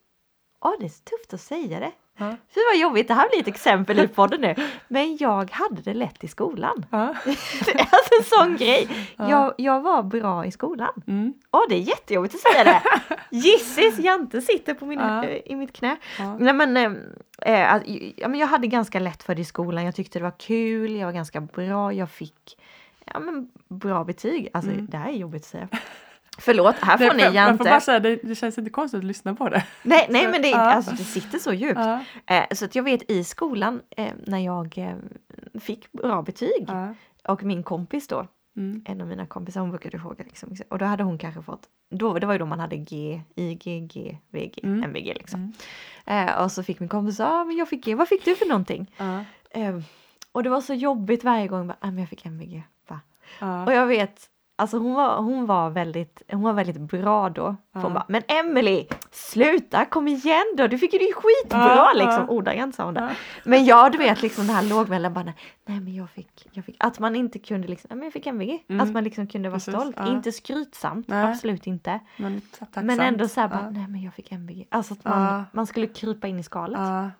Ja, 0.62 0.76
det 0.80 0.86
är 0.86 0.90
tufft 0.90 1.34
att 1.34 1.42
säga 1.42 1.80
det. 1.80 1.92
Ja. 2.18 2.36
Fy 2.56 2.60
vad 2.72 2.82
jobbigt, 2.82 3.08
det 3.08 3.14
här 3.14 3.30
blir 3.30 3.40
ett 3.42 3.48
exempel 3.48 4.00
i 4.00 4.08
podden 4.08 4.42
nu. 4.42 4.56
Men 4.88 5.18
jag 5.18 5.52
hade 5.52 5.82
det 5.82 5.94
lätt 5.94 6.24
i 6.24 6.28
skolan. 6.28 6.86
Ja. 6.90 7.00
alltså 7.68 8.16
en 8.20 8.24
sån 8.26 8.58
grej. 8.58 8.88
Ja. 9.18 9.30
Jag, 9.30 9.54
jag 9.58 9.82
var 9.82 10.04
bra 10.04 10.46
i 10.46 10.52
skolan. 10.52 11.02
Mm. 11.08 11.34
Åh, 11.52 11.62
det 11.70 11.76
är 11.76 11.80
jättejobbigt 11.80 12.36
att 12.36 12.42
säga 12.54 12.64
det. 12.64 12.82
Gissis, 13.32 14.00
Jante 14.00 14.42
sitter 14.42 14.74
på 14.74 14.86
min, 14.86 15.00
Ja. 15.00 15.24
eh, 15.26 15.42
i 15.46 15.56
mitt 15.56 15.74
knä. 15.74 15.96
Nej 16.40 16.54
men, 16.54 16.78
eh, 16.78 16.92
eh, 17.54 17.74
att- 17.74 17.84
ja, 18.16 18.28
men 18.28 18.40
jag 18.40 18.48
hade 18.48 18.68
ganska 18.68 19.00
lätt 19.00 19.24
för 19.24 19.36
det 19.36 19.42
i 19.42 19.46
skolan. 19.46 19.86
Jag 19.86 19.96
tyckte 19.96 20.20
det 20.20 20.24
var 20.24 20.40
kul, 20.40 20.96
jag 20.96 21.06
var 21.06 21.14
ganska 21.14 21.42
bra, 21.42 21.94
jag 21.94 22.10
fick 22.12 22.58
ja, 23.06 23.20
men, 23.20 23.50
bra 23.68 24.04
betyg. 24.04 24.50
Alltså 24.54 24.72
Mm. 24.72 24.86
det 24.92 24.98
här 24.98 25.10
är 25.10 25.14
jobbigt 25.16 25.42
att 25.42 25.48
säga. 25.48 25.68
Förlåt, 26.40 26.76
här 26.82 26.98
får 26.98 27.14
ni 27.14 27.24
jag, 27.24 27.34
jag 27.36 27.58
får 27.58 27.64
bara 27.64 27.70
Jante. 27.70 27.86
säga, 27.86 28.00
det, 28.00 28.16
det 28.16 28.36
känns 28.36 28.58
inte 28.58 28.70
konstigt 28.72 28.98
att 28.98 29.04
lyssna 29.04 29.36
på 29.36 29.50
det. 29.50 29.64
Nej, 29.84 30.08
nej 30.10 30.28
men 30.28 30.42
det, 30.42 30.50
Ja. 30.50 30.58
alltså, 30.58 30.92
det 30.92 31.04
sitter 31.04 31.40
så 31.40 31.54
djupt. 31.54 31.80
Ja. 31.80 32.04
Eh, 32.26 32.44
så 32.56 32.66
att 32.66 32.76
jag 32.76 32.84
vet 32.84 33.12
i 33.12 33.24
skolan 33.24 33.82
eh, 33.98 34.12
när 34.26 34.40
jag 34.40 34.78
eh, 34.78 34.96
fick 35.60 35.92
bra 35.92 36.22
betyg 36.22 36.66
Ja. 36.68 36.94
och 37.28 37.44
min 37.44 37.64
kompis 37.64 38.08
då, 38.08 38.28
Mm. 38.58 38.82
en 38.86 39.02
av 39.02 39.08
mina 39.08 39.26
kompisar, 39.26 39.62
hon 39.62 39.70
brukade 39.70 40.00
fråga 40.00 40.24
liksom, 40.24 40.56
och 40.70 40.78
då 40.78 40.86
hade 40.86 41.04
hon 41.04 41.18
kanske 41.18 41.42
fått, 41.42 41.62
då, 41.90 42.20
det 42.20 42.26
var 42.28 42.34
ju 42.34 42.40
då 42.40 42.46
man 42.46 42.60
hade 42.60 42.78
G, 42.78 43.22
IG, 43.36 43.88
G, 43.94 44.18
VG, 44.30 44.60
Mm. 44.64 44.84
MVG 44.84 45.14
liksom. 45.14 45.54
Mm. 46.06 46.28
Eh, 46.30 46.36
och 46.44 46.52
så 46.52 46.64
fick 46.64 46.80
min 46.80 46.90
kompis, 46.90 47.20
ja 47.20 47.28
ah, 47.28 47.44
men 47.46 47.58
jag 47.58 47.70
fick 47.70 47.86
G, 47.86 47.96
vad 47.96 48.08
fick 48.08 48.26
du 48.26 48.36
för 48.36 48.46
någonting? 48.46 48.92
Eh, 49.50 49.80
och 50.32 50.44
det 50.44 50.50
var 50.50 50.62
så 50.62 50.74
jobbigt 50.74 51.24
varje 51.24 51.48
gång, 51.48 51.68
bara, 51.68 51.78
ah, 51.80 51.86
men 51.92 51.98
jag 52.00 52.10
fick 52.10 52.26
MVG. 52.26 52.64
Och 53.66 53.74
jag 53.74 53.86
vet, 53.88 54.30
alltså 54.64 54.78
hon 54.78 54.94
var, 54.94 55.18
hon 55.18 55.46
var, 55.46 55.70
väldigt, 55.70 56.22
hon 56.32 56.42
var 56.42 56.54
väldigt 56.54 56.80
bra 56.80 57.30
då. 57.30 57.56
För 57.74 57.80
hon 57.82 57.92
Ja. 57.92 57.94
bara, 57.94 58.06
men 58.08 58.22
Emily 58.28 58.88
sluta, 59.12 59.86
kom 59.86 60.08
igen 60.08 60.44
då, 60.58 60.68
du 60.68 60.78
fick 60.78 60.94
ju 60.94 61.00
det 61.00 61.14
skitbra 61.16 61.76
Ja, 61.76 61.92
liksom. 61.96 62.26
ja. 62.28 62.28
Ordagrant 62.28 62.76
sa 62.76 62.86
hon 62.86 62.94
det. 62.94 63.02
Ja. 63.02 63.10
Men 63.46 63.66
jag 63.66 63.92
du 63.92 63.98
vet 63.98 64.22
liksom 64.22 64.48
det 64.48 64.54
här 64.54 64.64
lågmälda 64.70 65.10
bara 65.10 65.24
nej, 65.66 65.80
men 65.80 65.96
jag 65.96 66.10
fick, 66.10 66.48
jag 66.52 66.66
fick, 66.66 66.76
att 66.80 67.00
man 67.00 67.16
inte 67.16 67.40
kunde 67.40 67.68
liksom, 67.68 67.88
nej 67.90 67.98
men 67.98 68.04
jag 68.06 68.14
fick 68.14 68.28
MVG. 68.28 68.64
Mm. 68.68 68.82
Att 68.88 68.92
man 68.94 69.04
liksom 69.04 69.28
kunde 69.28 69.50
vara 69.50 69.60
Precis, 69.60 69.74
stolt, 69.76 69.96
ja. 70.00 70.08
inte 70.12 70.32
skrytsamt, 70.32 71.08
Nej. 71.08 71.26
absolut 71.32 71.68
inte. 71.68 72.00
Men. 72.18 72.42
Men 72.74 73.00
ändå 73.00 73.28
så 73.28 73.42
här 73.42 73.48
bara, 73.48 73.62
Ja. 73.64 73.70
nej 73.70 73.88
men 73.88 74.02
jag 74.02 74.14
fick 74.14 74.32
MVG. 74.32 74.68
Alltså 74.72 74.94
att 74.94 75.04
man, 75.06 75.22
Ja. 75.34 75.44
man 75.52 75.68
skulle 75.68 75.88
krypa 75.88 76.28
in 76.28 76.40
i 76.40 76.44
skalet. 76.44 76.80
Ja. 76.80 77.12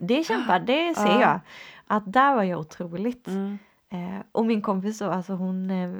Det 0.00 0.24
kämpar, 0.26 0.58
det 0.60 0.94
ser 0.96 1.06
Ja. 1.06 1.20
jag. 1.20 1.40
Att 1.86 2.12
där 2.12 2.34
var 2.34 2.42
jag 2.42 2.60
otroligt. 2.60 3.28
Mm. 3.28 3.58
Eh, 3.88 4.20
och 4.32 4.46
min 4.46 4.62
kompis 4.62 4.98
så, 4.98 5.10
alltså 5.10 5.32
hon, 5.32 5.70
eh, 5.70 5.90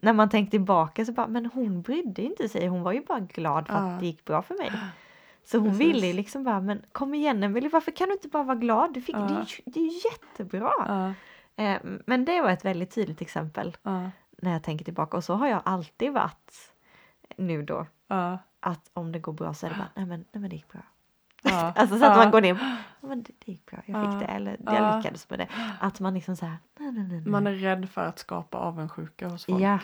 när 0.00 0.12
man 0.12 0.28
tänkte 0.28 0.50
tillbaka 0.50 1.04
så 1.04 1.12
bara, 1.12 1.26
men 1.28 1.46
hon 1.46 1.82
brydde 1.82 2.22
inte 2.22 2.48
sig. 2.48 2.66
Hon 2.66 2.82
var 2.82 2.92
ju 2.92 3.04
bara 3.04 3.20
glad 3.20 3.66
för 3.66 3.74
Ja. 3.74 3.80
att 3.80 4.00
det 4.00 4.06
gick 4.06 4.24
bra 4.24 4.42
för 4.42 4.54
mig. 4.58 4.72
Så 5.44 5.58
hon 5.58 5.68
Precis. 5.70 5.86
ville 5.86 6.12
liksom 6.12 6.44
bara, 6.44 6.60
men 6.60 6.82
kom 6.92 7.14
igen 7.14 7.42
Emelie, 7.44 7.68
varför 7.70 7.90
kan 7.90 8.08
du 8.08 8.12
inte 8.12 8.28
bara 8.28 8.42
vara 8.42 8.56
glad? 8.56 8.94
Du 8.94 9.00
fick, 9.02 9.14
det, 9.16 9.20
är 9.22 9.30
Ja. 9.30 9.44
ju- 9.48 9.62
det 9.72 9.80
är 9.80 9.84
ju 9.84 10.00
jättebra. 10.12 10.72
Ja. 10.78 11.12
Eh, 11.64 11.78
men 12.06 12.24
det 12.24 12.40
var 12.40 12.50
ett 12.50 12.64
väldigt 12.64 12.94
tydligt 12.94 13.20
exempel 13.20 13.76
Ja. 13.82 14.10
när 14.42 14.52
jag 14.52 14.62
tänker 14.62 14.84
tillbaka. 14.84 15.16
Och 15.16 15.24
så 15.24 15.34
har 15.34 15.46
jag 15.48 15.62
alltid 15.64 16.12
varit 16.12 16.72
nu 17.36 17.62
då. 17.62 17.86
Att 18.60 18.90
om 18.94 19.12
det 19.12 19.18
går 19.18 19.32
bra 19.32 19.54
så 19.54 19.66
är 19.66 19.70
det 19.70 19.76
bara, 19.76 19.88
nej 19.96 20.06
men, 20.06 20.24
nej, 20.32 20.40
men 20.40 20.50
det 20.50 20.56
gick 20.56 20.68
bra. 20.72 20.80
Ja. 21.42 21.72
Alltså 21.76 21.98
så 21.98 22.04
att 22.04 22.16
Ja. 22.16 22.22
man 22.22 22.30
går 22.30 22.40
ner, 22.40 22.58
"Ja, 23.00 23.08
men 23.08 23.22
det, 23.22 23.32
det 23.38 23.52
gick 23.52 23.66
bra, 23.66 23.78
jag 23.86 24.04
Ja. 24.04 24.10
fick 24.12 24.20
det, 24.20 24.26
eller 24.34 24.56
Ja. 24.66 24.74
jag 24.74 24.96
lyckades 24.96 25.30
med 25.30 25.38
det. 25.38 25.48
Att 25.80 26.00
man 26.00 26.14
liksom 26.14 26.36
så 26.36 26.46
här, 26.46 26.56
nej 26.78 26.92
nej 26.92 27.04
nej. 27.04 27.20
Man 27.26 27.46
är 27.46 27.52
rädd 27.52 27.88
för 27.90 28.04
att 28.06 28.18
skapa 28.18 28.58
avundsjuka 28.58 29.28
hos 29.28 29.44
folk. 29.46 29.62
Ja. 29.62 29.78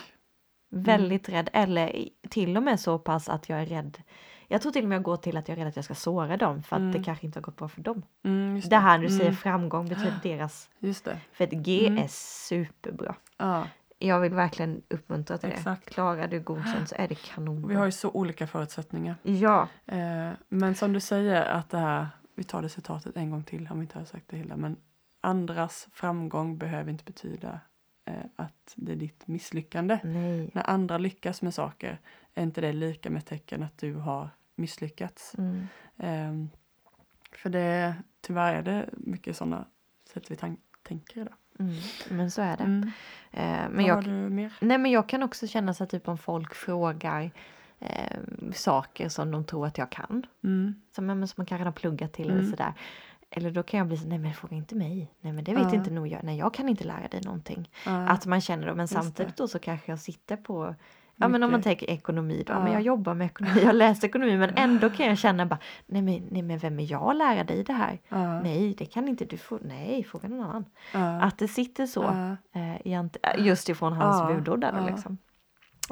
Väldigt 0.71 1.29
rädd, 1.29 1.51
eller 1.53 2.09
till 2.31 2.57
och 2.57 2.63
med 2.63 2.81
så 2.81 2.99
pass 2.99 3.29
att 3.29 3.49
jag 3.49 3.61
är 3.63 3.67
rädd. 3.67 4.03
Jag 4.49 4.63
tror 4.63 4.73
till 4.73 4.83
och 4.83 4.89
med 4.89 4.97
jag 4.97 5.03
går 5.03 5.17
till 5.17 5.37
att 5.37 5.49
jag 5.49 5.59
är 5.59 5.61
rädd 5.61 5.69
att 5.69 5.77
jag 5.77 5.85
ska 5.85 5.95
såra 5.95 6.37
dem 6.37 6.63
för 6.63 6.77
att 6.77 6.81
Mm. 6.81 6.93
det 6.93 7.03
kanske 7.05 7.27
inte 7.27 7.39
har 7.39 7.43
gått 7.43 7.57
bra 7.57 7.69
för 7.69 7.81
dem. 7.81 8.03
Mm, 8.25 8.57
just 8.57 8.71
Det 8.71 8.77
här 8.77 8.99
du 8.99 9.09
säger 9.09 9.23
Mm, 9.23 9.37
framgång 9.37 9.89
betyder 9.89 10.15
deras, 10.23 10.71
Just 10.79 11.05
det. 11.05 11.19
för 11.33 11.45
ett 11.45 11.51
G 11.53 11.87
Mm. 11.87 12.05
är 12.05 12.09
superbra. 12.09 13.15
Ja. 13.99 14.07
Jag 14.07 14.21
vill 14.21 14.35
verkligen 14.35 14.83
uppmuntra 14.89 15.39
till 15.39 15.49
Exakt. 15.49 15.85
det. 15.85 15.91
Klarar 15.91 16.29
du 16.29 16.41
godkänt 16.41 16.89
så 16.89 16.95
är 16.99 17.09
det 17.09 17.15
kanon. 17.15 17.69
Vi 17.69 17.75
har 17.75 17.85
ju 17.85 17.93
så 17.93 18.11
olika 18.11 18.47
förutsättningar. 18.47 19.17
Ja, 19.23 19.69
Eh, 19.87 20.31
men 20.49 20.75
som 20.75 20.93
du 20.93 21.01
säger 21.01 21.45
att 21.45 21.71
det 21.71 21.79
här, 21.79 22.09
vi 22.35 22.45
tar 22.45 22.63
det 22.63 22.69
citatet 22.69 23.17
en 23.17 23.31
gång 23.31 23.45
till 23.45 23.69
om 23.71 23.79
vi 23.79 23.83
inte 23.83 23.99
har 23.99 24.05
sagt 24.05 24.29
det 24.29 24.37
hela, 24.37 24.57
men 24.57 24.77
andras 25.21 25.89
framgång 25.93 26.59
behöver 26.59 26.91
inte 26.91 27.05
betyda 27.05 27.61
eh, 28.05 28.15
att 28.37 28.73
det 28.77 28.93
är 28.93 28.97
ditt 28.97 29.27
misslyckande. 29.27 29.99
nej. 30.05 30.51
När 30.55 30.71
andra 30.71 30.99
lyckas 30.99 31.43
med 31.43 31.55
saker 31.55 32.01
är 32.35 32.43
inte 32.43 32.61
det 32.61 32.73
lika 32.73 33.11
med 33.11 33.27
tecken 33.27 33.63
att 33.63 33.79
du 33.79 33.95
har 33.95 34.29
misslyckats. 34.55 35.35
Mm. 35.39 35.67
Ehm, 35.97 36.51
för 37.33 37.51
det, 37.51 37.95
tyvärr 38.21 38.55
är 38.55 38.63
det 38.63 38.89
mycket 38.93 39.37
sådana 39.37 39.67
sätt 40.13 40.31
vi 40.31 40.37
tänker 40.83 41.21
idag. 41.21 41.35
Mm. 41.59 41.75
Men 42.11 42.31
så 42.31 42.43
är 42.43 42.57
det. 42.57 42.65
Mm. 42.65 42.83
Eh, 43.33 43.43
men 43.43 43.75
Vad 43.75 43.85
jag, 43.85 43.95
har 43.95 44.03
du 44.03 44.11
mer? 44.11 44.53
nej, 44.61 44.79
men 44.79 44.91
jag 44.91 45.09
kan 45.09 45.23
också 45.23 45.47
känna 45.47 45.75
så 45.75 45.85
att 45.85 45.91
typ 45.91 46.09
om 46.09 46.19
folk 46.19 46.55
frågar 46.55 47.31
eh, 47.79 48.19
saker 48.55 49.09
som 49.09 49.31
de 49.31 49.45
tror 49.45 49.67
att 49.67 49.79
jag 49.79 49.91
kan. 49.91 50.27
Mm. 50.45 50.75
Som, 50.95 51.07
men 51.07 51.29
som 51.29 51.35
man 51.41 51.47
kanske 51.47 51.65
har 51.65 51.73
pluggat 51.73 52.13
till 52.13 52.27
Mm. 52.27 52.39
eller 52.39 52.51
sådär. 52.51 52.73
Eller 53.31 53.51
då 53.51 53.63
kan 53.63 53.79
jag 53.79 53.87
bli 53.87 53.97
så, 53.97 54.09
nej 54.09 54.19
men 54.19 54.35
fråga 54.35 54.57
inte 54.57 54.75
mig. 54.75 55.11
Nej 55.21 55.33
men 55.33 55.45
det 55.45 55.55
vet 55.55 55.63
Ja. 55.73 55.75
inte 55.75 55.91
nog 55.91 56.09
jag. 56.09 56.25
Nej 56.25 56.39
jag 56.39 56.55
kan 56.55 56.69
inte 56.69 56.85
lära 56.85 57.09
dig 57.09 57.21
någonting. 57.25 57.71
Ja. 57.87 58.09
Att 58.09 58.27
man 58.27 58.41
känner 58.41 58.67
då, 58.67 58.75
men 58.75 58.83
Just 58.83 58.93
samtidigt 58.93 59.37
det. 59.37 59.43
då 59.43 59.49
så 59.49 59.59
kanske 59.59 59.93
jag 59.93 59.99
sitter 59.99 60.37
på 60.37 60.75
Ja 61.19 61.29
men 61.29 61.43
om 61.43 61.51
man 61.51 61.63
tänker 61.63 61.91
ekonomi 61.91 62.45
då, 62.47 62.53
Ja. 62.53 62.63
men 62.65 62.73
jag 62.73 62.83
jobbar 62.83 63.15
med 63.15 63.25
ekonomi, 63.27 63.61
jag 63.65 63.75
läst 63.75 64.05
ekonomi 64.05 64.37
men 64.37 64.51
ändå 64.57 64.91
kan 64.91 65.07
jag 65.07 65.19
känna 65.19 65.47
bara 65.47 65.59
nej 65.87 66.03
men, 66.03 66.29
nej 66.31 66.43
men 66.43 66.59
vem 66.59 66.81
är 66.81 66.91
jag 66.93 67.11
att 67.11 67.17
lära 67.17 67.45
dig 67.45 67.65
det 67.65 67.73
här? 67.73 67.99
ja. 68.09 68.41
Nej 68.43 68.75
det 68.79 68.87
kan 68.87 69.09
inte 69.09 69.25
du 69.25 69.37
få, 69.39 69.59
nej 69.63 70.05
fråga 70.05 70.29
någon 70.29 70.41
annan. 70.41 70.65
Ja. 70.93 71.21
Att 71.21 71.39
det 71.39 71.49
sitter 71.49 71.87
så 71.87 72.05
eh, 72.53 73.45
just 73.47 73.69
ifrån 73.69 73.93
hans 73.93 74.21
Ja, 74.21 74.35
budord 74.35 74.61
där 74.61 74.87
liksom. 74.91 75.19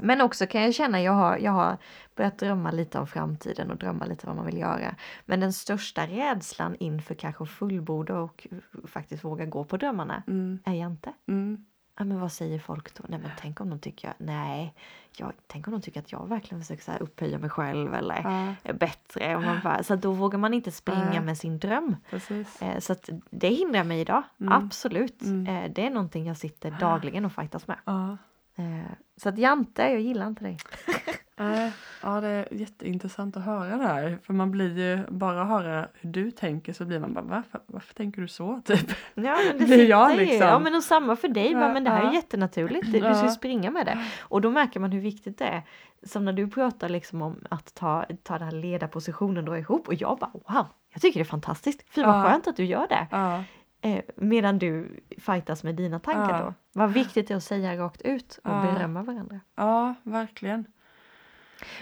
Men 0.03 0.21
också 0.21 0.47
kan 0.47 0.63
jag 0.63 0.75
känna, 0.75 1.03
jag 1.03 1.13
har, 1.13 1.39
jag 1.39 1.53
har 1.53 1.77
börjat 2.17 2.39
drömma 2.39 2.71
lite 2.71 2.99
om 2.99 3.07
framtiden 3.07 3.71
och 3.71 3.77
drömma 3.77 4.05
lite 4.05 4.27
vad 4.27 4.37
man 4.37 4.47
vill 4.47 4.59
göra. 4.59 4.95
Men 5.27 5.41
den 5.41 5.53
största 5.53 6.07
rädslan 6.07 6.77
inför 6.81 7.15
kanske 7.15 7.47
fullborda 7.47 8.19
och 8.19 8.47
faktiskt 8.89 9.25
våga 9.25 9.47
gå 9.47 9.65
på 9.65 9.77
drömmarna 9.77 10.23
Mm. 10.27 10.59
är 10.65 10.73
jag 10.75 10.91
inte. 10.91 11.13
Mm. 11.29 11.65
Ja, 11.97 12.05
men 12.05 12.21
vad 12.21 12.33
säger 12.33 12.59
folk 12.59 12.95
då? 12.95 13.05
Nej 13.09 13.19
men 13.19 13.31
tänk 13.39 13.61
om 13.61 13.71
de 13.71 13.79
tycker, 13.79 14.13
nej, 14.19 14.75
jag, 15.17 15.33
tänk 15.47 15.67
om 15.69 15.73
de 15.73 15.83
tycker 15.83 16.01
att 16.01 16.13
jag 16.13 16.29
verkligen 16.29 16.61
försöker 16.63 16.83
så 16.85 16.91
här 16.93 17.03
upphöja 17.03 17.39
mig 17.39 17.51
själv 17.51 17.95
eller 17.95 18.15
Ja, 18.25 18.55
är 18.63 18.73
bättre. 18.73 19.37
Och 19.37 19.43
man 19.43 19.61
bara, 19.65 19.83
så 19.83 19.97
då 19.97 20.13
vågar 20.13 20.39
man 20.39 20.55
inte 20.55 20.71
springa 20.73 21.05
Nej. 21.11 21.21
med 21.21 21.39
sin 21.39 21.59
dröm. 21.59 21.97
precis. 22.11 22.63
Eh, 22.63 22.79
Så 22.79 22.95
det 23.31 23.49
hindrar 23.49 23.85
mig 23.85 24.01
idag, 24.01 24.23
Mm. 24.41 24.53
absolut. 24.53 25.23
Mm. 25.23 25.47
Eh, 25.65 25.71
Det 25.71 25.87
är 25.87 25.91
någonting 25.91 26.27
jag 26.27 26.37
sitter 26.37 26.71
dagligen 26.71 27.25
och 27.25 27.33
fightas 27.33 27.67
med. 27.67 27.79
Ja. 27.85 28.17
Eh, 28.57 28.91
Så 29.17 29.29
att 29.29 29.39
Jante, 29.39 29.83
jag 29.83 30.01
gillar 30.01 30.27
inte 30.27 30.45
dig. 30.45 30.59
Nej, 31.37 31.73
ja, 32.03 32.21
det 32.21 32.29
är 32.29 32.49
jätteintressant 32.55 33.37
att 33.37 33.45
höra 33.45 33.77
det 33.77 33.85
här. 33.87 34.19
För 34.23 34.33
man 34.33 34.51
blir 34.51 34.79
ju, 34.79 35.07
bara 35.11 35.45
höra 35.45 35.89
hur 35.95 36.11
du 36.11 36.31
tänker 36.31 36.73
så 36.73 36.85
blir 36.85 37.01
man 37.01 37.15
bara 37.15 37.25
varför, 37.25 37.61
varför 37.67 37.95
tänker 37.95 38.21
du 38.23 38.29
så? 38.29 38.61
Typ. 38.65 38.91
Ja 39.15 39.39
men 39.49 39.59
det 39.59 39.65
Det 39.77 39.83
är 39.83 39.87
jag, 39.89 40.17
liksom. 40.17 40.49
Ja 40.49 40.59
men 40.59 40.75
och 40.75 40.83
samma 40.83 41.17
för 41.17 41.29
dig, 41.29 41.53
Ja, 41.53 41.59
bara, 41.61 41.73
men 41.73 41.85
det 41.85 41.91
här 41.91 42.01
är 42.03 42.07
ja. 42.07 42.15
jättenaturligt. 42.15 42.93
Du 42.93 42.99
ska 42.99 43.23
ju 43.25 43.29
springa 43.31 43.71
med 43.71 43.87
det. 43.87 44.05
Och 44.21 44.41
då 44.41 44.51
märker 44.51 44.81
man 44.81 44.93
hur 44.93 45.01
viktigt 45.01 45.39
det 45.39 45.45
är. 45.45 45.63
Som 46.03 46.25
när 46.25 46.33
du 46.33 46.49
pratar 46.49 46.89
liksom 46.89 47.23
om 47.23 47.37
att 47.51 47.75
ta, 47.75 48.05
ta 48.23 48.39
den 48.39 48.49
här 48.49 48.53
ledarpositionen 48.57 49.45
då 49.45 49.57
ihop 49.57 49.89
och 49.89 49.95
jag 49.95 50.19
bara 50.19 50.31
wow, 50.33 50.67
jag 50.93 51.03
tycker 51.03 51.21
det 51.21 51.23
är 51.23 51.29
fantastiskt. 51.29 51.85
Fy 51.95 52.03
vad 52.03 52.15
Ja. 52.15 52.23
skönt 52.31 52.47
att 52.47 52.57
du 52.57 52.65
gör 52.65 52.87
det. 52.89 53.07
Ja, 53.11 53.45
Eh, 53.81 54.01
medan 54.17 54.59
du 54.59 55.01
fightas 55.19 55.65
med 55.65 55.75
dina 55.75 55.99
tankar 55.99 56.43
då. 56.45 56.55
Vad 56.73 56.91
viktigt 56.93 57.29
det 57.29 57.35
är 57.35 57.37
att 57.37 57.45
säga 57.45 57.77
rakt 57.77 58.03
ut 58.03 58.39
och 58.45 58.51
berömma 58.51 59.03
varandra. 59.03 59.41
ja 59.57 59.95
verkligen. 60.03 60.65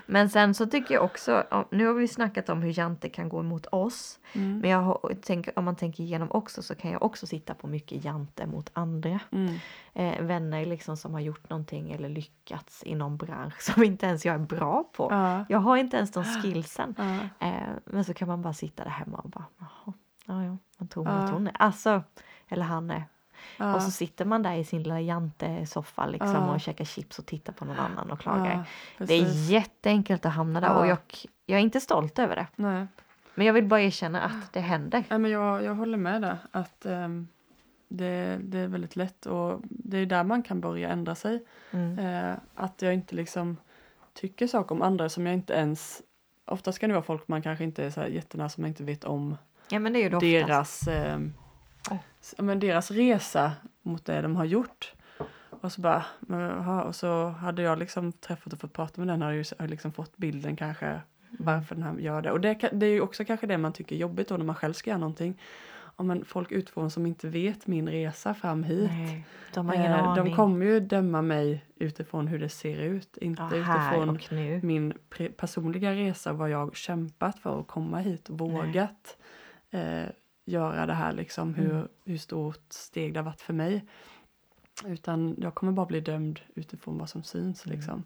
Men 0.07 0.31
sen 0.31 0.55
så 0.55 0.67
tycker 0.67 0.95
jag 0.95 1.05
också, 1.05 1.45
nu 1.71 1.87
har 1.87 1.95
vi 1.95 2.09
snackat 2.09 2.49
om 2.49 2.63
hur 2.63 2.79
Jante 2.79 3.09
kan 3.09 3.29
gå 3.29 3.41
emot 3.41 3.67
oss. 3.67 4.19
Mm. 4.33 4.59
Men 4.59 4.71
jag 4.71 4.99
tänker, 5.23 5.59
om 5.59 5.65
man 5.65 5.77
tänker 5.77 6.03
igenom 6.03 6.29
också 6.31 6.63
så 6.63 6.75
kan 6.75 6.91
jag 6.91 7.03
också 7.03 7.27
sitta 7.27 7.55
på 7.55 7.67
mycket 7.67 8.05
Jante 8.05 8.47
mot 8.47 8.71
andra. 8.73 9.21
Mm. 9.33 9.55
Eh, 9.95 10.23
vänner 10.23 10.67
liksom 10.67 10.97
som 10.97 11.13
har 11.15 11.21
gjort 11.21 11.51
någonting 11.51 11.91
eller 11.93 12.09
lyckats 12.09 12.83
i 12.87 12.95
någon 12.95 13.17
bransch 13.17 13.61
som 13.73 13.83
inte 13.83 14.07
ens 14.07 14.25
jag 14.25 14.35
är 14.35 14.39
bra 14.39 14.85
på. 14.93 15.09
Ja, 15.11 15.45
Jag 15.49 15.59
har 15.59 15.77
inte 15.77 15.97
ens 15.97 16.11
de 16.11 16.25
skillsen. 16.25 16.95
ja, 16.99 17.19
Eh, 17.49 17.69
men 17.85 18.05
så 18.05 18.15
kan 18.15 18.29
man 18.29 18.43
bara 18.43 18.53
sitta 18.55 18.85
där 18.85 18.91
hemma 18.91 19.17
och 19.19 19.31
bara, 19.31 19.45
jaha, 19.59 19.93
ja 20.27 20.45
ja, 20.45 20.57
vad 20.79 20.91
tror 20.91 21.07
Ja. 21.09 21.13
att 21.13 21.31
hon 21.31 21.47
är? 21.47 21.57
Alltså, 21.59 22.03
eller 22.49 22.63
han 22.65 22.91
är. 22.91 23.05
Ja. 23.57 23.75
Och 23.75 23.83
så 23.83 23.91
sitter 23.91 24.25
man 24.25 24.43
där 24.43 24.55
i 24.55 24.65
sin 24.65 24.83
lilla 24.83 25.01
Jante-soffa 25.01 26.07
liksom 26.07 26.35
Ja. 26.35 26.55
och 26.55 26.61
käkar 26.61 26.85
chips 26.85 27.19
och 27.19 27.27
tittar 27.27 27.53
på 27.53 27.65
någon 27.65 27.77
annan 27.79 28.11
och 28.11 28.21
klagar. 28.21 28.65
ja, 28.99 29.07
det 29.07 29.15
är 29.15 29.51
jätteenkelt 29.51 30.27
att 30.27 30.33
hamna 30.33 30.61
där 30.61 30.69
Ja. 30.69 30.79
och 30.79 30.87
jag, 30.87 30.99
jag 31.47 31.59
är 31.59 31.63
inte 31.63 31.81
stolt 31.81 32.19
över 32.19 32.37
det. 32.37 32.47
Nej. 32.57 32.87
Men 33.35 33.47
jag 33.47 33.55
vill 33.55 33.65
bara 33.67 33.81
erkänna 33.81 34.23
att 34.23 34.53
det 34.53 34.61
händer. 34.61 35.05
Nej, 35.11 35.19
men 35.19 35.31
jag, 35.31 35.63
jag 35.65 35.75
håller 35.75 35.99
med 35.99 36.23
där. 36.23 36.39
Att 36.51 36.87
ehm, 36.87 37.29
det, 37.89 38.39
det 38.43 38.59
är 38.59 38.69
väldigt 38.69 38.97
lätt 38.97 39.27
och 39.27 39.61
det 39.63 39.99
är 39.99 40.07
där 40.07 40.25
man 40.25 40.43
kan 40.43 40.61
börja 40.61 40.89
ändra 40.89 41.15
sig. 41.15 41.45
Mm. 41.71 41.99
Eh, 41.99 42.37
att 42.55 42.83
jag 42.83 42.95
inte 42.95 43.15
liksom 43.15 43.57
tycker 44.15 44.47
saker 44.47 44.75
om 44.75 44.83
andra 44.83 45.09
som 45.09 45.27
jag 45.27 45.35
inte 45.35 45.53
ens... 45.53 46.03
Oftast 46.45 46.79
kan 46.79 46.89
det 46.91 46.95
vara 46.95 47.05
folk 47.05 47.29
man 47.29 47.43
kanske 47.43 47.65
inte 47.65 47.85
är 47.85 47.91
så 47.91 48.01
jättenära 48.09 48.49
som 48.49 48.63
man 48.63 48.69
inte 48.69 48.85
vet 48.85 49.05
om. 49.05 49.37
Ja 49.69 49.79
men 49.79 49.93
det 49.93 49.99
är 49.99 50.03
ju 50.03 50.19
det 50.19 50.43
deras, 50.43 50.89
eh, 50.89 51.13
ja, 51.13 51.19
men 52.39 52.61
deras 52.61 52.91
resa 52.91 53.53
mot 53.83 54.05
det 54.05 54.23
de 54.23 54.37
har 54.37 54.45
gjort. 54.45 54.93
Och 55.51 55.73
så 55.73 55.81
bara, 55.81 56.05
jaha, 56.29 56.83
och 56.83 56.95
så 56.95 57.29
hade 57.29 57.63
jag 57.63 57.79
liksom 57.79 58.13
träffat 58.13 58.53
och 58.53 58.61
fått 58.61 58.73
prata 58.73 59.01
med 59.01 59.09
den, 59.09 59.23
hade 59.23 59.37
ju 59.37 59.45
liksom 59.59 59.93
fått 59.93 60.17
bilden 60.17 60.57
kanske 60.57 61.01
Mm. 61.33 61.45
varför 61.45 61.75
den 61.75 61.85
här 61.85 61.99
gör 61.99 62.23
det. 62.23 62.31
Och 62.33 62.41
det, 62.41 62.55
det 62.73 62.87
är 62.87 62.91
ju 62.91 63.01
också 63.01 63.25
kanske 63.25 63.47
det 63.47 63.59
man 63.59 63.73
tycker 63.73 63.97
är 63.97 64.01
jobbigt 64.01 64.29
då 64.29 64.37
när 64.37 64.45
man 64.45 64.55
själv 64.55 64.73
ska 64.73 64.91
göra 64.91 64.99
någonting. 64.99 65.41
Ja, 65.97 66.05
men 66.05 66.25
folk 66.25 66.53
utifrån 66.53 66.91
som 66.91 67.07
inte 67.07 67.29
vet 67.29 67.67
min 67.67 67.89
resa 67.89 68.35
fram 68.35 68.65
hit. 68.65 68.91
Nej, 68.91 69.27
de 69.55 69.71
Eh, 69.71 70.15
de 70.15 70.37
kommer 70.37 70.67
ju 70.67 70.81
döma 70.81 71.23
mig 71.23 71.65
utifrån 71.77 72.27
hur 72.27 72.39
det 72.39 72.49
ser 72.49 72.79
ut, 72.79 73.17
inte 73.17 73.43
ja, 73.43 73.63
här 73.63 73.89
utifrån 73.89 74.09
och 74.09 74.65
min 74.65 74.95
personliga 75.37 75.93
resa, 75.93 76.33
vad 76.33 76.51
jag 76.51 76.77
kämpat 76.77 77.39
för 77.39 77.61
att 77.61 77.67
komma 77.67 77.99
hit 77.99 78.29
och 78.29 78.39
vågat 78.39 79.17
eh, 79.71 80.05
göra 80.45 80.87
det 80.87 80.95
här, 80.95 81.13
liksom, 81.13 81.55
hur, 81.55 81.71
Mm. 81.71 81.89
hur 82.05 82.19
stort 82.19 82.65
steg 82.73 83.15
det 83.15 83.19
har 83.21 83.25
varit 83.25 83.41
för 83.41 83.53
mig. 83.53 83.85
Utan 84.87 85.35
jag 85.39 85.55
kommer 85.55 85.73
bara 85.73 85.87
bli 85.87 86.01
dömd 86.01 86.41
utifrån 86.55 86.99
vad 86.99 87.09
som 87.11 87.23
syns. 87.23 87.67
Mm. 87.67 87.77
Liksom. 87.79 88.05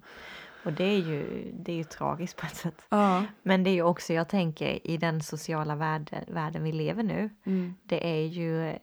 Och 0.65 0.73
det 0.73 0.85
är, 0.85 0.99
ju, 0.99 1.53
det 1.59 1.73
är 1.73 1.77
ju 1.77 1.85
tragiskt 1.85 2.37
på 2.37 2.47
ett 2.47 2.57
sätt. 2.57 2.83
Ja. 2.89 3.25
Men 3.43 3.65
det 3.65 3.71
är 3.71 3.75
ju 3.75 3.83
också, 3.83 4.13
jag 4.13 4.29
tänker, 4.29 4.87
i 4.87 4.97
den 4.97 5.23
sociala 5.23 5.77
världen, 5.77 6.25
världen 6.29 6.63
vi 6.63 6.73
lever 6.73 7.03
nu. 7.03 7.31
Mm. 7.45 7.75
Det 7.83 8.09
är 8.09 8.27
ju 8.27 8.79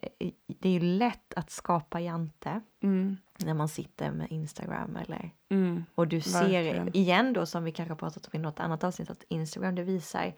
det 0.47 0.69
är 0.69 0.73
ju 0.73 0.79
lätt 0.79 1.33
att 1.35 1.51
skapa 1.51 1.99
jante 1.99 2.61
Mm. 2.83 3.17
när 3.37 3.53
man 3.53 3.67
sitter 3.67 4.11
med 4.11 4.31
Instagram 4.31 4.95
eller 4.95 5.31
Mm. 5.49 5.85
och 5.95 6.07
du 6.07 6.21
ser 6.21 6.39
Verkligen. 6.41 6.95
igen 6.95 7.33
då 7.33 7.45
som 7.45 7.63
vi 7.63 7.71
kanske 7.71 7.95
pratat 7.95 8.25
om 8.25 8.39
i 8.39 8.43
något 8.43 8.59
annat 8.59 8.83
avsnitt 8.83 9.09
att 9.09 9.23
Instagram 9.27 9.75
det 9.75 9.83
visar 9.83 10.33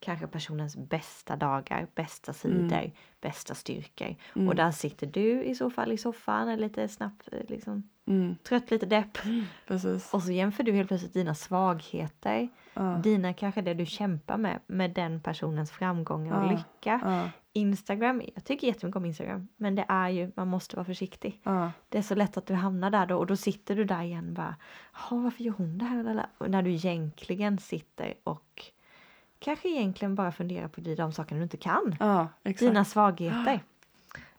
kanske 0.00 0.26
personens 0.26 0.76
bästa 0.76 1.36
dagar, 1.36 1.86
bästa 1.94 2.32
sidor, 2.32 2.90
bästa 3.20 3.54
styrkor. 3.54 4.16
Mm. 4.36 4.48
Och 4.48 4.54
där 4.54 4.70
sitter 4.70 5.06
du 5.06 5.42
i 5.44 5.54
så 5.54 5.70
fall 5.70 5.92
i 5.92 5.96
soffan 5.98 6.48
eller 6.48 6.66
lite 6.68 6.88
snabbt 6.88 7.28
eh, 7.32 7.38
liksom 7.48 7.88
Mm. 8.06 8.36
trött, 8.42 8.70
lite 8.70 8.86
depp. 8.86 9.18
Precis. 9.66 10.14
Och 10.14 10.22
så 10.22 10.32
jämför 10.32 10.62
du 10.62 10.72
helt 10.72 10.88
plötsligt 10.88 11.12
dina 11.14 11.34
svagheter, 11.34 12.48
Ja. 12.74 12.82
dina 12.82 13.32
kanske 13.32 13.60
det 13.62 13.74
du 13.74 13.86
kämpar 13.86 14.36
med, 14.36 14.60
med 14.66 14.90
den 14.90 15.20
personens 15.20 15.70
framgångar 15.70 16.38
och 16.40 16.46
Ja. 16.46 16.50
lycka. 16.50 17.00
Ja. 17.04 17.30
Instagram, 17.52 18.22
jag 18.34 18.44
tycker 18.44 18.66
jättemycket 18.66 18.96
om 18.96 19.04
Instagram, 19.04 19.48
men 19.56 19.74
det 19.74 19.84
är 19.88 20.08
ju, 20.08 20.32
man 20.36 20.48
måste 20.48 20.76
vara 20.76 20.84
försiktig. 20.84 21.40
Det 21.88 21.98
är 21.98 22.02
så 22.02 22.14
lätt 22.14 22.36
att 22.36 22.46
du 22.46 22.54
hamnar 22.54 22.90
där 22.90 23.06
då 23.06 23.16
och 23.18 23.26
då 23.26 23.36
sitter 23.36 23.76
du 23.76 23.84
där 23.84 24.02
igen 24.02 24.34
bara, 24.34 24.56
"Jaha, 24.94 25.20
varför 25.22 25.42
gör 25.42 25.52
hon 25.52 25.78
det 25.78 25.84
här? 25.84 26.02
Lala?" 26.02 26.26
Och 26.38 26.50
när 26.50 26.62
du 26.62 26.70
egentligen 26.72 27.58
sitter 27.58 28.14
och 28.24 28.62
kanske 29.40 29.68
egentligen 29.68 30.14
bara 30.14 30.32
funderar 30.32 30.68
på 30.68 30.80
de 30.80 31.12
sakerna 31.12 31.38
du 31.38 31.42
inte 31.42 31.56
kan. 31.56 31.96
ja. 32.00 32.28
Dina 32.42 32.84
svagheter. 32.84 33.60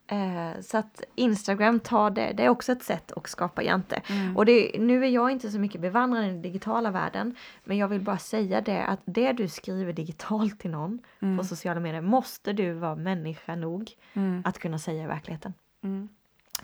Eh, 0.08 0.62
så 0.62 0.78
att 0.78 1.04
Instagram 1.16 1.80
tar 1.80 2.10
det, 2.10 2.32
det 2.34 2.44
är 2.46 2.50
också 2.50 2.72
ett 2.72 2.84
sätt 2.84 3.12
att 3.12 3.30
skapa 3.30 3.64
jante. 3.64 4.02
Mm. 4.10 4.38
Och 4.38 4.46
det, 4.46 4.76
nu 4.80 5.04
är 5.06 5.10
jag 5.10 5.32
inte 5.32 5.52
så 5.52 5.60
mycket 5.60 5.82
bevandrad 5.82 6.24
i 6.24 6.28
den 6.28 6.42
digitala 6.42 6.92
världen, 6.92 7.36
men 7.64 7.78
jag 7.78 7.88
vill 7.88 8.02
bara 8.02 8.18
säga 8.18 8.62
det 8.62 8.84
att 8.86 9.00
det 9.06 9.32
du 9.34 9.48
skriver 9.48 9.94
digitalt 9.94 10.60
till 10.60 10.72
någon 10.72 11.00
Mm. 11.20 11.38
på 11.38 11.44
sociala 11.44 11.80
medier 11.80 12.02
måste 12.02 12.54
du 12.54 12.74
vara 12.74 12.96
människa 12.96 13.56
nog 13.56 13.92
Mm. 14.14 14.42
att 14.46 14.60
kunna 14.60 14.80
säga 14.80 15.04
i 15.04 15.08
verkligheten. 15.08 15.54
Mm. 15.84 16.10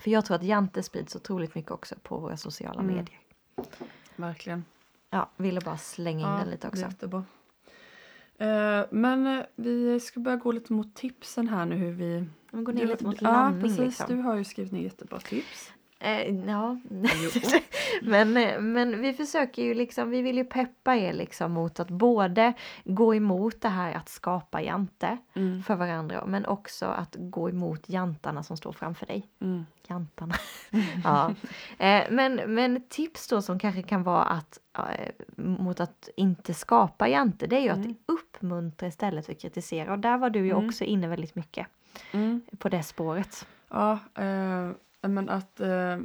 För 0.00 0.10
jag 0.10 0.24
tror 0.24 0.34
att 0.36 0.42
jante 0.42 0.82
sprids 0.82 1.16
otroligt 1.16 1.54
mycket 1.54 1.70
också 1.70 1.94
på 2.02 2.18
våra 2.18 2.36
sociala 2.36 2.80
Mm. 2.80 2.96
medier. 2.96 3.18
Verkligen. 4.16 4.64
Ja, 5.10 5.28
ville 5.36 5.60
bara 5.60 5.76
slänga 5.78 6.20
in 6.20 6.32
Ja, 6.32 6.38
den 6.38 6.50
lite 6.50 6.68
också. 6.68 6.80
Jättebra. 6.82 7.24
Eh, 8.38 8.86
men 8.90 9.26
eh, 9.26 9.44
vi 9.56 10.00
ska 10.00 10.20
börja 10.20 10.36
gå 10.36 10.52
lite 10.52 10.72
mot 10.72 10.94
tipsen 10.94 11.48
här 11.48 11.66
nu 11.66 11.76
hur 11.76 11.92
vi... 11.92 12.24
Man 12.50 12.64
går 12.64 12.72
ner 12.72 12.86
lite 12.86 13.04
mot 13.04 13.22
ja, 13.22 13.30
landning 13.30 13.62
precis. 13.62 13.78
liksom. 13.78 14.16
Du 14.16 14.22
har 14.22 14.36
ju 14.36 14.44
skrivit 14.44 14.72
ner 14.72 14.80
jättebra 14.80 15.20
tips. 15.20 15.72
Eh, 16.00 16.34
ja, 16.46 16.76
men, 18.02 18.36
eh, 18.36 18.60
men 18.60 19.02
vi 19.02 19.12
försöker 19.12 19.62
ju 19.62 19.74
liksom, 19.74 20.10
vi 20.10 20.22
vill 20.22 20.36
ju 20.36 20.44
peppa 20.44 20.96
er 20.96 21.12
liksom 21.12 21.52
mot 21.52 21.80
att 21.80 21.88
både 21.90 22.52
gå 22.84 23.14
emot 23.14 23.60
det 23.60 23.68
här 23.68 23.92
att 23.94 24.08
skapa 24.08 24.62
jante 24.62 25.18
Mm. 25.34 25.62
för 25.62 25.74
varandra 25.74 26.24
men 26.26 26.46
också 26.46 26.86
att 26.86 27.16
gå 27.18 27.48
emot 27.50 27.88
jantarna 27.88 28.42
som 28.42 28.56
står 28.56 28.72
framför 28.72 29.06
dig. 29.06 29.26
Mm. 29.40 29.66
Jantarna. 29.88 30.34
ja. 31.04 31.34
eh, 31.78 32.02
men, 32.10 32.34
men 32.54 32.82
tips 32.88 33.28
då 33.28 33.42
som 33.42 33.58
kanske 33.58 33.82
kan 33.82 34.02
vara 34.02 34.24
att 34.24 34.58
eh, 34.78 35.12
mot 35.36 35.80
att 35.80 36.08
inte 36.16 36.54
skapa 36.54 37.08
jante 37.08 37.46
det 37.46 37.56
är 37.56 37.60
ju 37.60 37.68
Mm. 37.68 37.80
att 37.90 37.96
uppmuntra 38.06 38.88
istället 38.88 39.26
för 39.26 39.32
att 39.32 39.40
kritisera 39.40 39.92
och 39.92 39.98
där 39.98 40.18
var 40.18 40.30
du 40.30 40.38
ju 40.38 40.50
Mm. 40.50 40.66
också 40.68 40.84
inne 40.84 41.08
väldigt 41.08 41.34
mycket 41.34 41.66
Mm. 42.12 42.40
på 42.58 42.68
det 42.68 42.82
spåret. 42.82 43.46
Ja, 43.70 43.92
eh, 44.14 44.70
men 45.00 45.28
att, 45.28 45.60
eh, 45.60 45.98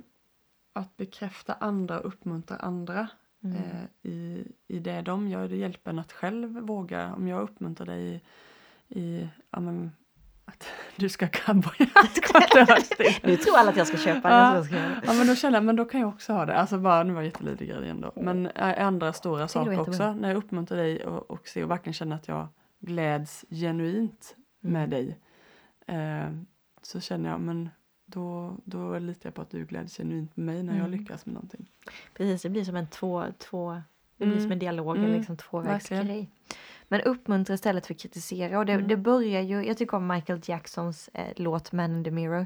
att 0.73 0.97
bekräfta 0.97 1.53
andra 1.53 1.99
och 1.99 2.05
uppmuntra 2.07 2.57
andra 2.57 3.07
Mm. 3.43 3.57
eh, 3.57 4.11
i, 4.11 4.47
i 4.67 4.79
det 4.79 5.01
de 5.01 5.27
gör. 5.27 5.47
Det 5.47 5.55
hjälper 5.55 5.91
en 5.91 5.99
att 5.99 6.11
själv 6.11 6.59
våga. 6.59 7.13
Om 7.13 7.27
jag 7.27 7.41
uppmuntrar 7.41 7.85
dig 7.85 8.21
i, 8.89 8.99
i 8.99 9.29
ja, 9.51 9.59
men, 9.59 9.91
att 10.45 10.67
du 10.95 11.09
ska 11.09 11.27
cowboya. 11.27 11.89
Nu 13.23 13.37
tror 13.37 13.57
alla 13.57 13.69
att 13.71 13.77
jag 13.77 13.87
ska 13.87 13.97
köpa 13.97 14.29
det. 14.29 14.35
Ja. 14.75 14.89
Ja 15.05 15.13
men 15.13 15.27
då 15.27 15.35
känner 15.35 15.57
jag, 15.57 15.63
men 15.65 15.75
då 15.75 15.85
kan 15.85 15.99
jag 16.01 16.09
också 16.09 16.33
ha 16.33 16.45
det. 16.45 16.55
Alltså 16.55 16.77
bara, 16.77 17.03
nu 17.03 17.13
var 17.13 17.21
jag 17.21 17.25
jättelydig 17.25 17.69
grej 17.69 17.83
igen 17.83 18.01
då. 18.01 18.11
Men 18.15 18.47
äh, 18.47 18.87
andra 18.87 19.13
stora 19.13 19.47
saker 19.47 19.79
också. 19.79 20.13
När 20.13 20.27
jag 20.29 20.37
uppmuntrar 20.37 20.77
dig 20.77 21.05
och, 21.05 21.31
och 21.31 21.47
ser 21.47 21.63
och 21.63 21.71
verkligen 21.71 21.93
känner 21.93 22.15
att 22.15 22.27
jag 22.27 22.47
gläds 22.79 23.45
genuint 23.49 24.35
Mm. 24.63 24.73
med 24.73 24.89
dig. 24.89 25.19
Eh, 25.87 26.31
så 26.81 26.99
känner 26.99 27.29
jag, 27.29 27.39
men 27.39 27.69
då, 28.13 28.57
då 28.65 28.99
litar 28.99 29.27
jag 29.27 29.33
på 29.33 29.41
att 29.41 29.49
du 29.49 29.65
gläds 29.65 29.97
genuint 29.97 30.37
med 30.37 30.45
mig 30.45 30.63
när 30.63 30.73
jag 30.77 30.87
Mm. 30.87 30.99
lyckas 30.99 31.25
med 31.25 31.33
någonting. 31.33 31.69
Precis, 32.13 32.41
det 32.41 32.49
blir 32.49 32.63
som 32.63 32.75
en 32.75 32.87
två, 32.87 33.23
två 33.37 33.81
det 34.17 34.23
Mm. 34.23 34.35
blir 34.35 34.43
som 34.43 34.51
en 34.51 34.59
dialog, 34.59 34.97
Mm, 34.97 35.11
liksom 35.11 35.37
tvåvägsgrej. 35.37 36.29
Men 36.87 37.01
uppmuntra 37.01 37.53
istället 37.53 37.87
för 37.87 37.93
kritisera. 37.93 38.59
Och 38.59 38.65
det, 38.65 38.73
Mm. 38.73 38.87
det 38.87 38.97
börjar 38.97 39.41
ju, 39.41 39.65
jag 39.65 39.77
tycker 39.77 39.97
om 39.97 40.07
Michael 40.07 40.39
Jacksons 40.43 41.09
eh, 41.13 41.27
låt 41.35 41.71
Man 41.71 41.95
in 41.95 42.03
the 42.03 42.11
Mirror. 42.11 42.45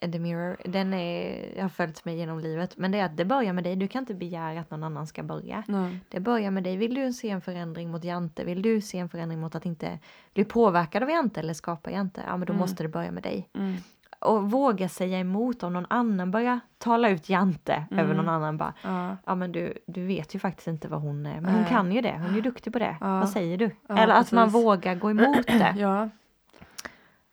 The 0.00 0.18
Mirror, 0.18 0.56
den 0.64 0.94
är, 0.94 1.62
har 1.62 1.68
följt 1.68 2.04
mig 2.04 2.16
genom 2.16 2.38
livet. 2.40 2.76
Men 2.76 2.90
det 2.92 2.98
är 2.98 3.04
att 3.04 3.16
det 3.16 3.24
börjar 3.24 3.52
med 3.52 3.64
dig, 3.64 3.76
du 3.76 3.88
kan 3.88 4.02
inte 4.02 4.14
begära 4.14 4.60
att 4.60 4.70
någon 4.70 4.82
annan 4.84 5.06
ska 5.06 5.22
börja. 5.22 5.64
Nej. 5.68 5.98
Det 6.08 6.20
börjar 6.20 6.50
med 6.50 6.64
dig. 6.64 6.76
Vill 6.76 6.94
du 6.94 7.12
se 7.12 7.30
en 7.30 7.40
förändring 7.40 7.90
mot 7.90 8.04
Jante? 8.04 8.44
Vill 8.44 8.62
du 8.62 8.80
se 8.80 8.98
en 8.98 9.08
förändring 9.08 9.40
mot 9.40 9.54
att 9.54 9.66
inte 9.66 9.98
bli 10.34 10.44
påverkad 10.44 11.02
av 11.02 11.10
Jante 11.10 11.40
eller 11.40 11.54
skapa 11.54 11.90
Jante? 11.90 12.22
Ja, 12.26 12.36
men 12.36 12.46
då 12.46 12.52
Mm. 12.52 12.60
måste 12.60 12.82
det 12.82 12.88
börja 12.88 13.10
med 13.10 13.22
dig. 13.22 13.48
Mm. 13.54 13.76
Och 14.20 14.50
våga 14.50 14.88
säga 14.88 15.18
emot 15.18 15.62
om 15.62 15.72
någon 15.72 15.86
annan 15.90 16.30
börjar 16.30 16.60
tala 16.78 17.08
ut 17.08 17.28
Jante 17.28 17.84
över 17.90 18.04
Mm. 18.04 18.16
någon 18.16 18.28
annan. 18.28 18.56
Bara, 18.56 18.74
Ja, 18.82 19.16
ja 19.26 19.34
men 19.34 19.52
du, 19.52 19.74
du 19.86 20.06
vet 20.06 20.34
ju 20.34 20.38
faktiskt 20.38 20.68
inte 20.68 20.88
vad 20.88 21.00
hon 21.00 21.26
är. 21.26 21.40
Men 21.40 21.44
hon 21.52 21.60
Nej. 21.60 21.70
kan 21.70 21.92
ju 21.92 22.00
det. 22.00 22.12
Hon 22.18 22.30
är 22.30 22.34
ju 22.34 22.40
duktig 22.40 22.72
på 22.72 22.78
det. 22.78 22.96
Ja. 23.00 23.18
Vad 23.20 23.28
säger 23.28 23.58
du? 23.58 23.70
Ja, 23.88 23.98
Eller 23.98 24.14
att 24.14 24.32
man 24.32 24.44
precis. 24.46 24.64
vågar 24.64 24.94
gå 24.94 25.10
emot 25.10 25.46
det. 25.46 25.74
ja. 25.78 26.08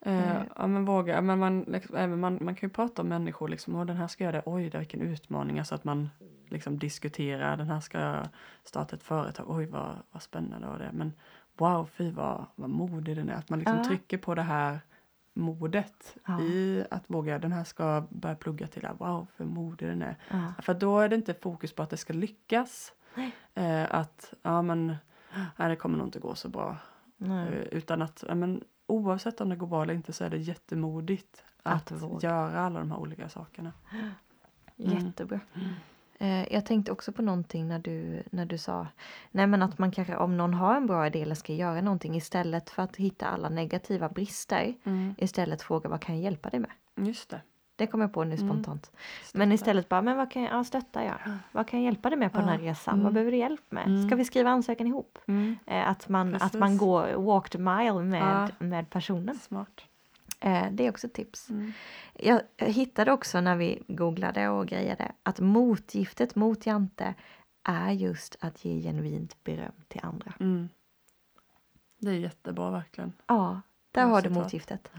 Eh. 0.06 0.36
ja 0.56 0.68
men 0.68 0.86
våga, 0.86 1.22
men 1.22 1.40
man, 1.40 1.62
liksom, 1.68 2.20
man, 2.20 2.38
man 2.42 2.56
kan 2.56 2.70
ju 2.70 2.74
prata 2.74 3.02
om 3.02 3.08
människor 3.08 3.48
liksom, 3.48 3.76
och 3.76 3.86
den 3.86 3.98
här 3.98 4.08
ska 4.08 4.24
göra 4.24 4.36
det, 4.36 4.42
oj 4.46 4.70
det 4.70 4.78
vilken 4.78 5.02
utmaning, 5.02 5.60
alltså 5.60 5.76
att 5.76 5.84
man 5.84 6.10
liksom 6.50 6.80
diskuterar, 6.80 7.58
den 7.58 7.68
här 7.70 7.80
ska 7.80 8.16
starta 8.64 8.96
ett 8.96 9.04
företag, 9.04 9.46
oj 9.50 9.66
vad, 9.66 9.96
vad 10.12 10.22
spännande 10.22 10.68
var 10.68 10.78
det, 10.78 10.90
men 10.94 11.14
wow 11.58 11.90
fy 11.98 12.12
vad, 12.12 12.46
vad 12.56 12.70
modig 12.70 13.16
den 13.16 13.30
är, 13.30 13.34
att 13.34 13.50
man 13.50 13.60
liksom 13.60 13.78
Ja. 13.78 13.84
trycker 13.84 14.18
på 14.18 14.36
det 14.36 14.42
här 14.42 14.80
modet 15.36 16.18
Ja. 16.26 16.42
i 16.42 16.86
att 16.92 17.10
våga, 17.10 17.40
den 17.40 17.52
här 17.52 17.64
ska 17.64 18.08
börja 18.10 18.36
plugga 18.36 18.68
till, 18.68 18.88
wow 18.98 19.28
för 19.36 19.46
modig 19.46 19.90
den 19.90 20.02
är. 20.02 20.18
Ja. 20.30 20.54
För 20.62 20.74
då 20.74 21.00
är 21.00 21.10
det 21.10 21.16
inte 21.16 21.34
fokus 21.34 21.74
på 21.74 21.84
att 21.84 21.90
det 21.90 21.98
ska 21.98 22.14
lyckas, 22.14 22.94
eh, 23.54 23.96
att 23.96 24.34
ja 24.42 24.62
men, 24.62 24.96
nej, 25.58 25.70
det 25.70 25.76
kommer 25.76 25.98
nog 25.98 26.08
inte 26.08 26.20
gå 26.20 26.36
så 26.36 26.50
bra. 26.50 26.78
Eh, 27.20 27.54
Utan 27.54 28.02
att 28.02 28.24
ja, 28.28 28.36
men, 28.36 28.64
oavsett 28.88 29.42
om 29.42 29.50
det 29.50 29.56
går 29.56 29.68
bra 29.68 29.84
eller 29.84 29.94
inte 29.94 30.14
så 30.14 30.24
är 30.24 30.30
det 30.30 30.38
jättemodigt 30.38 31.44
Att 31.64 31.92
att, 31.92 32.24
göra 32.24 32.60
alla 32.60 32.80
de 32.80 32.92
här 32.92 33.00
olika 33.00 33.30
sakerna. 33.30 33.74
Mm. 33.92 34.94
Jättebra. 34.94 35.40
Eh, 36.26 36.54
jag 36.54 36.66
tänkte 36.66 36.92
också 36.92 37.12
på 37.12 37.22
någonting 37.22 37.68
när 37.68 37.80
du, 37.80 38.24
när 38.32 38.46
du 38.46 38.58
sa 38.58 38.88
nej 39.32 39.48
men 39.48 39.62
att 39.62 39.78
man 39.80 39.92
kanske 39.92 40.16
om 40.16 40.38
någon 40.38 40.54
har 40.54 40.76
en 40.76 40.86
bra 40.88 41.08
idé 41.08 41.22
eller 41.22 41.36
ska 41.36 41.54
göra 41.54 41.82
någonting 41.82 42.16
istället 42.16 42.70
för 42.70 42.84
att 42.84 42.96
hitta 42.96 43.26
alla 43.28 43.50
negativa 43.50 44.10
brister 44.10 44.74
istället 45.18 45.62
fråga 45.62 45.90
vad 45.90 46.02
kan 46.02 46.16
jag 46.16 46.24
hjälpa 46.24 46.50
dig 46.50 46.60
med? 46.60 46.72
Just 47.08 47.30
det. 47.30 47.42
Det 47.78 47.88
kom 47.88 48.02
jag 48.02 48.14
på 48.14 48.24
nu 48.24 48.36
Mm. 48.36 48.48
spontant. 48.50 48.92
Men 49.34 49.52
istället 49.52 49.90
bara, 49.90 50.02
men 50.02 50.18
vad 50.18 50.32
kan 50.32 50.42
jag, 50.42 50.54
ja, 50.54 50.64
stötta 50.64 51.04
jag? 51.04 51.16
Vad 51.52 51.68
kan 51.68 51.80
jag 51.80 51.86
hjälpa 51.86 52.10
dig 52.10 52.20
med 52.20 52.32
på 52.32 52.38
den 52.40 52.50
här 52.50 52.60
Ja. 52.60 52.72
resan? 52.72 52.94
Mm. 52.94 53.04
Vad 53.04 53.14
behöver 53.14 53.32
du 53.32 53.38
hjälp 53.38 53.62
med? 53.70 53.88
Mm. 53.88 54.08
Ska 54.08 54.16
vi 54.16 54.26
skriva 54.26 54.50
ansökan 54.50 54.88
ihop? 54.88 55.20
Mm. 55.28 55.56
Eh, 55.66 55.90
att, 55.90 56.10
man, 56.10 56.36
att 56.36 56.54
man 56.54 56.78
går 56.78 57.14
walk 57.14 57.50
the 57.50 57.58
mile 57.58 57.94
med, 58.04 58.50
Ja. 58.60 58.66
med 58.66 58.90
personen. 58.90 59.36
Smart. 59.36 59.82
Eh, 60.40 60.68
det 60.72 60.86
är 60.86 60.90
också 60.90 61.08
ett 61.08 61.14
tips. 61.14 61.50
Mm. 61.50 61.72
Jag, 62.14 62.42
jag 62.58 62.68
hittade 62.72 63.12
också 63.12 63.42
när 63.42 63.56
vi 63.56 63.84
googlade 63.88 64.50
och 64.50 64.68
grejade 64.68 65.12
att 65.24 65.40
motgiftet 65.40 66.36
mot 66.36 66.66
Jante 66.66 67.14
är 67.64 67.92
just 67.92 68.36
att 68.40 68.66
ge 68.66 68.82
genuint 68.82 69.44
beröm 69.44 69.72
till 69.88 70.02
andra. 70.04 70.34
Mm. 70.40 70.70
Det 71.98 72.10
är 72.10 72.14
jättebra 72.14 72.72
verkligen. 72.72 73.14
Ja, 73.28 73.62
Där 73.92 74.06
har 74.06 74.22
du 74.22 74.30
motgiftet. 74.30 74.92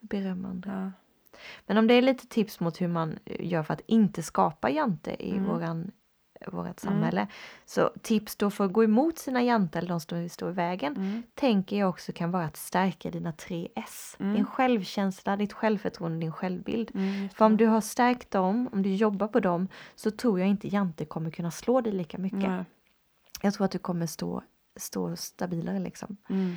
Beröm 0.00 0.44
andra. 0.44 0.92
Ja. 0.94 1.38
Men 1.66 1.78
om 1.78 1.86
det 1.86 1.94
är 1.94 2.02
lite 2.02 2.26
tips 2.26 2.60
mot 2.60 2.80
hur 2.80 2.88
man 2.88 3.18
gör 3.24 3.62
för 3.62 3.74
att 3.74 3.80
inte 3.86 4.22
skapa 4.22 4.70
jante 4.70 5.26
i 5.26 5.30
Mm. 5.30 5.44
våran, 5.44 5.90
vårat 6.50 6.80
samhälle. 6.80 7.26
Så 7.64 7.90
tips 8.02 8.36
då 8.36 8.50
för 8.50 8.64
att 8.64 8.72
gå 8.72 8.84
emot 8.84 9.18
sina 9.18 9.42
jantar 9.42 9.78
eller 9.80 9.88
de 9.88 10.00
som 10.00 10.28
står 10.28 10.50
i 10.50 10.52
vägen 10.52 10.96
Mm. 10.96 11.22
tänker 11.34 11.78
jag 11.78 11.88
också 11.88 12.12
kan 12.12 12.30
vara 12.30 12.44
att 12.44 12.56
stärka 12.56 13.10
dina 13.10 13.32
tre 13.32 13.68
S. 13.76 14.16
Mm. 14.20 14.34
Din 14.34 14.44
självkänsla, 14.46 15.36
ditt 15.36 15.52
självförtroende, 15.52 16.18
din 16.18 16.32
självbild. 16.32 16.90
Mm, 16.94 17.28
För 17.28 17.44
om 17.44 17.56
du 17.56 17.66
har 17.66 17.80
stärkt 17.80 18.30
dem, 18.30 18.68
om 18.72 18.82
du 18.82 18.94
jobbar 18.94 19.28
på 19.28 19.40
dem 19.40 19.68
så 19.94 20.10
tror 20.10 20.40
jag 20.40 20.48
inte 20.48 20.68
Jante 20.68 21.04
kommer 21.04 21.30
kunna 21.30 21.50
slå 21.50 21.80
dig 21.80 21.92
lika 21.92 22.18
mycket. 22.18 22.66
Jag 23.42 23.54
tror 23.54 23.64
att 23.64 23.70
du 23.70 23.78
kommer 23.78 24.06
stå, 24.06 24.42
stå 24.76 25.16
stabilare 25.16 25.78
liksom. 25.78 26.16
Mm. 26.28 26.56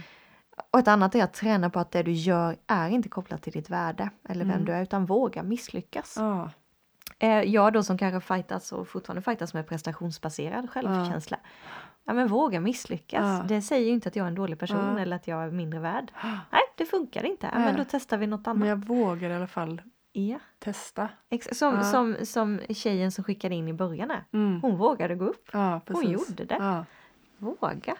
Och 0.71 0.79
ett 0.79 0.87
annat 0.87 1.15
är 1.15 1.23
att 1.23 1.33
träna 1.33 1.69
på 1.69 1.79
att 1.79 1.91
det 1.91 2.03
du 2.03 2.11
gör 2.11 2.55
är 2.67 2.89
inte 2.89 3.09
kopplat 3.09 3.41
till 3.43 3.53
ditt 3.53 3.69
värde 3.69 4.09
eller 4.29 4.45
vem 4.45 4.53
Mm. 4.53 4.65
du 4.65 4.71
är 4.73 4.83
utan 4.83 5.05
våga 5.05 5.43
misslyckas. 5.43 6.13
Ja. 6.17 6.49
Eh, 7.19 7.41
jag 7.41 7.73
då 7.73 7.83
som 7.83 7.97
kanske 7.97 8.35
fightas 8.35 8.71
och 8.71 8.87
fortfarande 8.87 9.21
fightas 9.21 9.53
med 9.53 9.67
prestationsbaserad 9.67 10.69
självkänsla. 10.69 11.37
Ja 12.05 12.13
men 12.13 12.27
våga 12.27 12.59
misslyckas. 12.59 13.39
Ja. 13.41 13.45
Det 13.47 13.61
säger 13.61 13.85
ju 13.87 13.91
inte 13.93 14.09
att 14.09 14.15
jag 14.15 14.23
är 14.23 14.27
en 14.27 14.35
dålig 14.35 14.59
person 14.59 14.93
Ja. 14.95 14.99
eller 14.99 15.15
att 15.15 15.27
jag 15.27 15.43
är 15.43 15.51
mindre 15.51 15.79
värd. 15.79 16.11
Nej 16.23 16.61
det 16.77 16.85
funkar 16.85 17.25
inte. 17.25 17.49
Ja, 17.53 17.59
men 17.59 17.75
då 17.75 17.83
testar 17.89 18.17
vi 18.17 18.27
något 18.27 18.47
annat. 18.47 18.57
Men 18.59 18.69
jag 18.69 18.85
vågar 18.85 19.29
i 19.29 19.35
alla 19.35 19.47
fall 19.47 19.81
Ja. 20.13 20.39
testa. 20.59 21.09
Ex- 21.29 21.57
som, 21.57 21.75
Ja. 21.75 21.83
som, 21.83 22.15
som 22.25 22.59
tjejen 22.69 23.11
som 23.11 23.23
skickade 23.23 23.55
in 23.55 23.67
i 23.67 23.73
början 23.73 24.09
här. 24.09 24.23
Mm. 24.33 24.61
Hon 24.61 24.77
vågade 24.77 25.15
gå 25.15 25.25
upp. 25.25 25.49
Ja. 25.53 25.81
Hon 25.87 26.11
gjorde 26.11 26.45
det. 26.45 26.57
Ja. 26.59 26.85
Våga. 27.37 27.95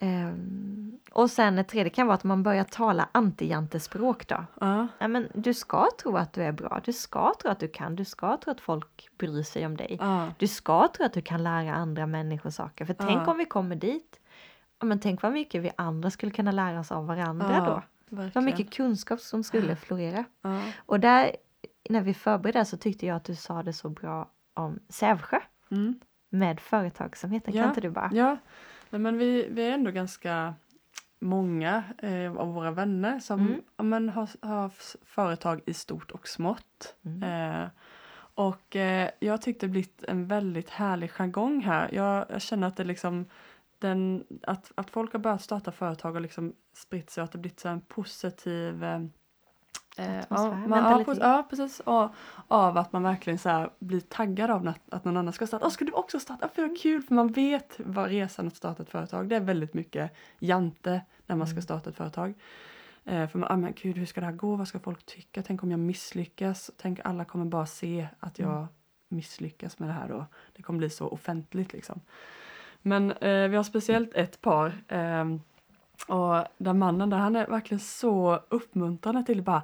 Ehm, 0.00 0.98
och 1.12 1.30
sen 1.30 1.58
ett 1.58 1.68
tredje 1.68 1.90
kan 1.90 2.06
vara 2.06 2.14
att 2.14 2.24
man 2.24 2.42
börjar 2.42 2.64
tala 2.64 3.08
anti-jantespråk 3.12 4.26
då. 4.28 4.44
Ja. 4.60 4.86
Ja, 4.98 5.08
men 5.08 5.28
du 5.34 5.54
ska 5.54 5.88
tro 6.02 6.16
att 6.16 6.32
du 6.32 6.42
är 6.42 6.52
bra, 6.52 6.80
du 6.84 6.92
ska 6.92 7.34
tro 7.42 7.50
att 7.50 7.58
du 7.60 7.68
kan, 7.68 7.96
du 7.96 8.04
ska 8.04 8.36
tro 8.36 8.50
att 8.50 8.60
folk 8.60 9.08
bryr 9.18 9.42
sig 9.42 9.66
om 9.66 9.76
dig. 9.76 9.96
Ja. 10.00 10.28
Du 10.38 10.46
ska 10.46 10.88
tro 10.88 11.06
att 11.06 11.12
du 11.12 11.22
kan 11.22 11.42
lära 11.42 11.74
andra 11.74 12.06
människor 12.06 12.50
saker. 12.50 12.84
För 12.84 12.94
tänk 12.94 13.22
Ja. 13.26 13.30
om 13.30 13.38
vi 13.38 13.44
kommer 13.44 13.76
dit. 13.76 14.20
Ja, 14.78 14.86
men 14.86 15.00
tänk 15.00 15.22
vad 15.22 15.32
mycket 15.32 15.62
vi 15.62 15.70
andra 15.76 16.10
skulle 16.10 16.32
kunna 16.32 16.50
lära 16.52 16.80
oss 16.80 16.92
av 16.92 17.06
varandra 17.06 17.60
då. 17.66 17.82
Vad 18.08 18.24
verkligen. 18.24 18.44
mycket 18.44 18.70
kunskap 18.74 19.20
som 19.20 19.42
skulle 19.44 19.76
florera. 19.76 20.24
Och 20.86 21.00
där, 21.00 21.36
när 21.90 22.00
vi 22.00 22.14
förberedde 22.14 22.64
så 22.64 22.76
tyckte 22.76 23.06
jag 23.06 23.16
att 23.16 23.24
du 23.24 23.34
sa 23.34 23.62
det 23.62 23.72
så 23.72 23.88
bra 23.88 24.30
om 24.54 24.78
Sävsjö 24.88 25.40
Mm. 25.70 26.00
med 26.30 26.60
företagsamheten. 26.60 27.54
Ja. 27.54 27.62
Kan 27.62 27.68
inte 27.68 27.80
du 27.80 27.90
bara? 27.90 28.10
Ja, 28.12 28.36
nej, 28.90 29.00
men 29.00 29.18
vi, 29.18 29.48
vi 29.50 29.66
är 29.66 29.72
ändå 29.72 29.90
ganska 29.90 30.54
många 31.18 31.84
eh, 31.98 32.36
av 32.36 32.54
våra 32.54 32.70
vänner 32.70 33.18
som 33.18 33.40
Mm. 33.40 33.62
ja, 33.76 33.84
men 33.84 34.08
har, 34.08 34.28
har 34.46 34.72
företag 35.04 35.60
i 35.66 35.74
stort 35.74 36.10
och 36.10 36.28
smått. 36.28 36.94
Mm. 37.04 37.22
Eh, 37.22 37.68
och 38.34 38.76
eh, 38.76 39.10
jag 39.18 39.42
tyckte 39.42 39.66
det 39.66 39.70
blivit 39.70 40.04
en 40.04 40.26
väldigt 40.26 40.70
härlig 40.70 41.10
jargong 41.10 41.60
här. 41.60 41.88
Jag, 41.92 42.26
jag 42.28 42.42
känner 42.42 42.66
att 42.66 42.76
det 42.76 42.84
liksom 42.84 43.26
den, 43.78 44.24
att, 44.42 44.72
att 44.74 44.90
folk 44.90 45.12
har 45.12 45.20
börjat 45.20 45.42
starta 45.42 45.72
företag 45.72 46.14
och 46.14 46.20
liksom 46.20 46.54
spritt 46.74 47.10
sig 47.10 47.22
och 47.22 47.24
att 47.24 47.32
det 47.32 47.38
blivit 47.38 47.60
så 47.60 47.68
en 47.68 47.80
positiv 47.80 48.84
eh, 49.96 50.18
Atmosfär, 50.18 50.60
ja, 50.62 50.66
man, 50.66 51.16
ja, 51.20 51.46
precis. 51.50 51.80
Och, 51.80 52.10
av 52.48 52.78
att 52.78 52.92
man 52.92 53.02
verkligen 53.02 53.38
så 53.38 53.48
här 53.48 53.70
blir 53.78 54.00
taggad 54.00 54.50
av 54.50 54.68
att, 54.68 54.80
att 54.90 55.04
någon 55.04 55.16
annan 55.16 55.32
ska 55.32 55.46
starta. 55.46 55.64
Åh, 55.66 55.70
ska 55.70 55.84
du 55.84 55.92
också 55.92 56.20
starta? 56.20 56.48
För 56.48 56.62
vad 56.68 56.78
kul! 56.80 57.02
För 57.02 57.14
man 57.14 57.28
vet 57.32 57.74
vad 57.78 58.08
resan 58.08 58.46
att 58.46 58.56
starta 58.56 58.82
ett 58.82 58.90
företag. 58.90 59.28
Det 59.28 59.36
är 59.36 59.40
väldigt 59.40 59.74
mycket 59.74 60.12
jante 60.38 61.00
när 61.26 61.36
man 61.36 61.46
ska 61.46 61.54
Mm. 61.54 61.62
starta 61.62 61.90
ett 61.90 61.96
företag. 61.96 62.34
Eh, 63.04 63.28
för 63.28 63.38
man, 63.38 63.52
ah, 63.52 63.56
men 63.56 63.72
gud, 63.82 63.96
hur 63.96 64.06
ska 64.06 64.20
det 64.20 64.26
här 64.26 64.32
gå? 64.32 64.56
Vad 64.56 64.68
ska 64.68 64.78
folk 64.78 65.06
tycka? 65.06 65.42
Tänk 65.42 65.62
om 65.62 65.70
jag 65.70 65.80
misslyckas? 65.80 66.70
Tänk 66.76 67.00
alla 67.04 67.24
kommer 67.24 67.44
bara 67.44 67.66
se 67.66 68.08
att 68.20 68.38
jag 68.38 68.52
Mm. 68.56 68.66
misslyckas 69.08 69.78
med 69.78 69.88
det 69.88 69.92
här 69.92 70.08
då. 70.08 70.26
Det 70.52 70.62
kommer 70.62 70.78
bli 70.78 70.90
så 70.90 71.08
offentligt 71.08 71.72
liksom. 71.72 72.00
Men 72.82 73.12
eh, 73.12 73.48
vi 73.48 73.56
har 73.56 73.62
speciellt 73.62 74.14
ett 74.14 74.40
par 74.40 74.82
ehm, 74.88 75.40
och 76.06 76.44
den 76.58 76.78
mannen 76.78 77.10
där, 77.10 77.16
han 77.16 77.36
är 77.36 77.46
verkligen 77.46 77.80
så 77.80 78.40
uppmuntrande 78.48 79.22
till 79.24 79.42
bara 79.42 79.62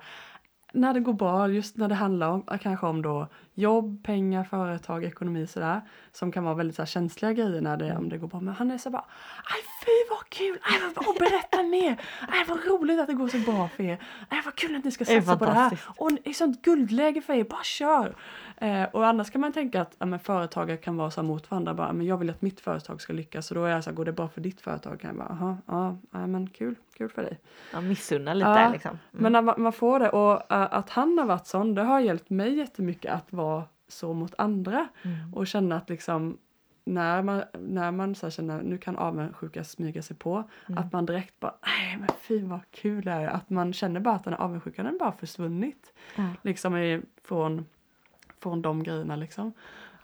när 0.73 0.95
det 0.95 1.01
går 1.01 1.12
bra, 1.12 1.49
just 1.49 1.77
när 1.77 1.89
det 1.89 1.95
handlar 1.95 2.29
om 2.29 2.59
kanske 2.61 2.87
om 2.87 3.03
då 3.03 3.29
jobb, 3.55 4.05
pengar, 4.05 4.45
företag, 4.45 5.05
ekonomi 5.05 5.47
sådär 5.47 5.81
som 6.12 6.33
kan 6.33 6.45
vara 6.45 6.55
väldigt 6.55 6.77
så 6.77 6.87
känsliga 6.87 7.33
grejer 7.33 7.61
när 7.61 7.77
det, 7.77 7.97
om 7.97 8.09
det 8.09 8.18
går 8.18 8.29
bra. 8.29 8.41
Men 8.41 8.55
han 8.55 8.70
är 8.70 8.79
så 8.79 8.91
bara, 8.91 9.05
aj 9.45 9.62
fy 9.85 10.11
vad 10.11 10.29
kul, 10.29 10.59
aj, 10.62 10.93
vad, 10.95 11.07
och 11.09 11.14
berätta 11.18 11.62
mer, 11.62 12.01
aj 12.29 12.45
vad 12.49 12.64
roligt 12.66 13.01
att 13.01 13.07
det 13.07 13.14
går 13.14 13.29
så 13.29 13.39
bra 13.39 13.68
för 13.68 13.83
er, 13.83 13.99
aj 14.29 14.43
vad 14.45 14.55
kul 14.55 14.77
att 14.77 14.85
ni 14.85 14.91
ska 14.91 15.05
Det 15.05 15.23
satsa 15.23 15.37
på 15.37 15.45
det 15.45 15.53
här! 15.53 15.81
och 15.87 16.11
det 16.25 16.35
sånt 16.35 16.62
guldläge 16.62 17.20
för 17.20 17.33
er, 17.33 17.45
bara 17.45 17.62
kör! 17.62 18.14
Eh, 18.57 18.85
och 18.85 19.07
annars 19.07 19.31
kan 19.31 19.41
man 19.41 19.53
tänka 19.53 19.83
att 19.83 19.97
ja, 19.99 20.07
men, 20.07 20.18
företagare 20.18 20.77
kan 20.77 20.97
vara 20.97 21.11
så 21.11 21.23
mot 21.23 21.51
varandra, 21.51 21.75
bara, 21.75 21.93
men 21.93 22.07
jag 22.07 22.16
vill 22.16 22.31
att 22.31 22.43
mitt 22.43 22.61
företag 22.61 23.01
ska 23.01 23.12
lyckas. 23.12 23.51
Och 23.51 23.55
då 23.55 23.64
är 23.64 23.70
jag 23.70 23.85
så 23.85 23.91
här, 23.91 23.97
går 23.97 24.05
det 24.05 24.12
bra 24.12 24.29
för 24.29 24.41
ditt 24.41 24.61
företag? 24.61 25.01
Kan 25.01 25.09
jag 25.09 25.16
bara, 25.16 25.29
aha, 25.29 25.57
ja, 26.12 26.27
men 26.27 26.51
kul, 26.51 26.75
kul 27.03 27.11
för 27.11 27.22
dig. 27.22 27.40
Ja, 27.72 27.80
missunna 27.80 28.34
lite 28.34 28.50
Ja, 28.50 28.68
liksom. 28.72 28.98
Mm. 29.12 29.32
Men 29.32 29.44
man 29.44 29.55
man 29.62 29.72
får 29.72 29.98
det 30.00 30.11
och 30.11 30.53
eh, 30.53 30.68
att 30.70 30.90
han 30.90 31.18
har 31.18 31.26
varit 31.26 31.46
sån, 31.46 31.74
det 31.74 31.82
har 31.82 32.00
hjälpt 32.00 32.30
mig 32.30 32.55
jättemycket 32.59 33.12
att 33.12 33.32
vara 33.32 33.64
så 33.88 34.12
mot 34.12 34.34
andra 34.38 34.88
Mm. 35.03 35.34
och 35.34 35.46
känna 35.46 35.76
att 35.76 35.88
liksom 35.90 36.38
när 36.84 37.22
man, 37.22 37.42
när 37.59 37.90
man 37.90 38.14
så 38.14 38.30
känner 38.30 38.62
nu 38.62 38.78
kan 38.78 38.96
avundsjuka 38.96 39.64
smyga 39.64 40.03
sig 40.03 40.16
på, 40.16 40.44
Mm. 40.68 40.78
att 40.78 40.92
man 40.92 41.07
direkt 41.07 41.40
bara 41.40 41.55
nej 41.66 41.96
men 41.98 42.09
fy 42.20 42.42
vad 42.42 42.61
kul 42.70 43.05
det 43.05 43.11
är, 43.12 43.26
att 43.28 43.50
man 43.50 43.72
känner 43.72 44.00
bara 44.00 44.14
att 44.14 44.24
den 44.24 44.32
här 44.32 44.40
avundsjukan 44.40 44.84
den 44.84 44.98
bara 44.98 45.12
försvunnit 45.12 45.92
Ja. 46.16 46.22
liksom 46.42 46.76
i, 46.76 47.03
från, 47.24 47.66
från 48.42 48.62
de 48.62 48.82
grejerna 48.82 49.16
liksom. 49.16 49.53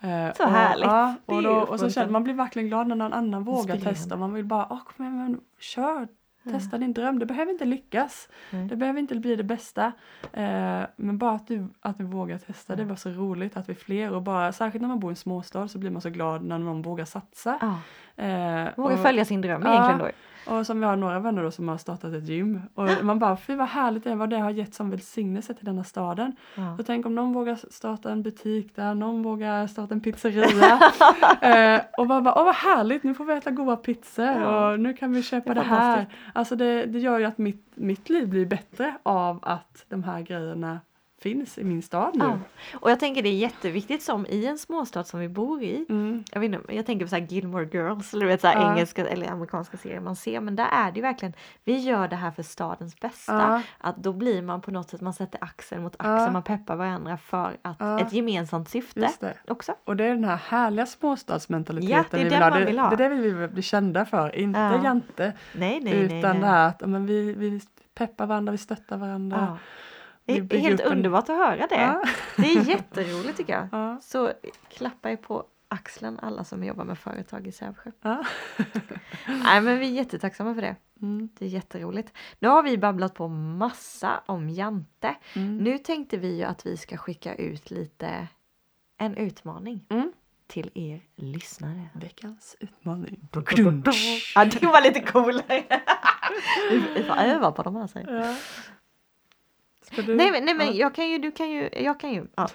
Eh, 0.01 0.33
Så 0.37 0.45
och, 0.45 0.51
härligt. 0.51 0.87
Ja, 0.87 1.15
och, 1.27 1.43
då, 1.43 1.51
och 1.53 1.81
så 1.81 1.91
känner 1.91 2.11
man 2.13 2.25
blir 2.25 2.35
verkligen 2.35 2.69
glad 2.69 2.87
när 2.87 2.97
någon 2.97 3.13
annan 3.13 3.45
vågar 3.45 3.77
testa. 3.77 4.17
Man 4.17 4.33
vill 4.35 4.45
bara, 4.45 4.67
åh 4.71 4.79
kom 4.85 5.05
igen, 5.07 5.17
men 5.19 5.41
kör, 5.59 6.09
testa 6.53 6.79
din 6.79 6.93
dröm. 6.93 7.19
Det 7.19 7.27
behöver 7.27 7.53
inte 7.53 7.65
lyckas. 7.65 8.29
Nej. 8.51 8.69
Det 8.69 8.77
behöver 8.77 9.01
inte 9.01 9.15
bli 9.15 9.37
det 9.37 9.45
bästa. 9.45 9.93
Eh, 10.33 10.83
men 10.97 11.19
bara 11.19 11.33
att 11.33 11.47
du, 11.47 11.69
att 11.81 11.99
du 11.99 12.05
vågar 12.05 12.39
testa, 12.39 12.77
det 12.77 12.85
var 12.85 12.97
så 12.97 13.11
roligt 13.11 13.57
att 13.57 13.69
vi 13.69 13.73
är 13.73 13.77
fler. 13.77 14.13
Och 14.13 14.23
bara, 14.23 14.53
särskilt 14.53 14.83
när 14.83 14.89
man 14.89 15.01
bor 15.01 15.11
i 15.11 15.13
en 15.13 15.17
småstad 15.17 15.69
så 15.69 15.79
blir 15.79 15.91
man 15.91 16.03
så 16.03 16.11
glad 16.11 16.45
när 16.45 16.59
någon 16.59 16.83
vågar 16.83 17.05
satsa. 17.05 17.59
Eh, 18.19 18.69
Våga 18.77 18.97
följa 18.97 19.25
sin 19.25 19.41
dröm 19.41 19.63
Ja. 19.65 19.73
egentligen 19.73 19.99
då. 20.47 20.55
och 20.59 20.67
som 20.67 20.81
vi 20.81 20.87
har 20.87 20.97
några 20.97 21.19
vänner 21.21 21.43
då 21.43 21.51
som 21.51 21.69
har 21.69 21.79
startat 21.79 22.13
ett 22.15 22.29
gym. 22.29 22.61
Och 22.75 22.89
man 23.03 23.19
bara, 23.19 23.37
fy 23.37 23.55
vad 23.55 23.69
härligt 23.69 24.05
det 24.05 24.11
är 24.11 24.15
vad 24.17 24.31
det 24.31 24.39
har 24.39 24.51
gett 24.51 24.75
som 24.75 24.91
välsignelse 24.91 25.55
till 25.55 25.65
denna 25.65 25.85
staden. 25.85 26.37
Ja. 26.55 26.77
Så 26.77 26.83
tänk 26.83 27.07
om 27.07 27.15
någon 27.15 27.33
vågar 27.33 27.59
starta 27.71 28.11
en 28.13 28.23
butik 28.23 28.77
där, 28.77 28.95
någon 28.95 29.23
vågar 29.23 29.67
starta 29.67 29.95
en 29.95 30.01
pizzeria. 30.01 30.81
eh, 31.41 31.81
och 31.99 32.07
bara, 32.07 32.21
bara, 32.21 32.35
åh 32.39 32.45
vad 32.45 32.55
härligt, 32.55 33.03
nu 33.03 33.15
får 33.15 33.25
vi 33.25 33.33
äta 33.33 33.51
goda 33.51 33.77
pizzor 33.77 34.27
Ja. 34.27 34.71
och 34.73 34.81
nu 34.81 34.93
kan 34.95 35.13
vi 35.13 35.23
köpa 35.23 35.49
Det 35.55 35.55
det, 35.55 35.61
är 35.61 35.65
här. 35.65 36.07
Alltså 36.33 36.57
det, 36.57 36.87
det 36.87 36.99
gör 36.99 37.19
ju 37.19 37.25
att 37.25 37.39
mitt, 37.39 37.67
mitt 37.75 38.09
liv 38.11 38.29
blir 38.29 38.47
bättre 38.47 38.95
av 39.03 39.39
att 39.43 39.85
de 39.89 40.05
här 40.05 40.21
grejerna 40.21 40.81
finns 41.23 41.59
i 41.59 41.65
min 41.65 41.83
stad 41.83 42.17
nu. 42.17 42.25
Ja. 42.25 42.39
Och 42.81 42.91
jag 42.91 43.01
tänker 43.01 43.23
det 43.23 43.29
är 43.29 43.35
jätteviktigt 43.37 44.03
som 44.03 44.27
i 44.27 44.47
en 44.47 44.59
småstad 44.59 45.05
som 45.05 45.21
vi 45.21 45.29
bor 45.29 45.63
i. 45.63 45.87
Mm. 45.89 46.25
Jag, 46.33 46.41
vet 46.41 46.53
inte, 46.55 46.75
jag 46.75 46.87
tänker 46.87 47.07
på 47.07 47.11
så 47.11 47.17
Gilmore 47.17 47.65
Girls 47.73 48.15
eller 48.15 48.27
vet, 48.27 48.41
så 48.41 48.47
Ja. 48.47 48.73
engelska 48.73 49.07
eller 49.09 49.31
amerikanska 49.31 49.77
serier 49.77 50.01
man 50.01 50.17
ser. 50.17 50.41
Men 50.41 50.57
där 50.57 50.69
är 50.73 50.91
det 50.93 50.97
ju 50.97 51.03
verkligen, 51.03 51.33
vi 51.65 51.77
gör 51.79 52.09
det 52.09 52.17
här 52.17 52.31
för 52.31 52.43
stadens 52.43 53.01
bästa. 53.01 53.33
Ja. 53.33 53.63
Att 53.79 53.97
då 53.97 54.13
blir 54.13 54.43
man 54.43 54.61
på 54.61 54.71
något 54.71 54.91
sätt, 54.91 55.01
man 55.01 55.13
sätter 55.15 55.45
axel 55.45 55.81
mot 55.81 55.95
axel, 55.99 56.33
man 56.33 56.43
peppar 56.43 56.77
varandra 56.77 57.17
för 57.17 57.57
att 57.63 58.01
ett 58.01 58.13
gemensamt 58.13 58.69
syfte 58.69 59.11
det. 59.21 59.35
också. 59.49 59.75
Och 59.85 59.97
det 59.97 60.05
är 60.05 60.15
den 60.15 60.25
här 60.25 60.37
härliga 60.37 60.87
småstadsmentaliteten 60.87 62.05
det 62.11 62.17
är 62.19 62.21
vi 62.21 62.29
vill 62.29 62.43
ha. 62.43 62.51
Det, 62.59 62.65
vill 62.65 62.79
ha. 62.79 62.91
det 62.91 63.05
är 63.05 63.09
det 63.09 63.15
vi 63.17 63.31
vill 63.31 63.49
bli 63.49 63.63
kända 63.63 64.05
för, 64.05 64.37
inte 64.37 64.61
Ja. 64.61 64.85
jante. 64.85 65.33
Nej, 65.53 65.81
nej, 65.81 65.93
utan 65.95 66.09
nej. 66.09 66.21
det 66.23 66.33
nej. 66.33 66.41
här 66.51 66.69
att 66.69 66.81
men 66.89 67.07
vi, 67.07 67.33
vi 67.33 67.61
peppar 67.95 68.27
varandra, 68.27 68.53
vi 68.53 68.59
stöttar 68.59 68.97
varandra. 68.97 69.59
Det 70.29 70.57
är 70.57 70.59
helt 70.59 70.81
en- 70.81 70.93
underbart 70.93 71.29
att 71.29 71.37
höra 71.37 71.67
det. 71.67 71.81
Ja. 71.81 72.03
Det 72.37 72.53
är 72.53 72.63
jätteroligt 72.69 73.37
tycker 73.37 73.53
jag. 73.53 73.69
Ja. 73.73 73.99
Så 74.03 74.33
klappa 74.69 75.11
er 75.11 75.17
på 75.17 75.45
axeln 75.69 76.19
alla 76.23 76.45
som 76.45 76.65
jobbar 76.65 76.85
med 76.85 76.99
företag 76.99 77.47
i 77.47 77.53
Sävsjö. 77.53 77.91
Ja. 78.03 78.25
Nej 79.45 79.61
men 79.61 79.79
vi 79.79 79.87
är 79.87 79.93
jättetacksamma 79.93 80.55
för 80.55 80.63
det. 80.63 80.77
Mm. 81.03 81.29
Det 81.39 81.45
är 81.45 81.49
jätteroligt. 81.49 82.13
Nu 82.39 82.49
har 82.49 82.63
vi 82.63 82.79
babblat 82.79 83.15
på 83.15 83.29
massa 83.29 84.21
om 84.27 84.51
Jante. 84.51 85.15
Mm. 85.35 85.59
Nu 85.59 85.79
tänkte 85.79 86.17
vi 86.17 86.37
ju 86.37 86.43
att 86.45 86.67
vi 86.67 86.77
ska 86.77 86.97
skicka 86.97 87.35
ut 87.35 87.71
lite 87.71 88.27
en 88.99 89.17
utmaning 89.17 89.85
Mm. 89.91 90.13
till 90.47 90.71
er 90.75 91.01
lyssnare. 91.17 91.89
Veckans 91.95 92.57
utmaning. 92.61 93.29
Ja, 94.35 94.45
det 94.45 94.63
var 94.67 94.83
lite 94.83 95.01
coolare. 95.01 95.65
Vi 96.71 96.79
vi 96.95 97.03
får 97.05 97.17
öva 97.17 97.53
på 97.53 97.63
de 97.63 97.77
här 97.77 97.87
sen. 97.87 98.07
Ja. 99.97 100.03
Du? 100.03 100.15
Nej 100.17 100.31
men, 100.31 100.45
nej, 100.45 100.55
men 100.55 100.67
Ja. 100.67 100.73
jag 100.73 100.95
kan 100.95 101.11
ju, 101.11 101.19
du 101.19 101.31
kan 101.31 101.51
ju, 101.51 101.69
jag 101.77 102.01
kan 102.01 102.13
ju. 102.13 102.27
Ja. 102.37 102.49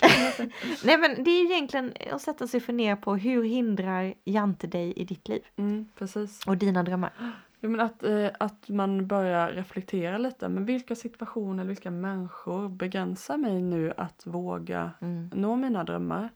nej 0.84 0.98
men 0.98 1.24
det 1.24 1.30
är 1.30 1.42
ju 1.42 1.52
egentligen 1.54 1.92
att 2.12 2.22
sätta 2.22 2.46
sig 2.46 2.58
och 2.58 2.64
fundera 2.64 2.96
på 2.96 3.16
hur 3.16 3.44
hindrar 3.44 4.14
Jante 4.24 4.66
dig 4.66 4.92
i 4.96 5.04
ditt 5.04 5.28
liv 5.28 5.42
Mm, 5.56 5.88
precis. 5.98 6.46
och 6.46 6.56
dina 6.56 6.82
drömmar? 6.82 7.10
Jo, 7.60 7.70
men 7.70 7.80
att, 7.80 8.02
eh, 8.02 8.28
att 8.40 8.68
man 8.68 9.06
börjar 9.06 9.48
reflektera 9.52 10.18
lite. 10.18 10.48
Men 10.48 10.64
vilka 10.64 10.94
situationer, 10.94 11.64
vilka 11.64 11.90
människor 11.90 12.68
begränsar 12.68 13.36
mig 13.36 13.62
nu 13.62 13.92
att 13.96 14.22
våga 14.26 14.90
Mm. 15.00 15.30
nå 15.34 15.56
mina 15.56 15.84
drömmar? 15.84 16.28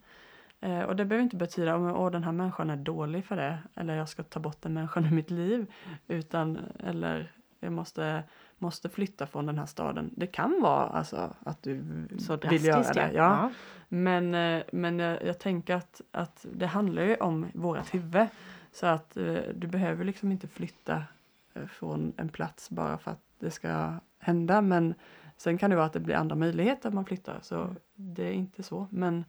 Eh, 0.61 0.81
och 0.81 0.97
det 0.97 1.05
behöver 1.05 1.23
inte 1.25 1.37
betyda 1.37 1.75
att 1.75 1.81
oh, 1.97 2.11
den 2.11 2.25
här 2.25 2.33
människan 2.33 2.71
är 2.71 2.77
dålig 2.77 3.25
för 3.25 3.37
det. 3.37 3.59
Eller 3.75 3.95
jag 3.97 4.09
ska 4.09 4.23
ta 4.23 4.41
bort 4.41 4.63
den 4.63 4.75
människan 4.75 5.05
ur 5.05 5.11
mitt 5.11 5.31
liv. 5.31 5.67
Utan, 6.09 6.59
eller 6.87 7.33
jag 7.61 7.73
måste, 7.73 8.23
måste 8.61 8.89
flytta 8.89 9.27
från 9.27 9.47
den 9.47 9.59
här 9.59 9.67
staden. 9.67 10.11
Det 10.17 10.27
kan 10.27 10.61
vara 10.63 10.87
alltså 10.87 11.35
att 11.45 11.63
du 11.63 12.07
Så 12.19 12.37
vill 12.37 12.65
göra 12.65 12.93
det. 12.93 13.13
Ja. 13.15 13.51
Men, 13.89 14.35
eh, 14.35 14.63
men 14.73 14.99
jag, 14.99 15.25
jag 15.25 15.39
tänker 15.39 15.75
att, 15.75 16.01
att 16.11 16.47
det 16.53 16.67
handlar 16.67 17.03
ju 17.03 17.17
om 17.17 17.47
vårat 17.55 17.95
huvud. 17.95 18.27
Så 18.73 18.87
att 18.87 19.17
eh, 19.17 19.35
du 19.55 19.67
behöver 19.67 20.05
liksom 20.05 20.33
inte 20.33 20.49
flytta 20.49 21.05
eh, 21.55 21.67
från 21.67 22.13
en 22.17 22.29
plats 22.29 22.71
bara 22.71 22.99
för 22.99 23.11
att 23.11 23.23
det 23.39 23.51
ska 23.51 23.93
hända. 24.19 24.61
Men 24.61 24.95
sen 25.37 25.59
kan 25.59 25.71
det 25.71 25.77
vara 25.77 25.87
att 25.87 25.93
det 25.93 26.01
blir 26.01 26.15
andra 26.15 26.37
möjligheter 26.37 26.89
att 26.89 26.95
man 26.95 27.05
flyttar. 27.05 27.39
Så 27.43 27.57
Mm. 28.01 28.15
det 28.15 28.25
är 28.25 28.33
inte 28.33 28.63
så. 28.63 28.87
Men, 28.91 29.25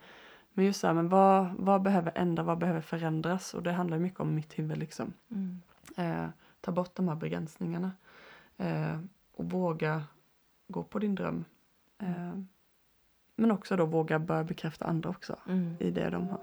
men 0.54 0.66
just 0.66 0.80
så 0.80 0.88
här, 0.88 0.94
men 0.94 1.10
vad, 1.10 1.54
vad 1.58 1.82
behöver 1.82 2.12
ändra, 2.16 2.44
vad 2.44 2.58
behöver 2.58 2.82
förändras? 2.82 3.54
Och 3.54 3.64
det 3.64 3.72
handlar 3.72 4.00
mycket 4.00 4.20
om 4.20 4.36
mitt 4.36 4.60
huvud 4.60 4.78
liksom. 4.78 5.14
Mm. 5.32 5.62
Eh, 5.98 6.30
ta 6.62 6.72
bort 6.72 6.96
de 6.96 7.08
här 7.08 7.16
begränsningarna. 7.16 7.92
Eh, 8.58 8.98
och 9.36 9.46
våga 9.46 10.04
gå 10.68 10.84
på 10.84 11.00
din 11.00 11.16
dröm. 11.16 11.46
Eh, 12.02 12.40
men 13.36 13.52
också 13.52 13.76
då 13.76 13.86
våga 13.86 14.20
börja 14.20 14.44
bekräfta 14.44 14.86
andra 14.86 15.10
också 15.10 15.36
Mm. 15.48 15.76
i 15.80 15.92
det 15.92 16.10
de 16.10 16.28
har. 16.30 16.40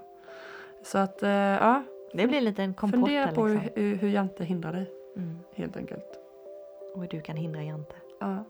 Så 0.83 0.97
att 0.97 1.23
eh, 1.23 1.29
ja, 1.29 1.83
Det 2.13 2.27
blir 2.27 2.37
en 2.37 2.43
liten 2.45 2.73
kompott 2.73 2.99
fundera 2.99 3.31
på 3.31 3.47
liksom. 3.47 3.69
hur, 3.75 3.95
hur 3.95 4.09
Jante 4.09 4.43
hindrar 4.45 4.73
dig 4.73 4.91
Mm. 5.15 5.37
helt 5.55 5.77
enkelt. 5.77 6.19
Och 6.95 7.01
hur 7.01 7.07
du 7.09 7.21
kan 7.21 7.35
hindra 7.35 7.63
Jante. 7.63 7.95
Ja. 8.19 8.43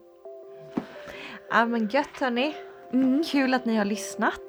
Ja 1.49 1.65
men 1.65 1.87
gött 1.87 2.19
hörni. 2.19 2.55
Mm. 2.93 3.23
Kul 3.23 3.53
att 3.53 3.65
ni 3.65 3.75
har 3.75 3.85
lyssnat. 3.85 4.41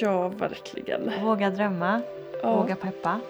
ja, 0.00 0.28
verkligen. 0.28 1.10
Våga 1.24 1.50
drömma, 1.50 2.00
Ja, 2.42 2.56
våga 2.56 2.76
peppa. 2.76 3.20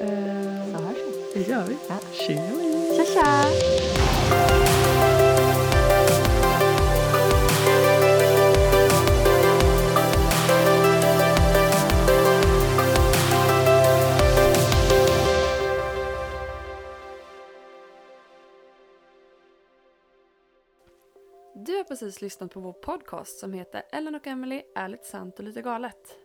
eh, 0.00 0.66
Så 0.76 0.82
hörs 0.84 0.96
vi. 0.96 1.42
det 1.42 1.48
gör 1.50 1.62
vi. 1.66 1.76
Ja. 1.88 1.98
Tja 2.96 3.04
tja! 3.04 3.44
Du 4.68 4.73
precis 21.94 22.22
lyssnat 22.22 22.50
på 22.50 22.60
vår 22.60 22.72
podcast 22.72 23.38
som 23.38 23.52
heter 23.52 23.82
Ellen 23.92 24.14
och 24.14 24.26
Emily 24.26 24.62
är 24.74 24.88
lite 24.88 25.04
sant 25.04 25.38
och 25.38 25.44
lite 25.44 25.62
galet. 25.62 26.18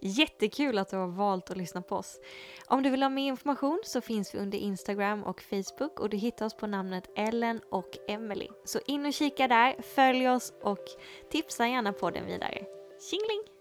Jättekul 0.00 0.78
att 0.78 0.88
du 0.88 0.96
har 0.96 1.06
valt 1.06 1.50
att 1.50 1.56
lyssna 1.56 1.82
på 1.82 1.96
oss. 1.96 2.20
Om 2.66 2.82
du 2.82 2.90
vill 2.90 3.02
ha 3.02 3.10
mer 3.10 3.28
information 3.28 3.80
så 3.84 4.00
finns 4.00 4.34
vi 4.34 4.38
under 4.38 4.58
Instagram 4.58 5.24
och 5.24 5.42
Facebook 5.42 6.00
och 6.00 6.10
du 6.10 6.16
hittar 6.16 6.46
oss 6.46 6.56
på 6.56 6.66
namnet 6.66 7.10
Ellen 7.16 7.60
och 7.70 7.98
Emily. 8.08 8.48
Så 8.64 8.78
in 8.86 9.06
och 9.06 9.12
kika 9.12 9.48
där, 9.48 9.82
följ 9.82 10.28
oss 10.28 10.52
och 10.62 10.84
tipsa 11.30 11.68
gärna 11.68 11.92
på 11.92 12.10
den 12.10 12.26
vidare. 12.26 12.64
Tjingeling! 13.10 13.55